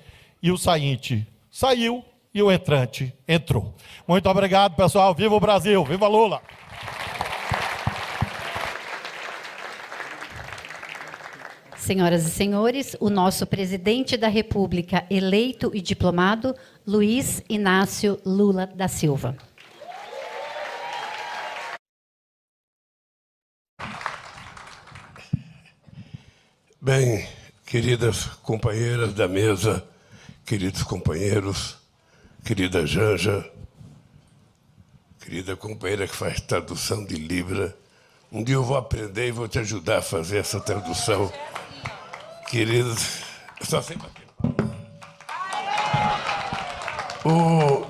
e 0.41 0.51
o 0.51 0.57
sainte 0.57 1.27
saiu 1.51 2.03
e 2.33 2.41
o 2.41 2.51
entrante 2.51 3.13
entrou. 3.27 3.75
Muito 4.07 4.27
obrigado, 4.27 4.75
pessoal. 4.75 5.13
Viva 5.13 5.35
o 5.35 5.39
Brasil, 5.39 5.85
viva 5.85 6.07
Lula! 6.07 6.41
Senhoras 11.83 12.25
e 12.25 12.29
senhores, 12.29 12.95
o 12.97 13.09
nosso 13.09 13.45
presidente 13.45 14.15
da 14.15 14.29
República, 14.29 15.05
eleito 15.09 15.69
e 15.73 15.81
diplomado, 15.81 16.55
Luiz 16.87 17.43
Inácio 17.49 18.17
Lula 18.25 18.65
da 18.65 18.87
Silva. 18.87 19.35
Bem, 26.79 27.27
queridas 27.65 28.27
companheiras 28.41 29.13
da 29.13 29.27
mesa, 29.27 29.85
queridos 30.45 30.83
companheiros, 30.83 31.75
querida 32.45 32.87
Janja, 32.87 33.45
querida 35.19 35.57
companheira 35.57 36.07
que 36.07 36.15
faz 36.15 36.39
tradução 36.39 37.03
de 37.03 37.15
Libra, 37.15 37.77
um 38.31 38.41
dia 38.41 38.55
eu 38.55 38.63
vou 38.63 38.77
aprender 38.77 39.27
e 39.27 39.31
vou 39.31 39.49
te 39.49 39.59
ajudar 39.59 39.97
a 39.97 40.01
fazer 40.01 40.37
essa 40.37 40.61
tradução 40.61 41.29
queridos. 42.53 43.23
Eu 43.59 43.65
só 43.65 43.81
sei 43.81 43.97
bater 43.97 44.27
o... 47.25 47.87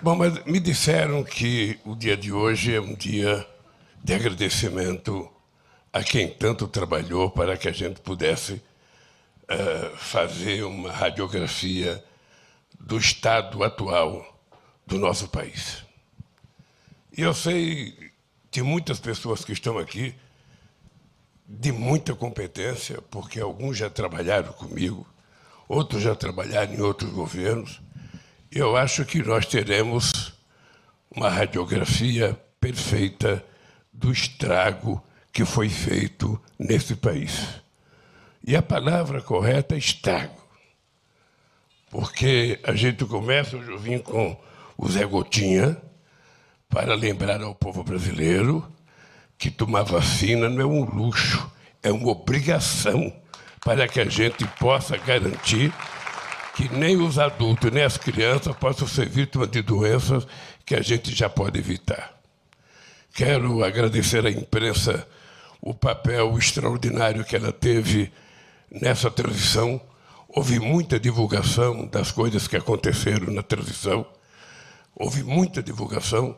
Bom, 0.00 0.14
mas 0.14 0.44
me 0.44 0.60
disseram 0.60 1.24
que 1.24 1.80
o 1.84 1.96
dia 1.96 2.16
de 2.16 2.30
hoje 2.30 2.72
é 2.72 2.80
um 2.80 2.94
dia 2.94 3.44
de 4.04 4.14
agradecimento 4.14 5.28
a 5.92 6.04
quem 6.04 6.28
tanto 6.28 6.68
trabalhou 6.68 7.28
para 7.30 7.56
que 7.56 7.66
a 7.66 7.72
gente 7.72 8.00
pudesse 8.00 8.52
uh, 8.52 9.96
fazer 9.96 10.62
uma 10.62 10.92
radiografia 10.92 12.04
do 12.78 12.96
estado 12.96 13.64
atual 13.64 14.40
do 14.86 14.98
nosso 15.00 15.26
país. 15.26 15.82
E 17.16 17.22
eu 17.22 17.34
sei 17.34 18.12
de 18.52 18.62
muitas 18.62 19.00
pessoas 19.00 19.44
que 19.44 19.52
estão 19.52 19.78
aqui 19.78 20.14
de 21.46 21.72
muita 21.72 22.14
competência, 22.14 23.00
porque 23.10 23.40
alguns 23.40 23.76
já 23.76 23.90
trabalharam 23.90 24.52
comigo, 24.52 25.06
outros 25.68 26.02
já 26.02 26.14
trabalharam 26.14 26.74
em 26.74 26.80
outros 26.80 27.10
governos. 27.10 27.80
Eu 28.50 28.76
acho 28.76 29.04
que 29.04 29.22
nós 29.22 29.46
teremos 29.46 30.32
uma 31.10 31.28
radiografia 31.28 32.38
perfeita 32.60 33.44
do 33.92 34.10
estrago 34.10 35.02
que 35.32 35.44
foi 35.44 35.68
feito 35.68 36.40
nesse 36.58 36.96
país. 36.96 37.60
E 38.46 38.56
a 38.56 38.62
palavra 38.62 39.20
correta 39.20 39.74
é 39.74 39.78
estrago. 39.78 40.42
Porque 41.90 42.58
a 42.64 42.74
gente 42.74 43.04
começa, 43.04 43.56
eu 43.56 43.78
vim 43.78 43.98
com 43.98 44.36
o 44.76 44.88
Zé 44.88 45.04
Gotinha, 45.04 45.80
para 46.68 46.94
lembrar 46.94 47.40
ao 47.40 47.54
povo 47.54 47.84
brasileiro 47.84 48.66
que 49.44 49.50
tomar 49.50 49.82
vacina 49.82 50.48
não 50.48 50.62
é 50.62 50.64
um 50.64 50.84
luxo, 50.84 51.50
é 51.82 51.92
uma 51.92 52.12
obrigação 52.12 53.14
para 53.62 53.86
que 53.86 54.00
a 54.00 54.06
gente 54.06 54.46
possa 54.58 54.96
garantir 54.96 55.70
que 56.54 56.66
nem 56.70 56.96
os 56.96 57.18
adultos 57.18 57.70
nem 57.70 57.82
as 57.82 57.98
crianças 57.98 58.56
possam 58.56 58.88
ser 58.88 59.06
vítimas 59.06 59.50
de 59.50 59.60
doenças 59.60 60.26
que 60.64 60.74
a 60.74 60.80
gente 60.80 61.14
já 61.14 61.28
pode 61.28 61.58
evitar. 61.58 62.18
Quero 63.12 63.62
agradecer 63.62 64.24
à 64.24 64.30
imprensa 64.30 65.06
o 65.60 65.74
papel 65.74 66.38
extraordinário 66.38 67.22
que 67.22 67.36
ela 67.36 67.52
teve 67.52 68.10
nessa 68.70 69.10
transição. 69.10 69.78
Houve 70.26 70.58
muita 70.58 70.98
divulgação 70.98 71.86
das 71.86 72.10
coisas 72.10 72.48
que 72.48 72.56
aconteceram 72.56 73.30
na 73.30 73.42
transição. 73.42 74.06
Houve 74.96 75.22
muita 75.22 75.62
divulgação, 75.62 76.34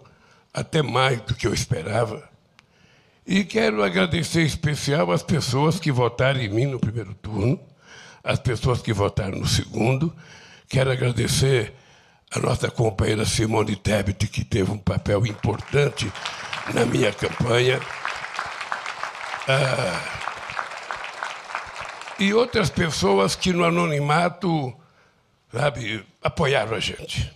até 0.52 0.82
mais 0.82 1.20
do 1.20 1.36
que 1.36 1.46
eu 1.46 1.54
esperava. 1.54 2.34
E 3.26 3.42
quero 3.42 3.82
agradecer 3.82 4.42
em 4.42 4.46
especial 4.46 5.10
as 5.10 5.20
pessoas 5.20 5.80
que 5.80 5.90
votaram 5.90 6.40
em 6.40 6.48
mim 6.48 6.66
no 6.66 6.78
primeiro 6.78 7.12
turno, 7.14 7.58
as 8.22 8.38
pessoas 8.38 8.80
que 8.80 8.92
votaram 8.92 9.36
no 9.40 9.48
segundo. 9.48 10.14
Quero 10.68 10.92
agradecer 10.92 11.74
a 12.30 12.38
nossa 12.38 12.70
companheira 12.70 13.24
Simone 13.24 13.74
Tebet, 13.74 14.28
que 14.28 14.44
teve 14.44 14.70
um 14.70 14.78
papel 14.78 15.26
importante 15.26 16.10
na 16.72 16.86
minha 16.86 17.12
campanha. 17.12 17.80
Ah, 19.48 20.00
e 22.20 22.32
outras 22.32 22.70
pessoas 22.70 23.34
que 23.34 23.52
no 23.52 23.64
anonimato, 23.64 24.72
sabe, 25.52 26.06
apoiaram 26.22 26.76
a 26.76 26.80
gente. 26.80 27.34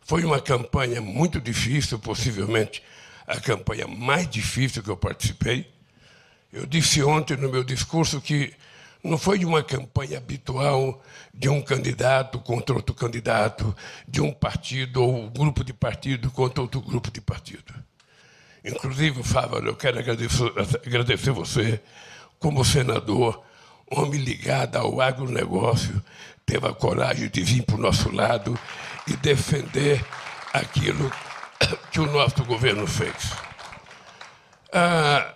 Foi 0.00 0.24
uma 0.24 0.40
campanha 0.40 1.02
muito 1.02 1.38
difícil, 1.42 1.98
possivelmente 1.98 2.82
a 3.26 3.40
campanha 3.40 3.86
mais 3.86 4.28
difícil 4.28 4.82
que 4.82 4.90
eu 4.90 4.96
participei. 4.96 5.70
Eu 6.52 6.66
disse 6.66 7.02
ontem 7.02 7.36
no 7.36 7.50
meu 7.50 7.64
discurso 7.64 8.20
que 8.20 8.52
não 9.02 9.18
foi 9.18 9.44
uma 9.44 9.62
campanha 9.62 10.18
habitual 10.18 11.02
de 11.34 11.48
um 11.48 11.60
candidato 11.60 12.38
contra 12.38 12.74
outro 12.74 12.94
candidato, 12.94 13.74
de 14.06 14.20
um 14.20 14.32
partido 14.32 15.02
ou 15.02 15.24
um 15.24 15.28
grupo 15.28 15.64
de 15.64 15.72
partido 15.72 16.30
contra 16.30 16.62
outro 16.62 16.80
grupo 16.80 17.10
de 17.10 17.20
partido. 17.20 17.74
Inclusive, 18.64 19.22
Fábio, 19.24 19.58
eu 19.58 19.74
quero 19.74 19.98
agradecer, 19.98 20.52
agradecer 20.86 21.32
você, 21.32 21.80
como 22.38 22.64
senador, 22.64 23.42
homem 23.90 24.20
ligado 24.20 24.76
ao 24.76 25.00
agronegócio, 25.00 26.00
teve 26.46 26.66
a 26.66 26.72
coragem 26.72 27.28
de 27.28 27.42
vir 27.42 27.62
para 27.62 27.74
o 27.74 27.80
nosso 27.80 28.14
lado 28.14 28.56
e 29.08 29.16
defender 29.16 30.04
aquilo 30.52 31.10
que 31.10 31.31
o 31.98 32.06
nosso 32.06 32.44
governo 32.44 32.86
fez. 32.86 33.32
Ah, 34.72 35.34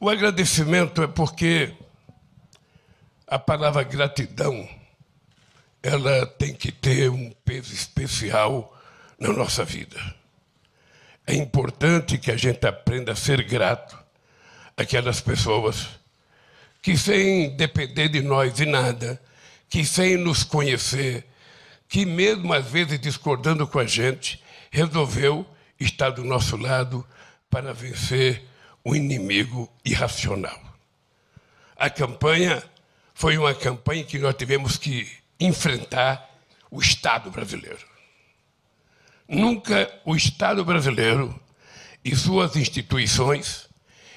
o 0.00 0.08
agradecimento 0.08 1.02
é 1.02 1.06
porque 1.06 1.74
a 3.26 3.38
palavra 3.38 3.82
gratidão 3.82 4.68
ela 5.82 6.26
tem 6.26 6.54
que 6.54 6.72
ter 6.72 7.10
um 7.10 7.30
peso 7.44 7.72
especial 7.72 8.76
na 9.18 9.32
nossa 9.32 9.64
vida. 9.64 9.98
É 11.26 11.34
importante 11.34 12.18
que 12.18 12.30
a 12.30 12.36
gente 12.36 12.66
aprenda 12.66 13.12
a 13.12 13.16
ser 13.16 13.42
grato 13.44 13.98
àquelas 14.76 15.20
pessoas 15.20 15.88
que, 16.80 16.96
sem 16.96 17.54
depender 17.56 18.08
de 18.08 18.22
nós 18.22 18.54
de 18.54 18.64
nada, 18.64 19.20
que 19.68 19.84
sem 19.84 20.16
nos 20.16 20.42
conhecer, 20.42 21.26
que 21.88 22.06
mesmo 22.06 22.52
às 22.52 22.66
vezes 22.66 22.98
discordando 22.98 23.66
com 23.66 23.78
a 23.78 23.84
gente, 23.84 24.42
resolveu 24.70 25.46
estar 25.78 26.10
do 26.10 26.24
nosso 26.24 26.56
lado 26.56 27.06
para 27.50 27.72
vencer 27.72 28.42
o 28.84 28.94
inimigo 28.94 29.70
irracional. 29.84 30.58
A 31.76 31.88
campanha 31.88 32.62
foi 33.14 33.38
uma 33.38 33.54
campanha 33.54 34.04
que 34.04 34.18
nós 34.18 34.34
tivemos 34.34 34.76
que 34.76 35.08
enfrentar 35.38 36.28
o 36.70 36.80
Estado 36.80 37.30
brasileiro. 37.30 37.86
Nunca 39.28 39.92
o 40.04 40.16
Estado 40.16 40.64
brasileiro 40.64 41.38
e 42.04 42.14
suas 42.16 42.56
instituições 42.56 43.68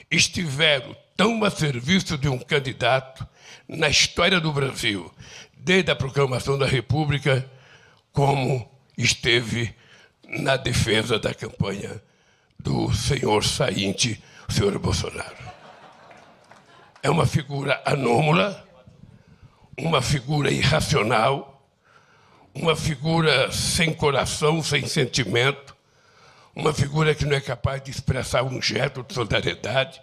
estiveram 0.09 0.95
tão 1.15 1.43
a 1.43 1.51
serviço 1.51 2.17
de 2.17 2.27
um 2.27 2.39
candidato 2.39 3.27
na 3.67 3.89
história 3.89 4.39
do 4.39 4.51
Brasil, 4.51 5.13
desde 5.55 5.91
a 5.91 5.95
proclamação 5.95 6.57
da 6.57 6.65
República, 6.65 7.49
como 8.11 8.69
esteve 8.97 9.73
na 10.31 10.55
defesa 10.55 11.19
da 11.19 11.33
campanha 11.33 12.01
do 12.57 12.93
senhor 12.93 13.43
sainte, 13.43 14.23
o 14.47 14.51
senhor 14.51 14.77
Bolsonaro. 14.79 15.35
É 17.03 17.09
uma 17.09 17.25
figura 17.25 17.81
anômala, 17.85 18.65
uma 19.77 20.01
figura 20.01 20.51
irracional, 20.51 21.65
uma 22.53 22.75
figura 22.75 23.51
sem 23.51 23.93
coração, 23.93 24.63
sem 24.63 24.85
sentimento, 24.87 25.75
uma 26.55 26.73
figura 26.73 27.15
que 27.15 27.25
não 27.25 27.35
é 27.35 27.41
capaz 27.41 27.81
de 27.83 27.91
expressar 27.91 28.43
um 28.43 28.61
gesto 28.61 29.03
de 29.03 29.13
solidariedade, 29.13 30.01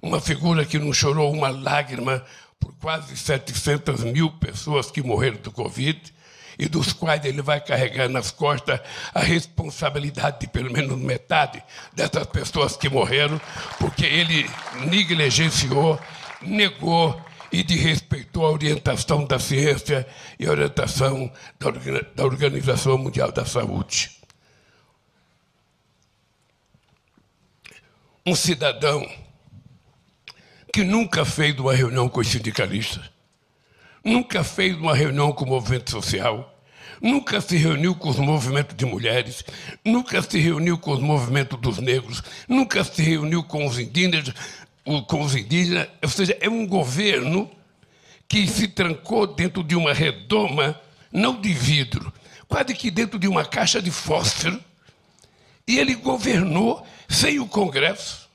uma 0.00 0.20
figura 0.20 0.64
que 0.64 0.78
não 0.78 0.92
chorou 0.92 1.32
uma 1.32 1.48
lágrima 1.48 2.24
por 2.60 2.74
quase 2.74 3.16
700 3.16 4.04
mil 4.04 4.30
pessoas 4.32 4.90
que 4.90 5.02
morreram 5.02 5.38
do 5.38 5.50
Covid 5.50 6.12
e 6.58 6.68
dos 6.68 6.92
quais 6.92 7.24
ele 7.24 7.40
vai 7.40 7.60
carregar 7.60 8.08
nas 8.08 8.30
costas 8.30 8.80
a 9.14 9.20
responsabilidade 9.20 10.40
de 10.40 10.48
pelo 10.48 10.72
menos 10.72 10.98
metade 10.98 11.62
dessas 11.94 12.26
pessoas 12.26 12.76
que 12.76 12.88
morreram, 12.88 13.40
porque 13.78 14.04
ele 14.04 14.48
negligenciou, 14.86 15.98
negou 16.42 17.20
e 17.52 17.62
desrespeitou 17.62 18.44
a 18.44 18.50
orientação 18.50 19.24
da 19.24 19.38
ciência 19.38 20.06
e 20.38 20.46
a 20.46 20.50
orientação 20.50 21.32
da 22.14 22.24
Organização 22.24 22.98
Mundial 22.98 23.32
da 23.32 23.44
Saúde. 23.44 24.10
Um 28.26 28.34
cidadão 28.34 29.08
que 30.72 30.84
nunca 30.84 31.24
fez 31.24 31.58
uma 31.58 31.74
reunião 31.74 32.08
com 32.08 32.20
os 32.20 32.28
sindicalistas, 32.28 33.10
nunca 34.08 34.42
fez 34.42 34.76
uma 34.76 34.94
reunião 34.94 35.32
com 35.32 35.44
o 35.44 35.48
movimento 35.48 35.90
social, 35.90 36.58
nunca 37.00 37.40
se 37.40 37.56
reuniu 37.56 37.94
com 37.94 38.08
os 38.08 38.16
movimentos 38.16 38.74
de 38.74 38.86
mulheres, 38.86 39.44
nunca 39.84 40.22
se 40.22 40.38
reuniu 40.38 40.78
com 40.78 40.92
os 40.92 41.00
movimentos 41.00 41.60
dos 41.60 41.78
negros, 41.78 42.22
nunca 42.48 42.82
se 42.82 43.02
reuniu 43.02 43.44
com 43.44 43.66
os 43.66 43.78
indígenas, 43.78 44.32
com 45.06 45.20
os 45.20 45.36
indígenas, 45.36 45.88
ou 46.02 46.08
seja, 46.08 46.36
é 46.40 46.48
um 46.48 46.66
governo 46.66 47.50
que 48.26 48.46
se 48.46 48.66
trancou 48.66 49.26
dentro 49.26 49.62
de 49.62 49.76
uma 49.76 49.92
redoma, 49.92 50.80
não 51.12 51.40
de 51.40 51.52
vidro, 51.52 52.12
quase 52.48 52.74
que 52.74 52.90
dentro 52.90 53.18
de 53.18 53.28
uma 53.28 53.44
caixa 53.44 53.80
de 53.80 53.90
fósforo, 53.90 54.58
e 55.66 55.78
ele 55.78 55.94
governou 55.94 56.86
sem 57.08 57.38
o 57.38 57.46
Congresso, 57.46 58.28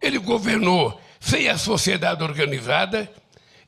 ele 0.00 0.18
governou 0.18 0.98
sem 1.20 1.48
a 1.48 1.58
sociedade 1.58 2.22
organizada, 2.22 3.10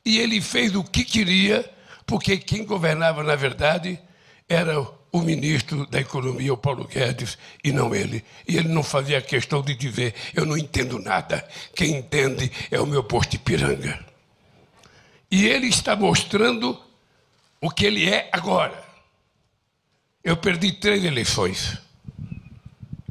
e 0.05 0.19
ele 0.19 0.41
fez 0.41 0.75
o 0.75 0.83
que 0.83 1.03
queria, 1.03 1.69
porque 2.05 2.37
quem 2.37 2.65
governava, 2.65 3.23
na 3.23 3.35
verdade, 3.35 3.99
era 4.49 4.79
o 5.11 5.21
ministro 5.21 5.85
da 5.87 5.99
Economia, 5.99 6.53
o 6.53 6.57
Paulo 6.57 6.87
Guedes, 6.87 7.37
e 7.63 7.71
não 7.71 7.93
ele. 7.93 8.23
E 8.47 8.57
ele 8.57 8.69
não 8.69 8.83
fazia 8.83 9.21
questão 9.21 9.61
de 9.61 9.75
dizer: 9.75 10.13
eu 10.33 10.45
não 10.45 10.57
entendo 10.57 10.99
nada, 10.99 11.47
quem 11.75 11.97
entende 11.97 12.51
é 12.69 12.79
o 12.79 12.87
meu 12.87 13.03
posto 13.03 13.31
de 13.31 13.39
piranga. 13.39 14.03
E 15.29 15.45
ele 15.45 15.67
está 15.67 15.95
mostrando 15.95 16.81
o 17.61 17.69
que 17.69 17.85
ele 17.85 18.09
é 18.09 18.29
agora. 18.31 18.83
Eu 20.23 20.37
perdi 20.37 20.73
três 20.73 21.03
eleições. 21.03 21.77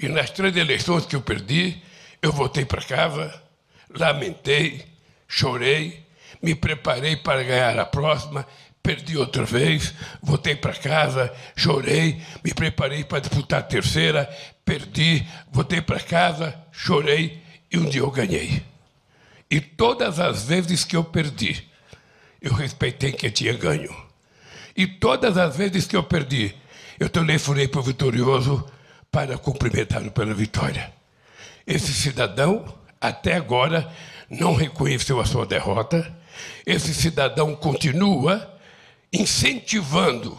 E 0.00 0.08
nas 0.08 0.30
três 0.30 0.56
eleições 0.56 1.06
que 1.06 1.16
eu 1.16 1.20
perdi, 1.20 1.82
eu 2.22 2.32
voltei 2.32 2.64
para 2.64 2.82
casa, 2.82 3.42
lamentei, 3.90 4.84
chorei, 5.28 6.04
me 6.42 6.54
preparei 6.54 7.16
para 7.16 7.42
ganhar 7.42 7.78
a 7.78 7.86
próxima 7.86 8.46
perdi 8.82 9.16
outra 9.16 9.44
vez, 9.44 9.94
voltei 10.22 10.54
para 10.54 10.72
casa, 10.72 11.32
chorei, 11.54 12.20
me 12.42 12.52
preparei 12.54 13.04
para 13.04 13.20
disputar 13.20 13.60
a 13.60 13.62
terceira, 13.62 14.28
perdi, 14.64 15.26
voltei 15.52 15.80
para 15.80 16.00
casa, 16.00 16.58
chorei 16.72 17.42
e 17.70 17.78
um 17.78 17.84
dia 17.84 18.00
eu 18.00 18.10
ganhei. 18.10 18.62
E 19.50 19.60
todas 19.60 20.18
as 20.18 20.44
vezes 20.46 20.84
que 20.84 20.96
eu 20.96 21.04
perdi, 21.04 21.68
eu 22.40 22.54
respeitei 22.54 23.12
quem 23.12 23.30
tinha 23.30 23.52
ganho. 23.52 23.94
E 24.76 24.86
todas 24.86 25.36
as 25.36 25.56
vezes 25.56 25.86
que 25.86 25.96
eu 25.96 26.02
perdi, 26.02 26.54
eu 26.98 27.08
telefonei 27.08 27.68
para 27.68 27.80
o 27.80 27.82
vitorioso 27.84 28.64
para 29.10 29.36
cumprimentá-lo 29.36 30.10
pela 30.10 30.32
vitória. 30.32 30.92
Esse 31.66 31.92
cidadão, 31.92 32.64
até 33.00 33.34
agora, 33.34 33.92
não 34.30 34.54
reconheceu 34.54 35.20
a 35.20 35.26
sua 35.26 35.44
derrota. 35.44 36.19
Esse 36.66 36.94
cidadão 36.94 37.54
continua 37.54 38.58
incentivando 39.12 40.38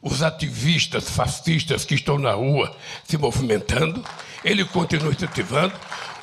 os 0.00 0.22
ativistas 0.22 1.10
fascistas 1.10 1.84
que 1.84 1.94
estão 1.94 2.18
na 2.18 2.32
rua 2.32 2.74
se 3.04 3.18
movimentando. 3.18 4.04
Ele 4.44 4.64
continua 4.64 5.12
incentivando. 5.12 5.74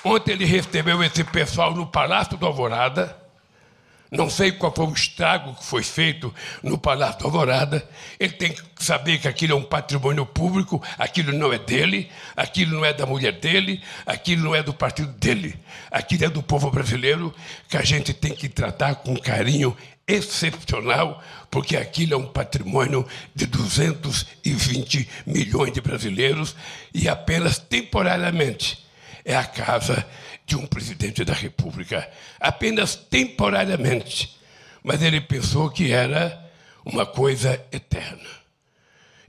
Ontem 0.04 0.32
ele 0.32 0.46
recebeu 0.46 1.04
esse 1.04 1.24
pessoal 1.24 1.74
no 1.74 1.88
Palácio 1.88 2.38
do 2.38 2.46
Alvorada 2.46 3.25
não 4.16 4.30
sei 4.30 4.52
qual 4.52 4.74
foi 4.74 4.86
o 4.86 4.94
estrago 4.94 5.54
que 5.56 5.64
foi 5.64 5.84
feito 5.84 6.34
no 6.64 6.78
Palácio 6.78 7.20
da 7.20 7.26
Alvorada. 7.26 7.88
Ele 8.20 8.34
tem 8.34 8.54
que 8.54 8.64
saber 8.84 9.20
que 9.20 9.28
aquilo 9.28 9.54
é 9.54 9.56
um 9.56 9.64
patrimônio 9.64 10.26
público, 10.26 10.82
aquilo 10.98 11.32
não 11.34 11.52
é 11.52 11.60
dele, 11.60 12.10
aquilo 12.36 12.76
não 12.76 12.86
é 12.86 12.94
da 12.94 13.06
mulher 13.06 13.34
dele, 13.34 13.82
aquilo 14.06 14.44
não 14.44 14.56
é 14.56 14.64
do 14.64 14.74
partido 14.74 15.12
dele. 15.14 15.60
Aquilo 15.92 16.26
é 16.26 16.30
do 16.30 16.42
povo 16.42 16.72
brasileiro 16.72 17.34
que 17.68 17.78
a 17.78 17.84
gente 17.84 18.14
tem 18.14 18.34
que 18.34 18.50
tratar 18.50 18.96
com 18.96 19.16
carinho 19.18 19.76
excepcional, 20.08 21.22
porque 21.50 21.76
aquilo 21.76 22.14
é 22.14 22.18
um 22.18 22.28
patrimônio 22.28 23.06
de 23.34 23.46
220 23.48 25.10
milhões 25.26 25.74
de 25.74 25.82
brasileiros 25.82 26.56
e 26.94 27.10
apenas 27.10 27.58
temporariamente 27.58 28.86
é 29.26 29.36
a 29.36 29.44
casa 29.44 30.06
de 30.46 30.56
um 30.56 30.66
presidente 30.66 31.24
da 31.26 31.34
República, 31.34 32.10
apenas 32.40 32.96
temporariamente. 32.96 34.38
Mas 34.84 35.02
ele 35.02 35.20
pensou 35.20 35.70
que 35.70 35.92
era 35.92 36.44
uma 36.86 37.06
coisa 37.06 37.60
eterna. 37.72 38.30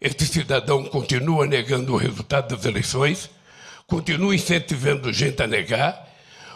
Este 0.00 0.26
cidadão 0.26 0.84
continua 0.84 1.46
negando 1.46 1.94
o 1.94 1.96
resultado 1.96 2.54
das 2.54 2.66
eleições, 2.66 3.30
continua 3.86 4.34
incentivando 4.34 5.12
gente 5.12 5.42
a 5.42 5.46
negar, 5.46 6.06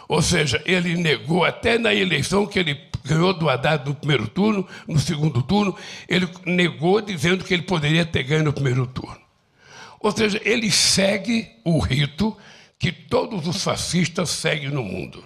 ou 0.07 0.21
seja, 0.21 0.61
ele 0.65 0.95
negou 0.95 1.43
até 1.43 1.77
na 1.77 1.93
eleição 1.93 2.45
que 2.45 2.59
ele 2.59 2.79
ganhou 3.03 3.33
do 3.33 3.49
Haddad 3.49 3.87
no 3.87 3.95
primeiro 3.95 4.27
turno, 4.27 4.67
no 4.87 4.99
segundo 4.99 5.41
turno, 5.41 5.75
ele 6.07 6.29
negou 6.45 7.01
dizendo 7.01 7.43
que 7.43 7.53
ele 7.53 7.63
poderia 7.63 8.05
ter 8.05 8.23
ganho 8.23 8.43
no 8.43 8.53
primeiro 8.53 8.85
turno. 8.85 9.19
Ou 9.99 10.11
seja, 10.11 10.39
ele 10.43 10.69
segue 10.71 11.49
o 11.63 11.79
rito 11.79 12.35
que 12.81 12.91
todos 12.91 13.47
os 13.47 13.63
fascistas 13.63 14.31
seguem 14.31 14.71
no 14.71 14.81
mundo. 14.81 15.23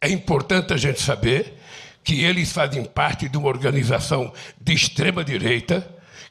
É 0.00 0.08
importante 0.08 0.72
a 0.72 0.76
gente 0.76 1.00
saber 1.00 1.58
que 2.04 2.22
eles 2.22 2.52
fazem 2.52 2.84
parte 2.84 3.28
de 3.28 3.36
uma 3.36 3.48
organização 3.48 4.32
de 4.60 4.72
extrema-direita 4.72 5.84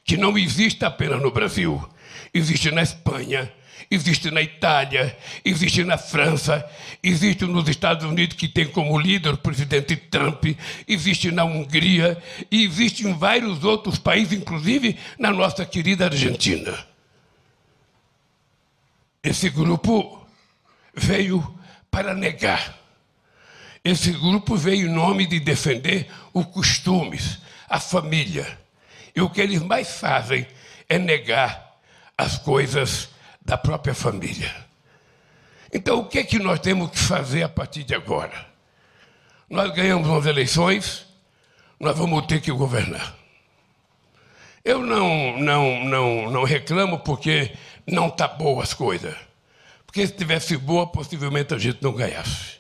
que 0.06 0.16
não 0.16 0.38
existe 0.38 0.86
apenas 0.86 1.22
no 1.22 1.30
Brasil, 1.30 1.86
existe 2.34 2.72
na 2.72 2.82
Espanha, 2.82 3.52
existe 3.92 4.32
na 4.32 4.42
Itália, 4.42 5.14
existe 5.44 5.84
na 5.84 5.98
França, 5.98 6.66
existe 7.04 7.44
nos 7.44 7.68
Estados 7.68 8.06
Unidos, 8.06 8.38
que 8.38 8.48
tem 8.48 8.68
como 8.68 8.98
líder 8.98 9.34
o 9.34 9.38
presidente 9.38 9.98
Trump, 9.98 10.46
existe 10.88 11.32
na 11.32 11.44
Hungria 11.44 12.18
e 12.50 12.64
existe 12.64 13.06
em 13.06 13.14
vários 13.14 13.66
outros 13.66 14.00
países, 14.00 14.40
inclusive 14.40 14.98
na 15.20 15.32
nossa 15.32 15.66
querida 15.66 16.06
Argentina. 16.06 16.93
Esse 19.24 19.50
grupo 19.50 20.28
veio 20.94 21.58
para 21.90 22.14
negar. 22.14 22.78
Esse 23.84 24.12
grupo 24.12 24.56
veio 24.56 24.88
em 24.88 24.92
nome 24.92 25.26
de 25.26 25.40
defender 25.40 26.10
os 26.34 26.46
costumes, 26.48 27.40
a 27.70 27.80
família. 27.80 28.60
E 29.16 29.22
o 29.22 29.30
que 29.30 29.42
eles 29.42 29.62
mais 29.62 30.00
fazem 30.00 30.46
é 30.90 30.98
negar 30.98 31.80
as 32.18 32.38
coisas 32.38 33.10
da 33.42 33.58
própria 33.58 33.94
família. 33.94 34.54
Então, 35.72 36.00
o 36.00 36.06
que 36.06 36.20
é 36.20 36.24
que 36.24 36.40
nós 36.40 36.60
temos 36.60 36.92
que 36.92 37.00
fazer 37.00 37.44
a 37.44 37.50
partir 37.50 37.84
de 37.84 37.96
agora? 37.96 38.48
Nós 39.50 39.74
ganhamos 39.74 40.08
umas 40.08 40.26
eleições, 40.26 41.06
nós 41.80 41.98
vamos 41.98 42.26
ter 42.26 42.42
que 42.42 42.52
governar. 42.52 43.16
Eu 44.64 44.82
não, 44.82 45.38
não, 45.40 45.84
não, 45.84 46.32
não 46.32 46.44
reclamo 46.44 47.00
porque 47.00 47.52
não 47.86 48.08
está 48.08 48.28
boa 48.28 48.64
as 48.64 48.74
coisas. 48.74 49.16
Porque 49.86 50.06
se 50.06 50.14
tivesse 50.14 50.58
boa, 50.58 50.88
possivelmente 50.88 51.54
a 51.54 51.58
gente 51.58 51.82
não 51.82 51.94
ganhasse. 51.94 52.60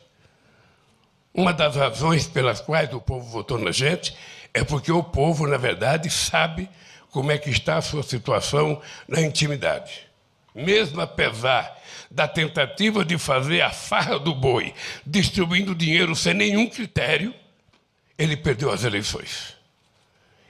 Uma 1.33 1.51
das 1.51 1.75
razões 1.75 2.27
pelas 2.27 2.61
quais 2.61 2.93
o 2.93 3.01
povo 3.01 3.27
votou 3.29 3.57
na 3.57 3.71
gente 3.71 4.15
é 4.53 4.63
porque 4.63 4.91
o 4.91 5.03
povo, 5.03 5.47
na 5.47 5.57
verdade, 5.57 6.09
sabe 6.09 6.69
como 7.11 7.31
é 7.31 7.37
que 7.37 7.49
está 7.49 7.77
a 7.77 7.81
sua 7.81 8.03
situação 8.03 8.81
na 9.07 9.21
intimidade 9.21 10.13
mesmo 10.53 11.01
apesar 11.01 11.81
da 12.09 12.27
tentativa 12.27 13.03
de 13.03 13.17
fazer 13.17 13.61
a 13.61 13.71
farra 13.71 14.19
do 14.19 14.35
boi, 14.35 14.73
distribuindo 15.05 15.73
dinheiro 15.73 16.15
sem 16.15 16.33
nenhum 16.33 16.67
critério, 16.69 17.33
ele 18.17 18.37
perdeu 18.37 18.71
as 18.71 18.83
eleições. 18.83 19.55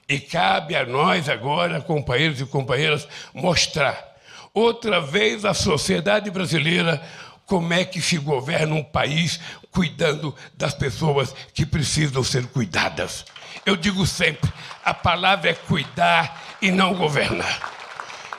E 0.07 0.19
cabe 0.19 0.75
a 0.75 0.85
nós 0.85 1.29
agora, 1.29 1.79
companheiros 1.79 2.41
e 2.41 2.45
companheiras, 2.45 3.07
mostrar 3.33 4.12
outra 4.53 5.01
vez 5.01 5.45
à 5.45 5.53
sociedade 5.53 6.29
brasileira 6.29 7.01
como 7.45 7.73
é 7.73 7.83
que 7.83 8.01
se 8.01 8.17
governa 8.17 8.75
um 8.75 8.83
país 8.83 9.39
cuidando 9.71 10.33
das 10.55 10.73
pessoas 10.73 11.35
que 11.53 11.65
precisam 11.65 12.23
ser 12.23 12.45
cuidadas. 12.47 13.25
Eu 13.65 13.75
digo 13.75 14.05
sempre, 14.05 14.51
a 14.83 14.93
palavra 14.93 15.49
é 15.49 15.53
cuidar 15.53 16.57
e 16.61 16.71
não 16.71 16.93
governar. 16.93 17.71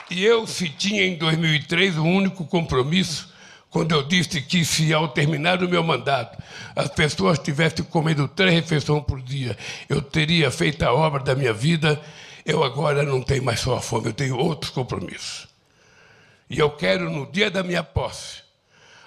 E 0.09 0.23
eu, 0.23 0.45
se 0.47 0.69
tinha 0.69 1.05
em 1.05 1.17
2003 1.17 1.97
o 1.97 2.03
um 2.03 2.15
único 2.15 2.45
compromisso, 2.45 3.33
quando 3.69 3.91
eu 3.91 4.03
disse 4.03 4.41
que 4.41 4.63
se 4.63 4.93
ao 4.93 5.09
terminar 5.09 5.61
o 5.61 5.67
meu 5.67 5.83
mandato 5.83 6.41
as 6.75 6.87
pessoas 6.89 7.39
tivessem 7.39 7.83
comendo 7.83 8.27
três 8.27 8.53
refeições 8.53 9.03
por 9.03 9.21
dia, 9.21 9.57
eu 9.89 10.01
teria 10.01 10.49
feito 10.49 10.83
a 10.83 10.93
obra 10.93 11.21
da 11.21 11.35
minha 11.35 11.53
vida, 11.53 12.01
eu 12.45 12.63
agora 12.63 13.03
não 13.03 13.21
tenho 13.21 13.43
mais 13.43 13.59
só 13.59 13.75
a 13.75 13.81
fome, 13.81 14.07
eu 14.07 14.13
tenho 14.13 14.37
outros 14.37 14.71
compromissos. 14.71 15.44
E 16.49 16.59
eu 16.59 16.69
quero, 16.69 17.09
no 17.09 17.25
dia 17.31 17.49
da 17.49 17.63
minha 17.63 17.83
posse, 17.83 18.43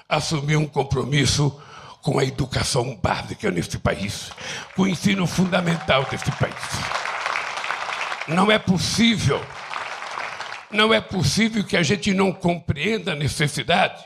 assumir 0.08 0.56
um 0.56 0.66
compromisso 0.66 1.60
com 2.02 2.18
a 2.18 2.24
educação 2.24 2.96
básica 2.96 3.50
nesse 3.50 3.78
país, 3.78 4.30
com 4.74 4.82
o 4.82 4.88
ensino 4.88 5.26
fundamental 5.26 6.04
desse 6.04 6.30
país. 6.32 6.54
Não 8.26 8.50
é 8.50 8.58
possível 8.58 9.44
não 10.70 10.92
é 10.92 11.00
possível 11.00 11.64
que 11.64 11.78
a 11.78 11.82
gente 11.82 12.12
não 12.12 12.30
compreenda 12.30 13.12
a 13.12 13.16
necessidade 13.16 14.04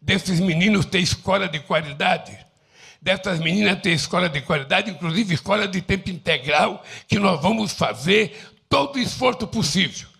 desses 0.00 0.40
meninos 0.40 0.86
ter 0.86 1.00
escola 1.00 1.46
de 1.46 1.60
qualidade, 1.60 2.34
dessas 3.02 3.38
meninas 3.38 3.80
ter 3.82 3.90
escola 3.90 4.28
de 4.28 4.40
qualidade, 4.40 4.90
inclusive 4.90 5.34
escola 5.34 5.68
de 5.68 5.82
tempo 5.82 6.08
integral, 6.08 6.82
que 7.06 7.18
nós 7.18 7.38
vamos 7.40 7.72
fazer 7.74 8.34
todo 8.66 8.96
o 8.96 8.98
esforço 8.98 9.46
possível 9.46 10.13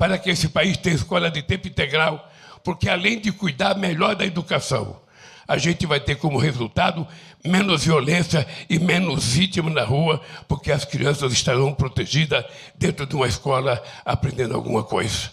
para 0.00 0.16
que 0.16 0.30
esse 0.30 0.48
país 0.48 0.78
tenha 0.78 0.96
escola 0.96 1.30
de 1.30 1.42
tempo 1.42 1.68
integral, 1.68 2.26
porque 2.64 2.88
além 2.88 3.20
de 3.20 3.30
cuidar 3.30 3.76
melhor 3.76 4.16
da 4.16 4.24
educação, 4.24 4.98
a 5.46 5.58
gente 5.58 5.84
vai 5.84 6.00
ter 6.00 6.16
como 6.16 6.38
resultado 6.38 7.06
menos 7.44 7.84
violência 7.84 8.48
e 8.70 8.78
menos 8.78 9.34
vítima 9.34 9.68
na 9.68 9.84
rua, 9.84 10.22
porque 10.48 10.72
as 10.72 10.86
crianças 10.86 11.34
estarão 11.34 11.74
protegidas 11.74 12.46
dentro 12.76 13.04
de 13.04 13.14
uma 13.14 13.26
escola 13.26 13.82
aprendendo 14.02 14.54
alguma 14.54 14.82
coisa. 14.82 15.32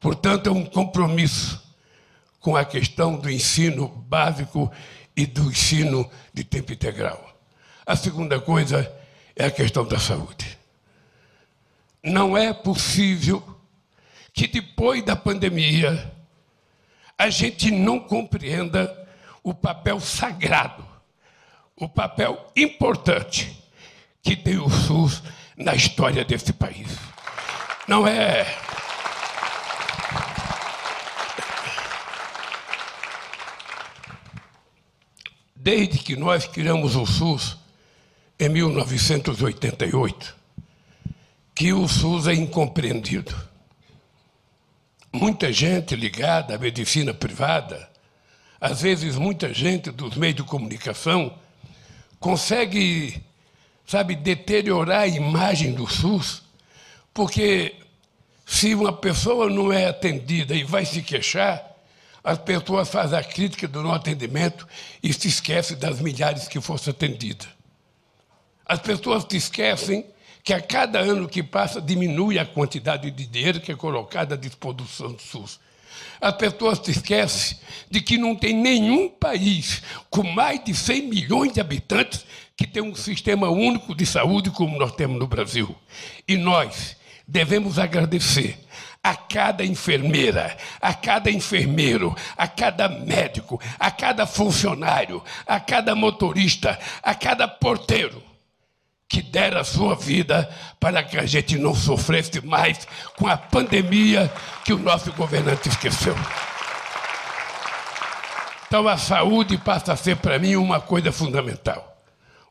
Portanto, 0.00 0.48
é 0.48 0.52
um 0.52 0.64
compromisso 0.64 1.62
com 2.40 2.56
a 2.56 2.64
questão 2.64 3.18
do 3.18 3.30
ensino 3.30 3.88
básico 4.08 4.72
e 5.14 5.26
do 5.26 5.50
ensino 5.50 6.10
de 6.32 6.42
tempo 6.42 6.72
integral. 6.72 7.36
A 7.84 7.94
segunda 7.94 8.40
coisa 8.40 8.90
é 9.36 9.44
a 9.44 9.50
questão 9.50 9.84
da 9.84 9.98
saúde. 9.98 10.58
Não 12.02 12.34
é 12.34 12.50
possível 12.54 13.53
que 14.34 14.48
depois 14.48 15.02
da 15.04 15.14
pandemia 15.14 16.12
a 17.16 17.30
gente 17.30 17.70
não 17.70 18.00
compreenda 18.00 19.08
o 19.44 19.54
papel 19.54 20.00
sagrado, 20.00 20.84
o 21.76 21.88
papel 21.88 22.50
importante 22.56 23.56
que 24.20 24.34
tem 24.34 24.58
o 24.58 24.68
SUS 24.68 25.22
na 25.56 25.72
história 25.74 26.24
desse 26.24 26.52
país. 26.52 26.98
Não 27.86 28.08
é. 28.08 28.44
Desde 35.54 35.98
que 35.98 36.16
nós 36.16 36.44
criamos 36.46 36.96
o 36.96 37.06
SUS 37.06 37.56
em 38.40 38.48
1988, 38.48 40.34
que 41.54 41.72
o 41.72 41.86
SUS 41.86 42.26
é 42.26 42.34
incompreendido. 42.34 43.53
Muita 45.14 45.52
gente 45.52 45.94
ligada 45.94 46.56
à 46.56 46.58
medicina 46.58 47.14
privada 47.14 47.88
às 48.60 48.82
vezes 48.82 49.14
muita 49.14 49.54
gente 49.54 49.92
dos 49.92 50.16
meios 50.16 50.34
de 50.34 50.42
comunicação 50.42 51.38
consegue, 52.18 53.22
sabe, 53.86 54.16
deteriorar 54.16 55.02
a 55.02 55.06
imagem 55.06 55.72
do 55.72 55.86
SUS, 55.86 56.42
porque 57.12 57.76
se 58.44 58.74
uma 58.74 58.92
pessoa 58.92 59.48
não 59.48 59.72
é 59.72 59.86
atendida 59.86 60.52
e 60.52 60.64
vai 60.64 60.84
se 60.84 61.00
queixar, 61.00 61.64
as 62.24 62.38
pessoas 62.38 62.88
fazem 62.88 63.16
a 63.16 63.22
crítica 63.22 63.68
do 63.68 63.84
não 63.84 63.92
atendimento 63.92 64.66
e 65.00 65.12
se 65.12 65.28
esquecem 65.28 65.76
das 65.76 66.00
milhares 66.00 66.48
que 66.48 66.60
fossem 66.60 66.90
atendidas. 66.90 67.46
As 68.66 68.80
pessoas 68.80 69.24
se 69.30 69.36
esquecem 69.36 70.06
que 70.44 70.52
a 70.52 70.60
cada 70.60 70.98
ano 71.00 71.26
que 71.26 71.42
passa 71.42 71.80
diminui 71.80 72.38
a 72.38 72.44
quantidade 72.44 73.10
de 73.10 73.26
dinheiro 73.26 73.60
que 73.60 73.72
é 73.72 73.74
colocada 73.74 74.34
à 74.34 74.38
disposição 74.38 75.10
do 75.10 75.22
SUS. 75.22 75.58
As 76.20 76.36
pessoas 76.36 76.78
se 76.84 76.90
esquecem 76.90 77.56
de 77.90 78.02
que 78.02 78.18
não 78.18 78.36
tem 78.36 78.54
nenhum 78.54 79.08
país 79.08 79.82
com 80.10 80.22
mais 80.22 80.62
de 80.62 80.74
100 80.74 81.08
milhões 81.08 81.52
de 81.54 81.60
habitantes 81.60 82.26
que 82.54 82.66
tem 82.66 82.82
um 82.82 82.94
sistema 82.94 83.48
único 83.48 83.94
de 83.94 84.04
saúde 84.04 84.50
como 84.50 84.78
nós 84.78 84.92
temos 84.92 85.18
no 85.18 85.26
Brasil. 85.26 85.74
E 86.28 86.36
nós 86.36 86.94
devemos 87.26 87.78
agradecer 87.78 88.58
a 89.02 89.16
cada 89.16 89.64
enfermeira, 89.64 90.56
a 90.80 90.92
cada 90.92 91.30
enfermeiro, 91.30 92.14
a 92.36 92.46
cada 92.46 92.86
médico, 92.88 93.60
a 93.78 93.90
cada 93.90 94.26
funcionário, 94.26 95.22
a 95.46 95.58
cada 95.58 95.94
motorista, 95.94 96.78
a 97.02 97.14
cada 97.14 97.48
porteiro 97.48 98.33
que 99.14 99.22
dera 99.22 99.60
a 99.60 99.64
sua 99.64 99.94
vida 99.94 100.50
para 100.80 101.00
que 101.00 101.16
a 101.16 101.24
gente 101.24 101.56
não 101.56 101.72
sofresse 101.72 102.44
mais 102.44 102.84
com 103.16 103.28
a 103.28 103.36
pandemia 103.36 104.28
que 104.64 104.72
o 104.72 104.78
nosso 104.78 105.12
governante 105.12 105.68
esqueceu. 105.68 106.16
Então 108.66 108.88
a 108.88 108.98
saúde 108.98 109.56
passa 109.56 109.92
a 109.92 109.96
ser 109.96 110.16
para 110.16 110.36
mim 110.36 110.56
uma 110.56 110.80
coisa 110.80 111.12
fundamental. 111.12 111.96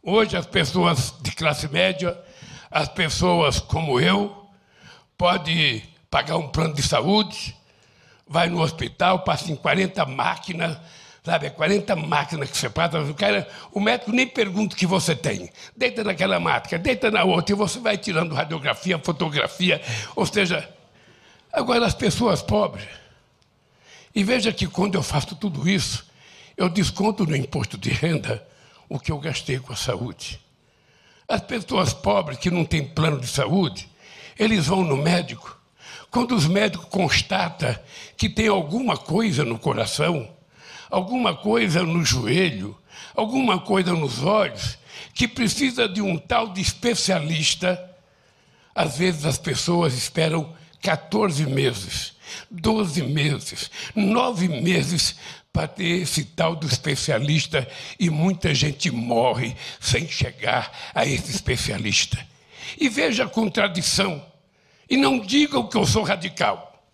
Hoje 0.01 0.37
as 0.37 0.45
pessoas 0.45 1.13
de 1.19 1.33
classe 1.33 1.67
média, 1.67 2.17
as 2.71 2.87
pessoas 2.87 3.59
como 3.59 3.99
eu, 3.99 4.47
podem 5.17 5.83
pagar 6.09 6.37
um 6.37 6.47
plano 6.47 6.73
de 6.73 6.81
saúde, 6.81 7.53
vai 8.25 8.47
no 8.47 8.61
hospital, 8.61 9.19
passa 9.19 9.51
em 9.51 9.55
40 9.57 10.05
máquinas, 10.05 10.77
sabe, 11.23 11.49
40 11.49 11.95
máquinas 11.95 12.51
que 12.51 12.57
você 12.57 12.69
passa, 12.69 12.99
o, 12.99 13.13
cara, 13.13 13.47
o 13.71 13.79
médico 13.79 14.11
nem 14.11 14.27
pergunta 14.27 14.75
o 14.75 14.77
que 14.77 14.85
você 14.85 15.15
tem. 15.15 15.49
Deita 15.75 16.03
naquela 16.03 16.39
máquina, 16.39 16.77
deita 16.77 17.09
na 17.09 17.23
outra, 17.23 17.55
e 17.55 17.57
você 17.57 17.79
vai 17.79 17.97
tirando 17.97 18.35
radiografia, 18.35 18.99
fotografia, 18.99 19.81
ou 20.15 20.25
seja, 20.25 20.69
Agora, 21.53 21.85
as 21.85 21.93
pessoas 21.93 22.41
pobres, 22.41 22.87
e 24.15 24.23
veja 24.23 24.51
que 24.51 24.65
quando 24.65 24.95
eu 24.95 25.03
faço 25.03 25.35
tudo 25.35 25.69
isso, 25.69 26.03
eu 26.57 26.67
desconto 26.67 27.27
no 27.27 27.35
imposto 27.35 27.77
de 27.77 27.91
renda 27.91 28.43
o 28.89 28.99
que 28.99 29.11
eu 29.11 29.19
gastei 29.19 29.59
com 29.59 29.71
a 29.71 29.75
saúde. 29.75 30.39
As 31.27 31.41
pessoas 31.41 31.93
pobres 31.93 32.39
que 32.39 32.49
não 32.49 32.65
têm 32.65 32.83
plano 32.83 33.19
de 33.19 33.27
saúde, 33.27 33.87
eles 34.37 34.65
vão 34.65 34.83
no 34.83 34.97
médico. 34.97 35.59
Quando 36.09 36.33
os 36.33 36.47
médicos 36.47 36.87
constatam 36.89 37.77
que 38.17 38.27
tem 38.27 38.47
alguma 38.47 38.97
coisa 38.97 39.45
no 39.45 39.59
coração, 39.59 40.27
alguma 40.93 41.35
coisa 41.35 41.81
no 41.81 42.05
joelho, 42.05 42.77
alguma 43.15 43.59
coisa 43.59 43.93
nos 43.93 44.21
olhos, 44.21 44.77
que 45.11 45.27
precisa 45.27 45.89
de 45.89 45.99
um 46.03 46.19
tal 46.19 46.49
de 46.49 46.61
especialista, 46.61 47.83
às 48.75 48.99
vezes 48.99 49.25
as 49.25 49.39
pessoas 49.39 49.95
esperam 49.95 50.55
14 50.83 51.47
meses, 51.47 52.13
12 52.51 53.01
meses, 53.01 53.71
9 53.95 54.47
meses 54.47 55.15
para 55.51 55.67
ter 55.67 56.03
esse 56.03 56.25
tal 56.25 56.55
do 56.55 56.67
especialista 56.67 57.67
e 57.99 58.11
muita 58.11 58.53
gente 58.53 58.91
morre 58.91 59.55
sem 59.79 60.07
chegar 60.07 60.71
a 60.93 61.07
esse 61.07 61.31
especialista. 61.31 62.23
E 62.79 62.87
veja 62.87 63.23
a 63.23 63.29
contradição. 63.29 64.23
E 64.87 64.95
não 64.95 65.19
digam 65.19 65.67
que 65.67 65.75
eu 65.75 65.87
sou 65.87 66.03
radical. 66.03 66.85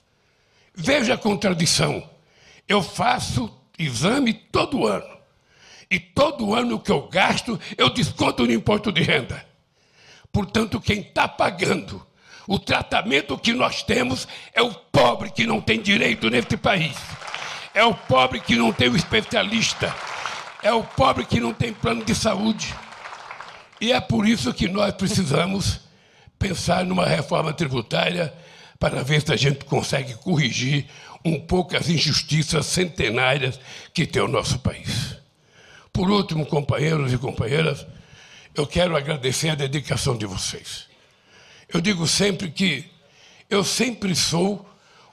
Veja 0.74 1.16
a 1.16 1.18
contradição. 1.18 2.10
Eu 2.66 2.82
faço 2.82 3.59
exame 3.80 4.34
todo 4.34 4.86
ano. 4.86 5.18
E 5.90 6.00
todo 6.00 6.54
ano 6.54 6.80
que 6.80 6.92
eu 6.92 7.08
gasto, 7.08 7.60
eu 7.78 7.90
desconto 7.90 8.46
no 8.46 8.52
imposto 8.52 8.92
de 8.92 9.02
renda. 9.02 9.44
Portanto, 10.32 10.80
quem 10.80 11.00
está 11.00 11.28
pagando 11.28 12.06
o 12.48 12.60
tratamento 12.60 13.38
que 13.38 13.54
nós 13.54 13.82
temos 13.82 14.28
é 14.54 14.62
o 14.62 14.72
pobre 14.74 15.32
que 15.32 15.48
não 15.48 15.60
tem 15.62 15.82
direito 15.82 16.30
nesse 16.30 16.58
país. 16.58 16.96
É 17.74 17.84
o 17.84 17.94
pobre 17.94 18.40
que 18.40 18.56
não 18.56 18.72
tem 18.72 18.90
o 18.90 18.96
especialista. 18.96 19.96
É 20.62 20.72
o 20.72 20.84
pobre 20.84 21.26
que 21.26 21.40
não 21.40 21.54
tem 21.54 21.74
plano 21.74 22.04
de 22.04 22.14
saúde. 22.14 22.76
E 23.82 23.92
é 23.92 24.00
por 24.02 24.28
isso 24.28 24.54
que 24.54 24.68
nós 24.68 24.94
precisamos 24.94 25.80
pensar 26.38 26.86
numa 26.86 27.06
reforma 27.06 27.54
tributária 27.54 28.34
para 28.80 29.04
ver 29.04 29.22
se 29.22 29.32
a 29.34 29.36
gente 29.36 29.66
consegue 29.66 30.14
corrigir 30.16 30.88
um 31.24 31.40
pouco 31.40 31.76
as 31.76 31.90
injustiças 31.90 32.66
centenárias 32.66 33.60
que 33.94 34.06
tem 34.06 34.22
o 34.22 34.28
nosso 34.28 34.60
país. 34.60 35.18
Por 35.92 36.10
último, 36.10 36.46
companheiros 36.46 37.12
e 37.12 37.18
companheiras, 37.18 37.86
eu 38.56 38.66
quero 38.66 38.96
agradecer 38.96 39.50
a 39.50 39.56
dedicação 39.56 40.18
de 40.18 40.26
vocês. 40.26 40.88
Eu 41.68 41.82
digo 41.82 42.08
sempre 42.08 42.50
que 42.50 42.90
eu 43.50 43.64
sempre 43.64 44.16
sou 44.16 44.66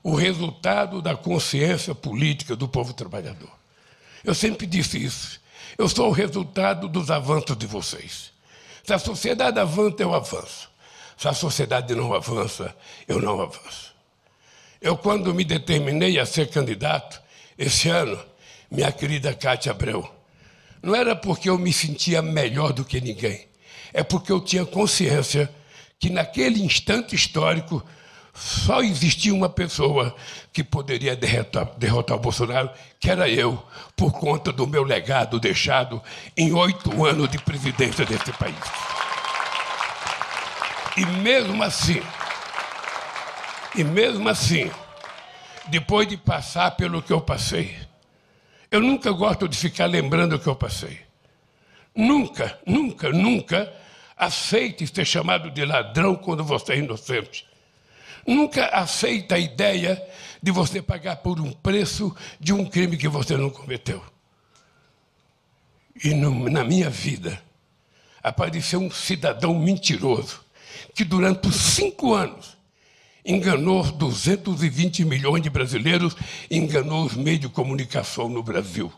o 0.03 0.15
resultado 0.15 1.03
da 1.03 1.17
consciência 1.17 1.95
política 1.95 2.55
do 2.55 2.69
povo 2.69 2.93
trabalhador. 2.93 3.51
Eu 4.23 4.35
sempre 4.35 4.67
disse 4.67 5.03
isso. 5.03 5.41
Eu 5.77 5.89
sou 5.89 6.09
o 6.09 6.13
resultado 6.13 6.89
dos 6.89 7.11
avanços 7.11 7.57
de 7.57 7.67
vocês. 7.67 8.33
Se 8.85 8.93
a 8.93 8.99
sociedade 8.99 9.59
avança, 9.59 9.97
eu 9.99 10.15
avanço. 10.15 10.71
Se 11.17 11.27
a 11.27 11.33
sociedade 11.33 11.95
não 11.95 12.15
avança, 12.15 12.77
eu 13.09 13.21
não 13.21 13.41
avanço. 13.41 13.96
Eu, 14.87 14.97
quando 14.97 15.35
me 15.35 15.43
determinei 15.43 16.17
a 16.17 16.25
ser 16.25 16.49
candidato, 16.49 17.21
esse 17.59 17.89
ano, 17.89 18.17
minha 18.71 18.93
querida 18.93 19.35
Cátia 19.35 19.73
Abreu, 19.73 20.09
não 20.81 20.95
era 20.95 21.17
porque 21.17 21.51
eu 21.51 21.59
me 21.59 21.73
sentia 21.73 22.23
melhor 22.23 22.73
do 22.73 22.85
que 22.85 23.01
ninguém, 23.01 23.49
é 23.93 24.05
porque 24.05 24.31
eu 24.31 24.41
tinha 24.41 24.65
consciência 24.65 25.53
que 25.99 26.09
naquele 26.09 26.63
instante 26.63 27.17
histórico 27.17 27.85
só 28.33 28.81
existia 28.81 29.35
uma 29.35 29.49
pessoa 29.49 30.15
que 30.53 30.63
poderia 30.63 31.17
derrotar, 31.17 31.69
derrotar 31.77 32.17
o 32.17 32.21
Bolsonaro, 32.21 32.71
que 33.01 33.11
era 33.11 33.29
eu, 33.29 33.61
por 33.97 34.13
conta 34.13 34.53
do 34.53 34.69
meu 34.69 34.85
legado 34.85 35.41
deixado 35.41 36.01
em 36.37 36.53
oito 36.53 37.05
anos 37.05 37.29
de 37.29 37.39
presidência 37.39 38.07
desse 38.07 38.31
país. 38.35 38.55
E 40.97 41.05
mesmo 41.07 41.61
assim, 41.65 42.01
e 43.77 43.85
mesmo 43.85 44.29
assim, 44.29 44.71
depois 45.69 46.09
de 46.09 46.17
passar 46.17 46.71
pelo 46.73 47.03
que 47.03 47.13
eu 47.13 47.21
passei, 47.21 47.77
eu 48.71 48.81
nunca 48.81 49.11
gosto 49.13 49.47
de 49.47 49.57
ficar 49.57 49.87
lembrando 49.87 50.37
o 50.37 50.39
que 50.39 50.47
eu 50.47 50.57
passei. 50.57 51.01
Nunca, 51.95 52.59
nunca, 52.67 53.11
nunca 53.11 53.73
aceite 54.17 54.87
ser 54.87 55.05
chamado 55.05 55.51
de 55.51 55.65
ladrão 55.65 56.17
quando 56.17 56.43
você 56.43 56.73
é 56.73 56.79
inocente. 56.79 57.47
Nunca 58.27 58.67
aceita 58.69 59.35
a 59.35 59.39
ideia 59.39 60.03
de 60.43 60.51
você 60.51 60.81
pagar 60.81 61.17
por 61.17 61.39
um 61.41 61.53
preço 61.53 62.15
de 62.41 62.53
um 62.53 62.65
crime 62.65 62.97
que 62.97 63.09
você 63.09 63.37
não 63.37 63.51
cometeu. 63.51 64.03
E 66.03 66.15
no, 66.15 66.49
na 66.51 66.65
minha 66.65 66.91
vida 66.91 67.41
apareceu 68.23 68.81
um 68.81 68.91
cidadão 68.91 69.55
mentiroso 69.59 70.45
que 70.95 71.05
durante 71.05 71.53
cinco 71.53 72.15
anos 72.15 72.56
enganou 73.27 73.83
220 73.83 75.05
milhões 75.05 75.43
de 75.43 75.51
brasileiros, 75.51 76.17
enganou 76.51 77.05
os 77.05 77.15
meios 77.15 77.41
de 77.41 77.49
comunicação 77.49 78.29
no 78.29 78.43
Brasil. 78.43 78.93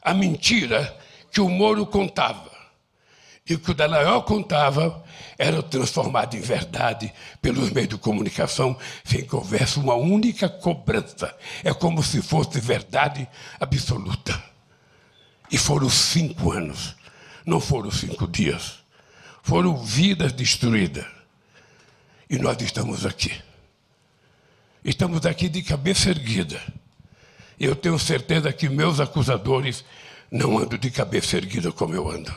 A 0.00 0.14
mentira 0.14 0.96
que 1.32 1.40
o 1.40 1.48
Moro 1.48 1.84
contava 1.84 2.54
e 3.46 3.58
que 3.58 3.70
o 3.70 3.74
Dallagnol 3.74 4.22
contava 4.22 5.04
era 5.36 5.62
transformado 5.62 6.34
em 6.34 6.40
verdade 6.40 7.12
pelos 7.42 7.70
meios 7.70 7.90
de 7.90 7.98
comunicação 7.98 8.76
sem 9.04 9.26
houvesse 9.30 9.78
uma 9.78 9.94
única 9.94 10.48
cobrança. 10.48 11.36
É 11.62 11.74
como 11.74 12.02
se 12.02 12.22
fosse 12.22 12.60
verdade 12.60 13.28
absoluta. 13.60 14.42
E 15.50 15.58
foram 15.58 15.90
cinco 15.90 16.52
anos, 16.52 16.96
não 17.44 17.60
foram 17.60 17.90
cinco 17.90 18.26
dias. 18.26 18.82
Foram 19.42 19.76
vidas 19.76 20.32
destruídas. 20.32 21.04
E 22.30 22.38
nós 22.38 22.56
estamos 22.62 23.04
aqui. 23.04 23.30
Estamos 24.84 25.24
aqui 25.24 25.48
de 25.48 25.62
cabeça 25.62 26.10
erguida. 26.10 26.60
Eu 27.58 27.74
tenho 27.74 27.98
certeza 27.98 28.52
que 28.52 28.68
meus 28.68 29.00
acusadores 29.00 29.82
não 30.30 30.58
andam 30.58 30.78
de 30.78 30.90
cabeça 30.90 31.38
erguida 31.38 31.72
como 31.72 31.94
eu 31.94 32.06
ando. 32.10 32.30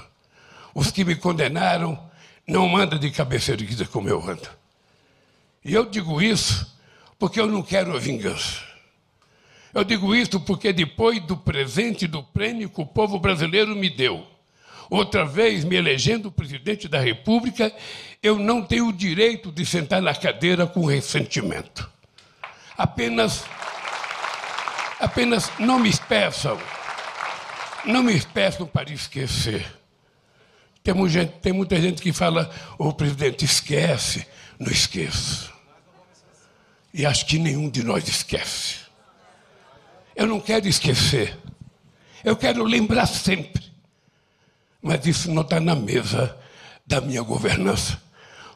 Os 0.74 0.90
que 0.90 1.04
me 1.04 1.18
condenaram 1.18 2.00
não 2.48 2.78
andam 2.78 2.98
de 2.98 3.12
cabeça 3.12 3.52
erguida 3.52 3.86
como 3.86 4.08
eu 4.08 4.22
ando. 4.22 4.48
E 5.66 5.74
eu 5.74 5.90
digo 5.90 6.22
isso 6.22 6.74
porque 7.20 7.38
eu 7.38 7.48
não 7.48 7.62
quero 7.62 7.94
a 7.94 8.00
vingança. 8.00 8.62
Eu 9.74 9.84
digo 9.84 10.16
isso 10.16 10.40
porque 10.40 10.72
depois 10.72 11.22
do 11.26 11.36
presente 11.36 12.08
do 12.08 12.24
prêmio 12.24 12.70
que 12.70 12.80
o 12.80 12.86
povo 12.86 13.20
brasileiro 13.20 13.76
me 13.76 13.90
deu, 13.90 14.26
outra 14.90 15.26
vez 15.26 15.66
me 15.66 15.76
elegendo 15.76 16.32
presidente 16.32 16.88
da 16.88 17.02
República, 17.02 17.74
eu 18.24 18.40
não 18.40 18.62
tenho 18.62 18.88
o 18.88 18.94
direito 18.94 19.52
de 19.52 19.66
sentar 19.66 20.02
na 20.02 20.16
cadeira 20.16 20.66
com 20.66 20.86
ressentimento. 20.86 21.97
Apenas, 22.78 23.44
apenas 25.00 25.52
não 25.58 25.80
me 25.80 25.92
peçam, 25.98 26.60
não 27.86 28.04
me 28.04 28.22
peçam 28.22 28.68
para 28.68 28.92
esquecer. 28.92 29.66
Tem, 30.84 31.10
gente, 31.10 31.34
tem 31.40 31.52
muita 31.52 31.82
gente 31.82 32.02
que 32.02 32.14
fala, 32.14 32.50
o 32.78 32.94
presidente 32.94 33.44
esquece, 33.44 34.28
não 34.60 34.72
esqueço. 34.72 35.52
E 36.94 37.06
acho 37.06 37.26
que 37.26 37.38
nenhum 37.38 37.70
de 37.70 37.84
nós 37.84 38.08
esquece. 38.08 38.78
Eu 40.16 40.26
não 40.26 40.40
quero 40.40 40.68
esquecer. 40.68 41.38
Eu 42.24 42.36
quero 42.36 42.64
lembrar 42.64 43.06
sempre. 43.06 43.64
Mas 44.82 45.06
isso 45.06 45.32
não 45.32 45.42
está 45.42 45.60
na 45.60 45.76
mesa 45.76 46.38
da 46.86 47.02
minha 47.02 47.22
governança. 47.22 48.02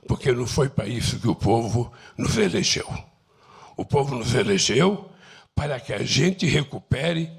Porque 0.08 0.32
não 0.32 0.48
foi 0.48 0.70
para 0.70 0.88
isso 0.88 1.20
que 1.20 1.28
o 1.28 1.36
povo 1.36 1.92
nos 2.18 2.38
elegeu. 2.38 2.88
O 3.82 3.86
povo 3.86 4.14
nos 4.14 4.36
elegeu 4.36 5.10
para 5.56 5.80
que 5.80 5.92
a 5.92 6.04
gente 6.04 6.46
recupere 6.46 7.32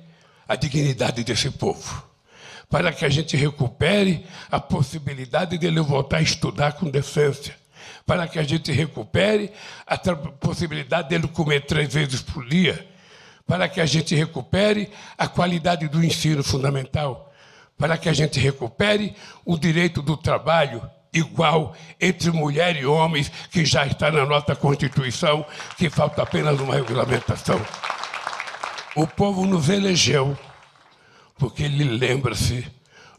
a 0.49 0.57
dignidade 0.57 1.23
desse 1.23 1.53
povo. 1.53 2.05
Para 2.69 2.93
que 2.93 3.05
a 3.05 3.09
gente 3.09 3.37
recupere 3.37 4.27
a 4.51 4.59
possibilidade 4.59 5.57
de 5.57 5.65
ele 5.69 5.81
voltar 5.81 6.17
a 6.17 6.21
estudar 6.21 6.73
com 6.73 6.91
decência, 6.91 7.55
para 8.05 8.27
que 8.27 8.41
a 8.41 8.43
gente 8.43 8.73
recupere 8.73 9.53
a 9.87 9.97
possibilidade 9.97 11.11
dele 11.11 11.29
comer 11.29 11.65
três 11.65 11.95
vezes 11.95 12.21
por 12.21 12.45
dia, 12.49 12.89
para 13.47 13.69
que 13.69 13.81
a 13.81 13.87
gente 13.87 14.13
recupere 14.13 14.91
a 15.17 15.29
qualidade 15.29 15.87
do 15.87 16.03
ensino 16.03 16.43
fundamental, 16.43 17.33
para 17.79 17.97
que 17.97 18.09
a 18.09 18.13
gente 18.13 18.41
recupere 18.41 19.15
o 19.45 19.57
direito 19.57 20.03
do 20.03 20.17
trabalho 20.17 20.83
igual 21.13 21.75
entre 22.01 22.31
mulher 22.31 22.77
e 22.77 22.87
homens, 22.87 23.31
que 23.51 23.65
já 23.65 23.87
está 23.87 24.11
na 24.11 24.25
nossa 24.25 24.57
Constituição, 24.57 25.45
que 25.77 25.91
falta 25.91 26.23
apenas 26.23 26.59
uma 26.59 26.75
regulamentação. 26.75 27.61
O 28.95 29.07
povo 29.07 29.47
nos 29.47 29.69
elegeu 29.69 30.37
porque 31.39 31.65
ele 31.65 31.85
lembra-se 31.85 32.65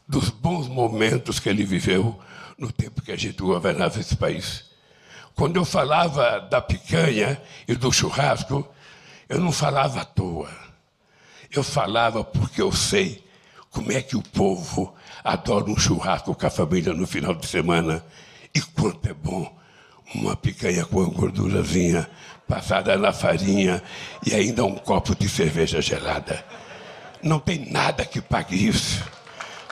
dos 0.08 0.30
bons 0.30 0.68
momentos 0.68 1.40
que 1.40 1.50
ele 1.50 1.66
viveu 1.66 2.18
no 2.58 2.72
tempo 2.72 3.02
que 3.02 3.12
a 3.12 3.18
gente 3.18 3.42
governava 3.42 4.00
esse 4.00 4.16
país. 4.16 4.66
Quando 5.36 5.58
eu 5.58 5.66
falava 5.66 6.40
da 6.40 6.62
picanha 6.62 7.42
e 7.68 7.76
do 7.76 7.92
churrasco, 7.92 8.68
eu 9.28 9.40
não 9.40 9.52
falava 9.52 10.02
à 10.02 10.06
toa. 10.06 10.50
Eu 11.52 11.64
falava 11.64 12.24
porque 12.24 12.62
eu 12.62 12.72
sei 12.72 13.24
como 13.70 13.92
é 13.92 14.02
que 14.02 14.16
o 14.16 14.22
povo 14.22 14.96
adora 15.24 15.66
um 15.66 15.78
churrasco 15.78 16.36
com 16.36 16.46
a 16.46 16.50
família 16.50 16.94
no 16.94 17.08
final 17.08 17.34
de 17.34 17.48
semana 17.48 18.04
e 18.54 18.62
quanto 18.62 19.08
é 19.08 19.14
bom 19.14 19.52
uma 20.14 20.36
picanha 20.36 20.86
com 20.86 21.00
uma 21.00 21.10
gordurazinha 21.10 22.08
passada 22.48 22.98
na 22.98 23.14
farinha 23.14 23.82
e 24.26 24.34
ainda 24.34 24.66
um 24.66 24.76
copo 24.76 25.16
de 25.16 25.30
cerveja 25.30 25.82
gelada. 25.82 26.44
Não 27.22 27.40
tem 27.40 27.72
nada 27.72 28.06
que 28.06 28.22
pague 28.22 28.68
isso. 28.68 29.04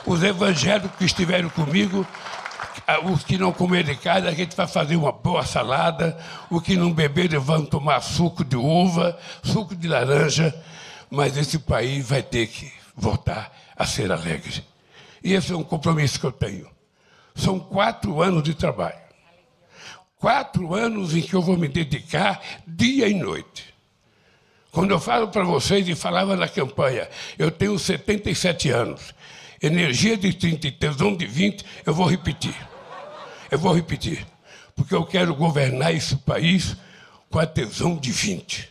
Os 0.06 0.24
evangélicos 0.24 0.98
que 0.98 1.06
estiveram 1.06 1.50
comigo, 1.50 2.08
ah, 2.88 3.02
os 3.02 3.24
que 3.24 3.38
não 3.38 3.52
comerem 3.52 3.96
carne, 3.96 4.30
a 4.30 4.34
gente 4.34 4.56
vai 4.56 4.68
fazer 4.68 4.96
uma 4.96 5.12
boa 5.12 5.46
salada. 5.46 6.18
Os 6.50 6.64
que 6.64 6.76
não 6.76 6.92
beberem 6.92 7.40
vão 7.40 7.66
tomar 7.66 8.02
suco 8.02 8.44
de 8.44 8.56
uva, 8.56 9.18
suco 9.44 9.76
de 9.76 9.88
laranja. 9.88 10.56
Mas 11.10 11.38
esse 11.38 11.60
país 11.60 12.08
vai 12.08 12.24
ter 12.24 12.48
que 12.48 12.72
voltar 12.96 13.52
a 13.76 13.86
ser 13.86 14.12
alegre. 14.12 14.64
E 15.24 15.34
esse 15.34 15.52
é 15.52 15.56
um 15.56 15.64
compromisso 15.64 16.20
que 16.20 16.26
eu 16.26 16.32
tenho. 16.32 16.70
São 17.36 17.60
quatro 17.60 18.22
anos 18.22 18.44
de 18.44 18.54
trabalho. 18.54 19.00
Quatro 20.18 20.74
anos 20.76 21.16
em 21.16 21.22
que 21.22 21.34
eu 21.34 21.42
vou 21.42 21.58
me 21.58 21.68
dedicar 21.68 22.42
dia 22.68 23.08
e 23.08 23.14
noite. 23.14 23.74
Quando 24.72 24.92
eu 24.92 25.00
falo 25.00 25.28
para 25.28 25.44
vocês 25.44 25.88
e 25.88 25.96
falava 25.96 26.36
na 26.36 26.48
campanha, 26.48 27.10
eu 27.38 27.52
tenho 27.52 27.78
77 27.78 28.70
anos, 28.70 29.14
energia 29.62 30.16
de 30.16 30.34
30 30.34 30.68
e 30.68 30.72
tesão 30.72 31.16
de 31.16 31.26
20, 31.26 31.66
eu 31.86 31.94
vou 31.94 32.06
repetir. 32.06 32.56
Eu 33.50 33.60
vou 33.60 33.74
repetir. 33.74 34.26
Porque 34.76 34.96
eu 34.96 35.06
quero 35.06 35.36
governar 35.36 35.94
esse 35.94 36.16
país 36.16 36.78
com 37.30 37.40
a 37.40 37.46
tesão 37.46 37.98
de 37.98 38.12
20. 38.12 38.70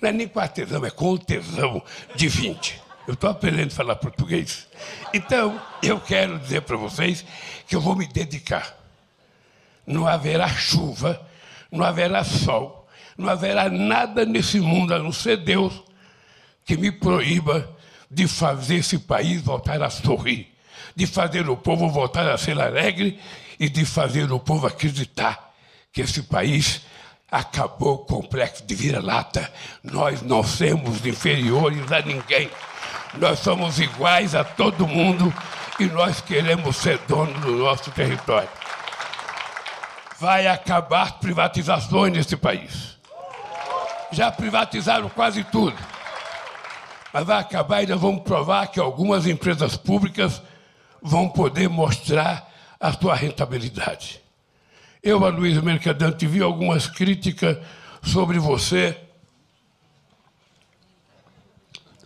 Não 0.00 0.08
é 0.08 0.12
nem 0.12 0.28
com 0.28 0.38
a 0.38 0.48
tesão, 0.48 0.84
é 0.84 0.90
com 0.90 1.12
o 1.12 1.18
tesão 1.18 1.82
de 2.14 2.28
20. 2.28 2.80
Eu 3.06 3.14
estou 3.14 3.30
aprendendo 3.30 3.68
a 3.72 3.74
falar 3.74 3.96
português. 3.96 4.68
Então, 5.12 5.60
eu 5.82 6.00
quero 6.00 6.38
dizer 6.38 6.62
para 6.62 6.76
vocês 6.76 7.24
que 7.66 7.74
eu 7.74 7.80
vou 7.80 7.96
me 7.96 8.06
dedicar 8.06 8.82
não 9.86 10.06
haverá 10.06 10.48
chuva, 10.48 11.20
não 11.70 11.84
haverá 11.84 12.24
sol, 12.24 12.86
não 13.16 13.28
haverá 13.28 13.68
nada 13.68 14.24
nesse 14.24 14.60
mundo 14.60 14.94
a 14.94 14.98
não 14.98 15.12
ser 15.12 15.38
Deus 15.38 15.82
que 16.64 16.76
me 16.76 16.92
proíba 16.92 17.68
de 18.10 18.28
fazer 18.28 18.76
esse 18.76 18.98
país 18.98 19.42
voltar 19.42 19.82
a 19.82 19.90
sorrir, 19.90 20.48
de 20.94 21.06
fazer 21.06 21.48
o 21.48 21.56
povo 21.56 21.88
voltar 21.88 22.28
a 22.28 22.38
ser 22.38 22.60
alegre 22.60 23.18
e 23.58 23.68
de 23.68 23.84
fazer 23.84 24.30
o 24.32 24.38
povo 24.38 24.66
acreditar 24.66 25.52
que 25.92 26.02
esse 26.02 26.22
país 26.22 26.82
acabou 27.30 27.94
o 27.94 27.98
complexo 27.98 28.64
de 28.64 28.74
vira-lata. 28.74 29.50
Nós 29.82 30.22
não 30.22 30.42
somos 30.44 31.04
inferiores 31.04 31.90
a 31.90 32.02
ninguém. 32.02 32.50
Nós 33.14 33.38
somos 33.38 33.78
iguais 33.78 34.34
a 34.34 34.42
todo 34.44 34.86
mundo 34.86 35.32
e 35.78 35.86
nós 35.86 36.20
queremos 36.20 36.76
ser 36.76 36.98
donos 37.06 37.40
do 37.40 37.52
nosso 37.52 37.90
território 37.90 38.48
vai 40.22 40.46
acabar 40.46 41.18
privatizações 41.18 42.12
nesse 42.12 42.36
país. 42.36 42.96
Já 44.12 44.30
privatizaram 44.30 45.08
quase 45.08 45.42
tudo. 45.42 45.76
Mas 47.12 47.26
vai 47.26 47.40
acabar 47.40 47.82
e 47.82 47.88
nós 47.88 48.00
vamos 48.00 48.22
provar 48.22 48.68
que 48.68 48.78
algumas 48.78 49.26
empresas 49.26 49.76
públicas 49.76 50.40
vão 51.02 51.28
poder 51.28 51.68
mostrar 51.68 52.48
a 52.78 52.92
sua 52.92 53.16
rentabilidade. 53.16 54.20
Eu, 55.02 55.24
a 55.24 55.28
Luiz 55.28 55.60
Mercadante, 55.60 56.24
vi 56.24 56.40
algumas 56.40 56.86
críticas 56.86 57.58
sobre 58.00 58.38
você, 58.38 58.96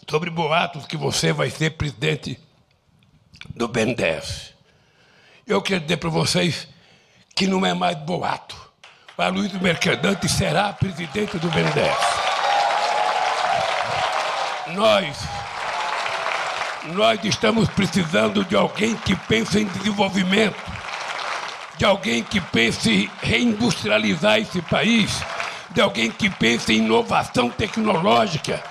sobre 0.08 0.30
boatos 0.30 0.86
que 0.86 0.96
você 0.96 1.32
vai 1.32 1.50
ser 1.50 1.70
presidente 1.70 2.38
do 3.54 3.68
BNDES. 3.68 4.54
Eu 5.46 5.60
quero 5.60 5.80
dizer 5.80 5.96
para 5.96 6.10
vocês 6.10 6.68
que 7.34 7.46
não 7.46 7.64
é 7.66 7.74
mais 7.74 7.96
boato. 7.98 8.56
O 9.18 9.28
Luiz 9.30 9.52
Mercadante 9.54 10.28
será 10.28 10.72
presidente 10.72 11.38
do 11.38 11.48
BNDES. 11.48 11.96
Nós, 14.74 15.16
nós 16.86 17.24
estamos 17.24 17.68
precisando 17.68 18.44
de 18.44 18.56
alguém 18.56 18.94
que 18.96 19.14
pense 19.14 19.60
em 19.60 19.66
desenvolvimento, 19.66 20.60
de 21.78 21.84
alguém 21.84 22.22
que 22.22 22.40
pense 22.40 22.90
em 22.90 23.10
reindustrializar 23.22 24.38
esse 24.38 24.60
país, 24.62 25.22
de 25.70 25.80
alguém 25.80 26.10
que 26.10 26.28
pense 26.28 26.72
em 26.72 26.78
inovação 26.78 27.48
tecnológica, 27.48 28.62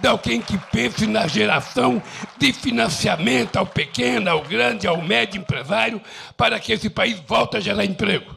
de 0.00 0.06
alguém 0.06 0.40
que 0.40 0.56
pense 0.72 1.06
na 1.06 1.26
geração 1.26 2.02
de 2.38 2.52
financiamento 2.52 3.56
ao 3.56 3.66
pequeno, 3.66 4.30
ao 4.30 4.42
grande, 4.42 4.86
ao 4.86 5.00
médio 5.02 5.40
empresário, 5.40 6.00
para 6.36 6.58
que 6.60 6.72
esse 6.72 6.88
país 6.88 7.20
volte 7.26 7.56
a 7.56 7.60
gerar 7.60 7.84
emprego. 7.84 8.36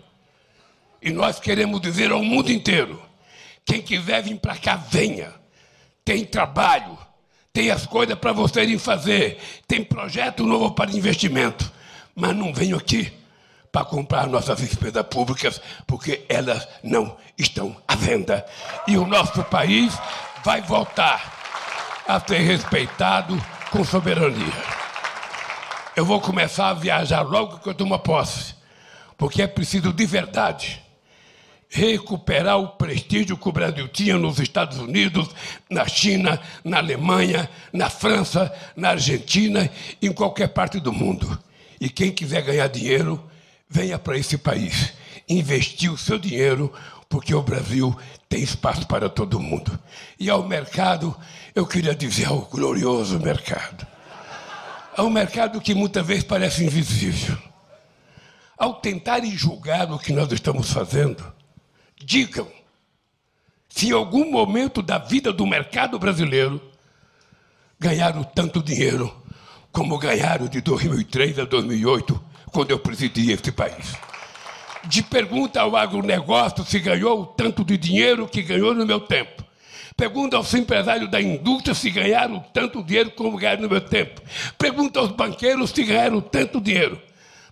E 1.01 1.11
nós 1.11 1.39
queremos 1.39 1.81
dizer 1.81 2.11
ao 2.11 2.23
mundo 2.23 2.51
inteiro: 2.51 3.01
quem 3.65 3.81
quiser 3.81 4.21
vir 4.23 4.37
para 4.37 4.55
cá, 4.57 4.75
venha. 4.75 5.33
Tem 6.03 6.25
trabalho, 6.25 6.97
tem 7.53 7.69
as 7.69 7.85
coisas 7.85 8.17
para 8.17 8.33
vocês 8.33 8.67
irem 8.67 8.79
fazer, 8.79 9.39
tem 9.67 9.83
projeto 9.83 10.45
novo 10.45 10.71
para 10.71 10.91
investimento. 10.91 11.71
Mas 12.15 12.35
não 12.35 12.53
venham 12.53 12.77
aqui 12.77 13.11
para 13.71 13.85
comprar 13.85 14.27
nossas 14.27 14.59
despesas 14.59 15.05
públicas, 15.05 15.61
porque 15.87 16.25
elas 16.27 16.67
não 16.83 17.15
estão 17.37 17.75
à 17.87 17.95
venda. 17.95 18.45
E 18.87 18.97
o 18.97 19.05
nosso 19.05 19.43
país 19.43 19.97
vai 20.43 20.61
voltar 20.61 21.40
a 22.07 22.19
ser 22.19 22.39
respeitado 22.39 23.37
com 23.69 23.83
soberania. 23.83 24.53
Eu 25.95 26.05
vou 26.05 26.19
começar 26.19 26.69
a 26.69 26.73
viajar 26.73 27.21
logo 27.21 27.59
que 27.59 27.69
eu 27.69 27.73
tomo 27.73 27.97
posse, 27.99 28.55
porque 29.17 29.41
é 29.41 29.47
preciso 29.47 29.91
de 29.93 30.05
verdade 30.05 30.81
recuperar 31.71 32.59
o 32.59 32.67
prestígio 32.67 33.37
que 33.37 33.47
o 33.47 33.51
Brasil 33.51 33.87
tinha 33.87 34.17
nos 34.17 34.39
Estados 34.39 34.77
Unidos, 34.77 35.29
na 35.69 35.87
China, 35.87 36.37
na 36.65 36.79
Alemanha, 36.79 37.49
na 37.71 37.89
França, 37.89 38.53
na 38.75 38.89
Argentina, 38.89 39.71
em 40.01 40.11
qualquer 40.11 40.49
parte 40.49 40.81
do 40.81 40.91
mundo. 40.91 41.39
E 41.79 41.89
quem 41.89 42.11
quiser 42.11 42.41
ganhar 42.41 42.67
dinheiro, 42.67 43.23
venha 43.69 43.97
para 43.97 44.17
esse 44.17 44.37
país, 44.37 44.93
investir 45.29 45.89
o 45.89 45.97
seu 45.97 46.19
dinheiro, 46.19 46.73
porque 47.11 47.35
o 47.35 47.43
Brasil 47.43 47.93
tem 48.29 48.41
espaço 48.41 48.87
para 48.87 49.09
todo 49.09 49.37
mundo. 49.37 49.77
E 50.17 50.29
ao 50.29 50.47
mercado, 50.47 51.13
eu 51.53 51.67
queria 51.67 51.93
dizer 51.93 52.27
ao 52.27 52.43
glorioso 52.43 53.19
mercado. 53.19 53.85
Ao 54.95 55.09
mercado 55.09 55.59
que 55.59 55.75
muitas 55.75 56.07
vezes 56.07 56.23
parece 56.23 56.63
invisível. 56.63 57.37
Ao 58.57 58.75
tentarem 58.75 59.37
julgar 59.37 59.91
o 59.91 59.99
que 59.99 60.13
nós 60.13 60.31
estamos 60.31 60.71
fazendo, 60.71 61.21
digam 62.01 62.47
se 63.67 63.89
em 63.89 63.91
algum 63.91 64.29
momento 64.31 64.81
da 64.81 64.97
vida 64.97 65.33
do 65.33 65.45
mercado 65.45 65.99
brasileiro 65.99 66.61
ganharam 67.79 68.23
tanto 68.23 68.61
dinheiro 68.61 69.13
como 69.71 69.97
ganharam 69.97 70.47
de 70.47 70.61
2003 70.61 71.39
a 71.39 71.45
2008, 71.45 72.21
quando 72.51 72.71
eu 72.71 72.79
presidi 72.79 73.31
este 73.31 73.51
país 73.51 74.10
de 74.85 75.03
pergunta 75.03 75.61
ao 75.61 75.75
agronegócio 75.75 76.65
se 76.65 76.79
ganhou 76.79 77.21
o 77.21 77.25
tanto 77.25 77.63
de 77.63 77.77
dinheiro 77.77 78.27
que 78.27 78.41
ganhou 78.41 78.73
no 78.73 78.85
meu 78.85 78.99
tempo. 78.99 79.43
Pergunta 79.95 80.37
aos 80.37 80.53
empresários 80.53 81.11
da 81.11 81.21
indústria 81.21 81.75
se 81.75 81.89
ganharam 81.89 82.39
tanto 82.53 82.83
dinheiro 82.83 83.11
como 83.11 83.37
ganharam 83.37 83.61
no 83.63 83.69
meu 83.69 83.81
tempo. 83.81 84.21
Pergunta 84.57 84.99
aos 84.99 85.11
banqueiros 85.11 85.69
se 85.69 85.83
ganharam 85.83 86.21
tanto 86.21 86.59
dinheiro. 86.59 86.99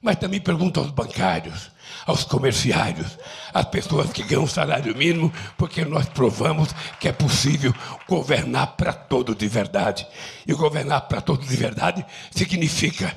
Mas 0.02 0.16
também 0.16 0.40
pergunta 0.40 0.80
aos 0.80 0.92
bancários, 0.92 1.70
aos 2.06 2.24
comerciários, 2.24 3.18
às 3.54 3.66
pessoas 3.66 4.12
que 4.12 4.24
ganham 4.24 4.48
salário 4.48 4.96
mínimo, 4.96 5.32
porque 5.58 5.84
nós 5.84 6.08
provamos 6.08 6.70
que 7.00 7.10
é 7.10 7.12
possível 7.12 7.74
governar 8.08 8.78
para 8.78 8.94
todos 8.94 9.36
de 9.36 9.48
verdade. 9.48 10.08
E 10.48 10.54
governar 10.54 11.02
para 11.02 11.20
todos 11.20 11.48
de 11.48 11.56
verdade 11.56 12.06
significa 12.32 13.16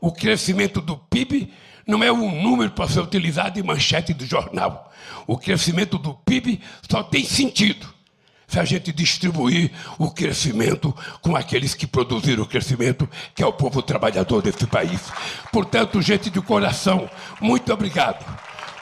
o 0.00 0.10
crescimento 0.12 0.80
do 0.80 0.96
PIB 0.96 1.50
não 1.86 2.02
é 2.02 2.12
um 2.12 2.42
número 2.42 2.70
para 2.70 2.88
ser 2.88 3.00
utilizado 3.00 3.58
em 3.58 3.62
manchete 3.62 4.12
do 4.12 4.24
jornal. 4.24 4.92
O 5.26 5.38
crescimento 5.38 5.98
do 5.98 6.14
PIB 6.14 6.60
só 6.88 7.02
tem 7.02 7.24
sentido 7.24 7.94
se 8.46 8.60
a 8.60 8.64
gente 8.64 8.92
distribuir 8.92 9.72
o 9.98 10.10
crescimento 10.10 10.94
com 11.20 11.34
aqueles 11.34 11.74
que 11.74 11.86
produziram 11.86 12.44
o 12.44 12.46
crescimento, 12.46 13.08
que 13.34 13.42
é 13.42 13.46
o 13.46 13.52
povo 13.52 13.82
trabalhador 13.82 14.42
desse 14.42 14.66
país. 14.66 15.00
Portanto, 15.50 16.00
gente 16.00 16.30
de 16.30 16.40
coração, 16.40 17.08
muito 17.40 17.72
obrigado. 17.72 18.24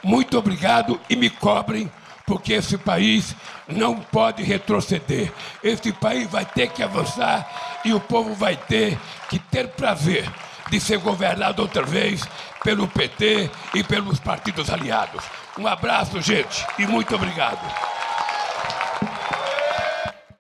Muito 0.02 0.36
obrigado 0.36 1.00
e 1.08 1.14
me 1.14 1.30
cobrem, 1.30 1.90
porque 2.26 2.54
esse 2.54 2.76
país 2.76 3.36
não 3.68 3.96
pode 3.96 4.42
retroceder. 4.42 5.32
Esse 5.62 5.92
país 5.92 6.28
vai 6.28 6.44
ter 6.44 6.68
que 6.68 6.82
avançar 6.82 7.80
e 7.84 7.92
o 7.92 8.00
povo 8.00 8.34
vai 8.34 8.56
ter 8.56 8.98
que 9.30 9.38
ter 9.38 9.68
prazer 9.68 10.28
de 10.70 10.80
ser 10.80 10.98
governado 10.98 11.62
outra 11.62 11.82
vez 11.82 12.26
pelo 12.62 12.86
PT 12.88 13.50
e 13.74 13.82
pelos 13.84 14.18
partidos 14.18 14.70
aliados. 14.70 15.24
Um 15.58 15.66
abraço, 15.66 16.20
gente, 16.20 16.64
e 16.78 16.86
muito 16.86 17.14
obrigado. 17.14 18.01